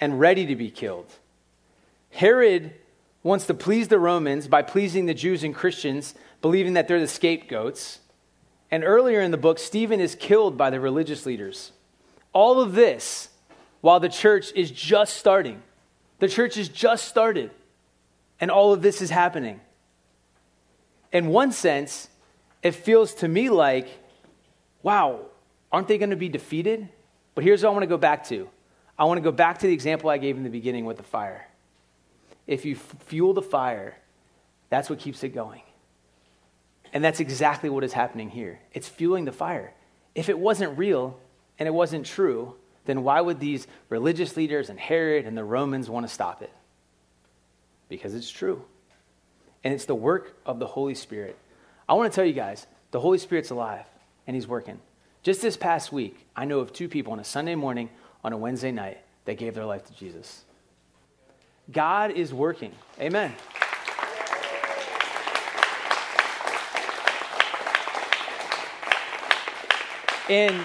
and 0.00 0.20
ready 0.20 0.46
to 0.46 0.54
be 0.54 0.70
killed. 0.70 1.12
Herod 2.10 2.72
wants 3.24 3.46
to 3.46 3.54
please 3.54 3.88
the 3.88 3.98
Romans 3.98 4.46
by 4.46 4.62
pleasing 4.62 5.06
the 5.06 5.14
Jews 5.14 5.42
and 5.42 5.52
Christians, 5.52 6.14
believing 6.40 6.74
that 6.74 6.86
they're 6.86 7.00
the 7.00 7.08
scapegoats. 7.08 7.98
And 8.70 8.84
earlier 8.84 9.20
in 9.20 9.32
the 9.32 9.36
book, 9.36 9.58
Stephen 9.58 9.98
is 9.98 10.14
killed 10.14 10.56
by 10.56 10.70
the 10.70 10.78
religious 10.78 11.26
leaders. 11.26 11.72
All 12.32 12.60
of 12.60 12.74
this 12.74 13.30
while 13.80 13.98
the 13.98 14.08
church 14.08 14.52
is 14.54 14.70
just 14.70 15.16
starting. 15.16 15.60
The 16.18 16.28
church 16.28 16.54
has 16.56 16.68
just 16.68 17.08
started, 17.08 17.50
and 18.40 18.50
all 18.50 18.72
of 18.72 18.82
this 18.82 19.02
is 19.02 19.10
happening. 19.10 19.60
In 21.12 21.28
one 21.28 21.52
sense, 21.52 22.08
it 22.62 22.72
feels 22.72 23.14
to 23.16 23.28
me 23.28 23.50
like, 23.50 23.88
wow, 24.82 25.20
aren't 25.70 25.88
they 25.88 25.98
going 25.98 26.10
to 26.10 26.16
be 26.16 26.28
defeated? 26.28 26.88
But 27.34 27.44
here's 27.44 27.62
what 27.62 27.70
I 27.70 27.72
want 27.72 27.82
to 27.82 27.88
go 27.88 27.98
back 27.98 28.24
to 28.28 28.48
I 28.98 29.04
want 29.04 29.18
to 29.18 29.22
go 29.22 29.32
back 29.32 29.58
to 29.58 29.66
the 29.66 29.72
example 29.72 30.08
I 30.08 30.18
gave 30.18 30.36
in 30.36 30.44
the 30.44 30.50
beginning 30.50 30.84
with 30.84 30.96
the 30.96 31.02
fire. 31.02 31.48
If 32.46 32.64
you 32.64 32.76
fuel 32.76 33.32
the 33.32 33.42
fire, 33.42 33.96
that's 34.70 34.88
what 34.88 34.98
keeps 34.98 35.24
it 35.24 35.30
going. 35.30 35.62
And 36.92 37.02
that's 37.02 37.18
exactly 37.18 37.68
what 37.68 37.82
is 37.82 37.92
happening 37.92 38.30
here. 38.30 38.60
It's 38.72 38.88
fueling 38.88 39.24
the 39.24 39.32
fire. 39.32 39.74
If 40.14 40.28
it 40.28 40.38
wasn't 40.38 40.78
real 40.78 41.18
and 41.58 41.66
it 41.66 41.72
wasn't 41.72 42.06
true, 42.06 42.54
then 42.84 43.02
why 43.02 43.20
would 43.20 43.40
these 43.40 43.66
religious 43.88 44.36
leaders 44.36 44.68
and 44.68 44.78
Herod 44.78 45.26
and 45.26 45.36
the 45.36 45.44
Romans 45.44 45.88
want 45.88 46.06
to 46.06 46.12
stop 46.12 46.42
it? 46.42 46.52
Because 47.88 48.14
it's 48.14 48.30
true. 48.30 48.64
And 49.62 49.72
it's 49.72 49.86
the 49.86 49.94
work 49.94 50.36
of 50.44 50.58
the 50.58 50.66
Holy 50.66 50.94
Spirit. 50.94 51.38
I 51.88 51.94
want 51.94 52.12
to 52.12 52.14
tell 52.14 52.24
you 52.24 52.32
guys 52.32 52.66
the 52.90 53.00
Holy 53.00 53.18
Spirit's 53.18 53.50
alive 53.50 53.86
and 54.26 54.34
He's 54.34 54.46
working. 54.46 54.78
Just 55.22 55.40
this 55.40 55.56
past 55.56 55.90
week, 55.92 56.26
I 56.36 56.44
know 56.44 56.60
of 56.60 56.72
two 56.72 56.88
people 56.88 57.12
on 57.12 57.20
a 57.20 57.24
Sunday 57.24 57.54
morning, 57.54 57.88
on 58.22 58.32
a 58.32 58.36
Wednesday 58.36 58.72
night, 58.72 58.98
that 59.24 59.38
gave 59.38 59.54
their 59.54 59.64
life 59.64 59.86
to 59.86 59.94
Jesus. 59.94 60.44
God 61.72 62.10
is 62.10 62.34
working. 62.34 62.72
Amen. 63.00 63.32
And 70.28 70.64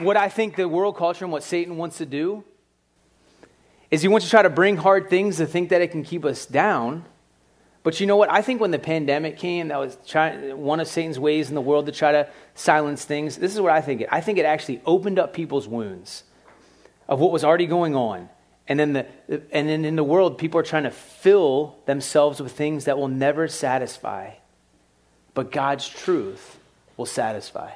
what 0.00 0.16
I 0.16 0.28
think 0.28 0.56
the 0.56 0.68
world 0.68 0.96
culture 0.96 1.24
and 1.24 1.32
what 1.32 1.42
Satan 1.42 1.76
wants 1.76 1.98
to 1.98 2.06
do 2.06 2.44
is 3.90 4.02
he 4.02 4.08
wants 4.08 4.26
to 4.26 4.30
try 4.30 4.42
to 4.42 4.50
bring 4.50 4.76
hard 4.76 5.10
things 5.10 5.38
to 5.38 5.46
think 5.46 5.70
that 5.70 5.82
it 5.82 5.90
can 5.90 6.02
keep 6.02 6.24
us 6.24 6.46
down. 6.46 7.04
But 7.82 7.98
you 7.98 8.06
know 8.06 8.16
what? 8.16 8.30
I 8.30 8.42
think 8.42 8.60
when 8.60 8.70
the 8.70 8.78
pandemic 8.78 9.38
came, 9.38 9.68
that 9.68 9.78
was 9.78 9.96
trying, 10.06 10.56
one 10.58 10.80
of 10.80 10.86
Satan's 10.86 11.18
ways 11.18 11.48
in 11.48 11.54
the 11.54 11.60
world 11.60 11.86
to 11.86 11.92
try 11.92 12.12
to 12.12 12.28
silence 12.54 13.04
things. 13.04 13.36
This 13.36 13.54
is 13.54 13.60
what 13.60 13.72
I 13.72 13.80
think 13.80 14.02
it. 14.02 14.08
I 14.12 14.20
think 14.20 14.38
it 14.38 14.44
actually 14.44 14.80
opened 14.84 15.18
up 15.18 15.32
people's 15.32 15.66
wounds 15.66 16.24
of 17.08 17.18
what 17.18 17.32
was 17.32 17.42
already 17.42 17.66
going 17.66 17.96
on. 17.96 18.28
And 18.68 18.78
then, 18.78 18.92
the, 18.92 19.06
and 19.50 19.68
then 19.68 19.84
in 19.84 19.96
the 19.96 20.04
world, 20.04 20.38
people 20.38 20.60
are 20.60 20.64
trying 20.64 20.84
to 20.84 20.90
fill 20.90 21.76
themselves 21.86 22.40
with 22.40 22.52
things 22.52 22.84
that 22.84 22.98
will 22.98 23.08
never 23.08 23.48
satisfy. 23.48 24.34
But 25.34 25.50
God's 25.50 25.88
truth 25.88 26.58
will 26.96 27.06
satisfy 27.06 27.72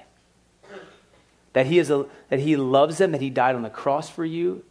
that 1.55 1.67
he, 1.67 1.79
is 1.79 1.91
a, 1.91 2.05
that 2.29 2.41
he 2.41 2.57
loves 2.57 2.99
them, 2.99 3.13
that 3.13 3.21
he 3.21 3.31
died 3.31 3.55
on 3.55 3.63
the 3.63 3.71
cross 3.71 4.11
for 4.11 4.25
you, 4.25 4.63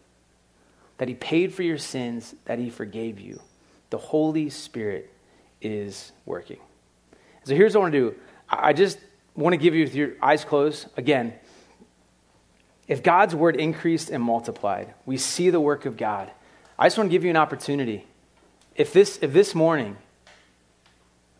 that 0.99 1.07
he 1.07 1.15
paid 1.15 1.53
for 1.53 1.63
your 1.63 1.77
sins, 1.77 2.35
that 2.45 2.59
he 2.59 2.69
forgave 2.69 3.19
you. 3.19 3.41
The 3.89 3.97
Holy 3.97 4.49
Spirit 4.49 5.11
is 5.61 6.11
working. 6.25 6.59
So 7.45 7.55
here's 7.55 7.73
what 7.73 7.81
I 7.81 7.83
want 7.83 7.93
to 7.93 7.99
do. 8.11 8.15
I 8.49 8.73
just 8.73 8.99
want 9.35 9.53
to 9.53 9.57
give 9.57 9.73
you, 9.73 9.83
with 9.83 9.95
your 9.95 10.11
eyes 10.21 10.45
closed, 10.45 10.87
again, 10.95 11.33
if 12.87 13.01
God's 13.01 13.33
word 13.33 13.55
increased 13.55 14.09
and 14.09 14.21
multiplied, 14.21 14.93
we 15.05 15.17
see 15.17 15.49
the 15.49 15.59
work 15.59 15.85
of 15.85 15.97
God. 15.97 16.31
I 16.77 16.87
just 16.87 16.97
want 16.97 17.09
to 17.09 17.11
give 17.11 17.23
you 17.23 17.29
an 17.29 17.37
opportunity. 17.37 18.05
If 18.75 18.91
this, 18.91 19.19
if 19.21 19.31
this 19.31 19.55
morning, 19.55 19.95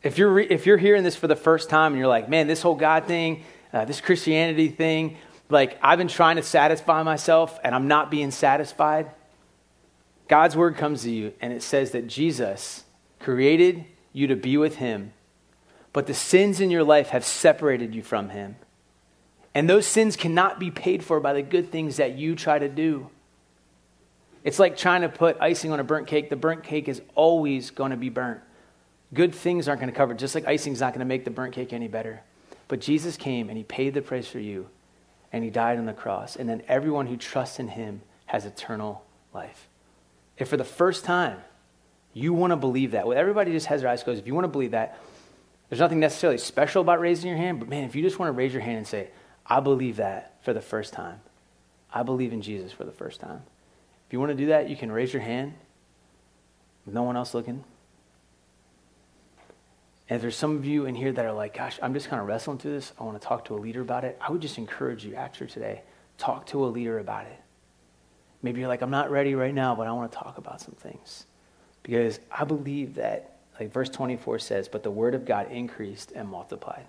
if 0.03 0.17
you're, 0.17 0.31
re, 0.31 0.47
if 0.49 0.65
you're 0.65 0.77
hearing 0.77 1.03
this 1.03 1.15
for 1.15 1.27
the 1.27 1.35
first 1.35 1.69
time 1.69 1.93
and 1.93 1.99
you're 1.99 2.07
like, 2.07 2.29
man, 2.29 2.47
this 2.47 2.61
whole 2.61 2.75
God 2.75 3.05
thing, 3.05 3.43
uh, 3.73 3.85
this 3.85 3.99
Christianity 3.99 4.69
thing, 4.69 5.17
like 5.53 5.77
I've 5.81 5.97
been 5.97 6.07
trying 6.07 6.35
to 6.35 6.43
satisfy 6.43 7.03
myself 7.03 7.59
and 7.63 7.73
I'm 7.73 7.87
not 7.87 8.11
being 8.11 8.31
satisfied, 8.31 9.11
God's 10.27 10.55
word 10.55 10.75
comes 10.75 11.03
to 11.03 11.11
you 11.11 11.33
and 11.39 11.53
it 11.53 11.61
says 11.61 11.91
that 11.91 12.07
Jesus 12.07 12.83
created 13.19 13.85
you 14.11 14.27
to 14.27 14.35
be 14.35 14.57
with 14.57 14.75
him, 14.75 15.13
but 15.93 16.07
the 16.07 16.13
sins 16.13 16.59
in 16.59 16.71
your 16.71 16.83
life 16.83 17.09
have 17.09 17.23
separated 17.23 17.95
you 17.95 18.03
from 18.03 18.29
him. 18.29 18.55
And 19.55 19.69
those 19.69 19.85
sins 19.85 20.15
cannot 20.15 20.59
be 20.59 20.71
paid 20.71 21.03
for 21.03 21.19
by 21.19 21.33
the 21.33 21.43
good 21.43 21.71
things 21.71 21.97
that 21.97 22.17
you 22.17 22.35
try 22.35 22.57
to 22.57 22.67
do. 22.67 23.09
It's 24.43 24.59
like 24.59 24.75
trying 24.75 25.01
to 25.01 25.09
put 25.09 25.37
icing 25.39 25.71
on 25.71 25.79
a 25.79 25.83
burnt 25.83 26.07
cake. 26.07 26.29
The 26.29 26.35
burnt 26.35 26.63
cake 26.63 26.87
is 26.87 27.01
always 27.15 27.69
going 27.69 27.91
to 27.91 27.97
be 27.97 28.09
burnt. 28.09 28.41
Good 29.13 29.33
things 29.33 29.67
aren't 29.67 29.79
going 29.79 29.91
to 29.91 29.95
cover 29.95 30.13
it, 30.13 30.17
just 30.17 30.33
like 30.33 30.47
icing 30.47 30.73
is 30.73 30.81
not 30.81 30.93
going 30.93 30.99
to 30.99 31.05
make 31.05 31.23
the 31.23 31.31
burnt 31.31 31.53
cake 31.53 31.71
any 31.71 31.87
better. 31.87 32.21
But 32.67 32.81
Jesus 32.81 33.15
came 33.15 33.49
and 33.49 33.57
he 33.57 33.63
paid 33.63 33.93
the 33.93 34.01
price 34.01 34.27
for 34.27 34.39
you 34.39 34.69
and 35.33 35.43
he 35.43 35.49
died 35.49 35.79
on 35.79 35.85
the 35.85 35.93
cross. 35.93 36.35
And 36.35 36.47
then 36.47 36.61
everyone 36.67 37.07
who 37.07 37.17
trusts 37.17 37.59
in 37.59 37.67
him 37.67 38.01
has 38.27 38.45
eternal 38.45 39.03
life. 39.33 39.67
If 40.37 40.47
for 40.47 40.57
the 40.57 40.63
first 40.63 41.03
time 41.03 41.39
you 42.13 42.33
want 42.33 42.51
to 42.51 42.55
believe 42.55 42.91
that, 42.91 43.07
well, 43.07 43.17
everybody 43.17 43.51
just 43.51 43.65
has 43.65 43.81
their 43.81 43.89
eyes 43.89 44.03
closed. 44.03 44.21
If 44.21 44.27
you 44.27 44.35
want 44.35 44.45
to 44.45 44.49
believe 44.49 44.71
that, 44.71 44.99
there's 45.69 45.79
nothing 45.79 45.99
necessarily 45.99 46.37
special 46.37 46.81
about 46.81 46.99
raising 46.99 47.27
your 47.27 47.37
hand, 47.37 47.59
but 47.59 47.67
man, 47.67 47.83
if 47.83 47.95
you 47.95 48.03
just 48.03 48.19
want 48.19 48.27
to 48.27 48.33
raise 48.33 48.53
your 48.53 48.61
hand 48.61 48.77
and 48.77 48.87
say, 48.87 49.09
I 49.45 49.59
believe 49.59 49.95
that 49.95 50.35
for 50.43 50.53
the 50.53 50.61
first 50.61 50.93
time, 50.93 51.19
I 51.91 52.03
believe 52.03 52.31
in 52.31 52.43
Jesus 52.43 52.71
for 52.71 52.83
the 52.83 52.91
first 52.91 53.19
time. 53.19 53.41
If 54.07 54.13
you 54.13 54.19
want 54.19 54.29
to 54.29 54.37
do 54.37 54.47
that, 54.47 54.69
you 54.69 54.75
can 54.75 54.91
raise 54.91 55.11
your 55.11 55.23
hand 55.23 55.53
with 56.85 56.93
no 56.93 57.01
one 57.01 57.17
else 57.17 57.33
looking. 57.33 57.63
And 60.09 60.17
if 60.17 60.21
there's 60.21 60.35
some 60.35 60.57
of 60.57 60.65
you 60.65 60.85
in 60.85 60.95
here 60.95 61.11
that 61.11 61.25
are 61.25 61.33
like, 61.33 61.55
gosh, 61.55 61.79
I'm 61.81 61.93
just 61.93 62.09
kind 62.09 62.21
of 62.21 62.27
wrestling 62.27 62.57
through 62.57 62.73
this, 62.73 62.91
I 62.99 63.03
want 63.03 63.21
to 63.21 63.25
talk 63.25 63.45
to 63.45 63.55
a 63.55 63.57
leader 63.57 63.81
about 63.81 64.03
it, 64.03 64.17
I 64.19 64.31
would 64.31 64.41
just 64.41 64.57
encourage 64.57 65.05
you 65.05 65.15
after 65.15 65.45
today, 65.45 65.81
talk 66.17 66.45
to 66.47 66.65
a 66.65 66.67
leader 66.67 66.99
about 66.99 67.25
it. 67.25 67.39
Maybe 68.41 68.59
you're 68.59 68.67
like, 68.67 68.81
I'm 68.81 68.91
not 68.91 69.09
ready 69.09 69.35
right 69.35 69.53
now, 69.53 69.75
but 69.75 69.87
I 69.87 69.93
want 69.93 70.11
to 70.11 70.17
talk 70.17 70.37
about 70.37 70.59
some 70.59 70.75
things. 70.75 71.25
Because 71.81 72.19
I 72.31 72.43
believe 72.43 72.95
that, 72.95 73.37
like 73.59 73.71
verse 73.71 73.89
24 73.89 74.39
says, 74.39 74.67
but 74.67 74.83
the 74.83 74.91
word 74.91 75.15
of 75.15 75.25
God 75.25 75.49
increased 75.51 76.11
and 76.13 76.27
multiplied, 76.27 76.85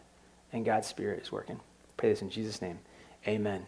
and 0.52 0.64
God's 0.64 0.88
Spirit 0.88 1.22
is 1.22 1.30
working. 1.30 1.60
Pray 1.96 2.08
this 2.08 2.22
in 2.22 2.30
Jesus' 2.30 2.60
name. 2.60 2.80
Amen. 3.26 3.66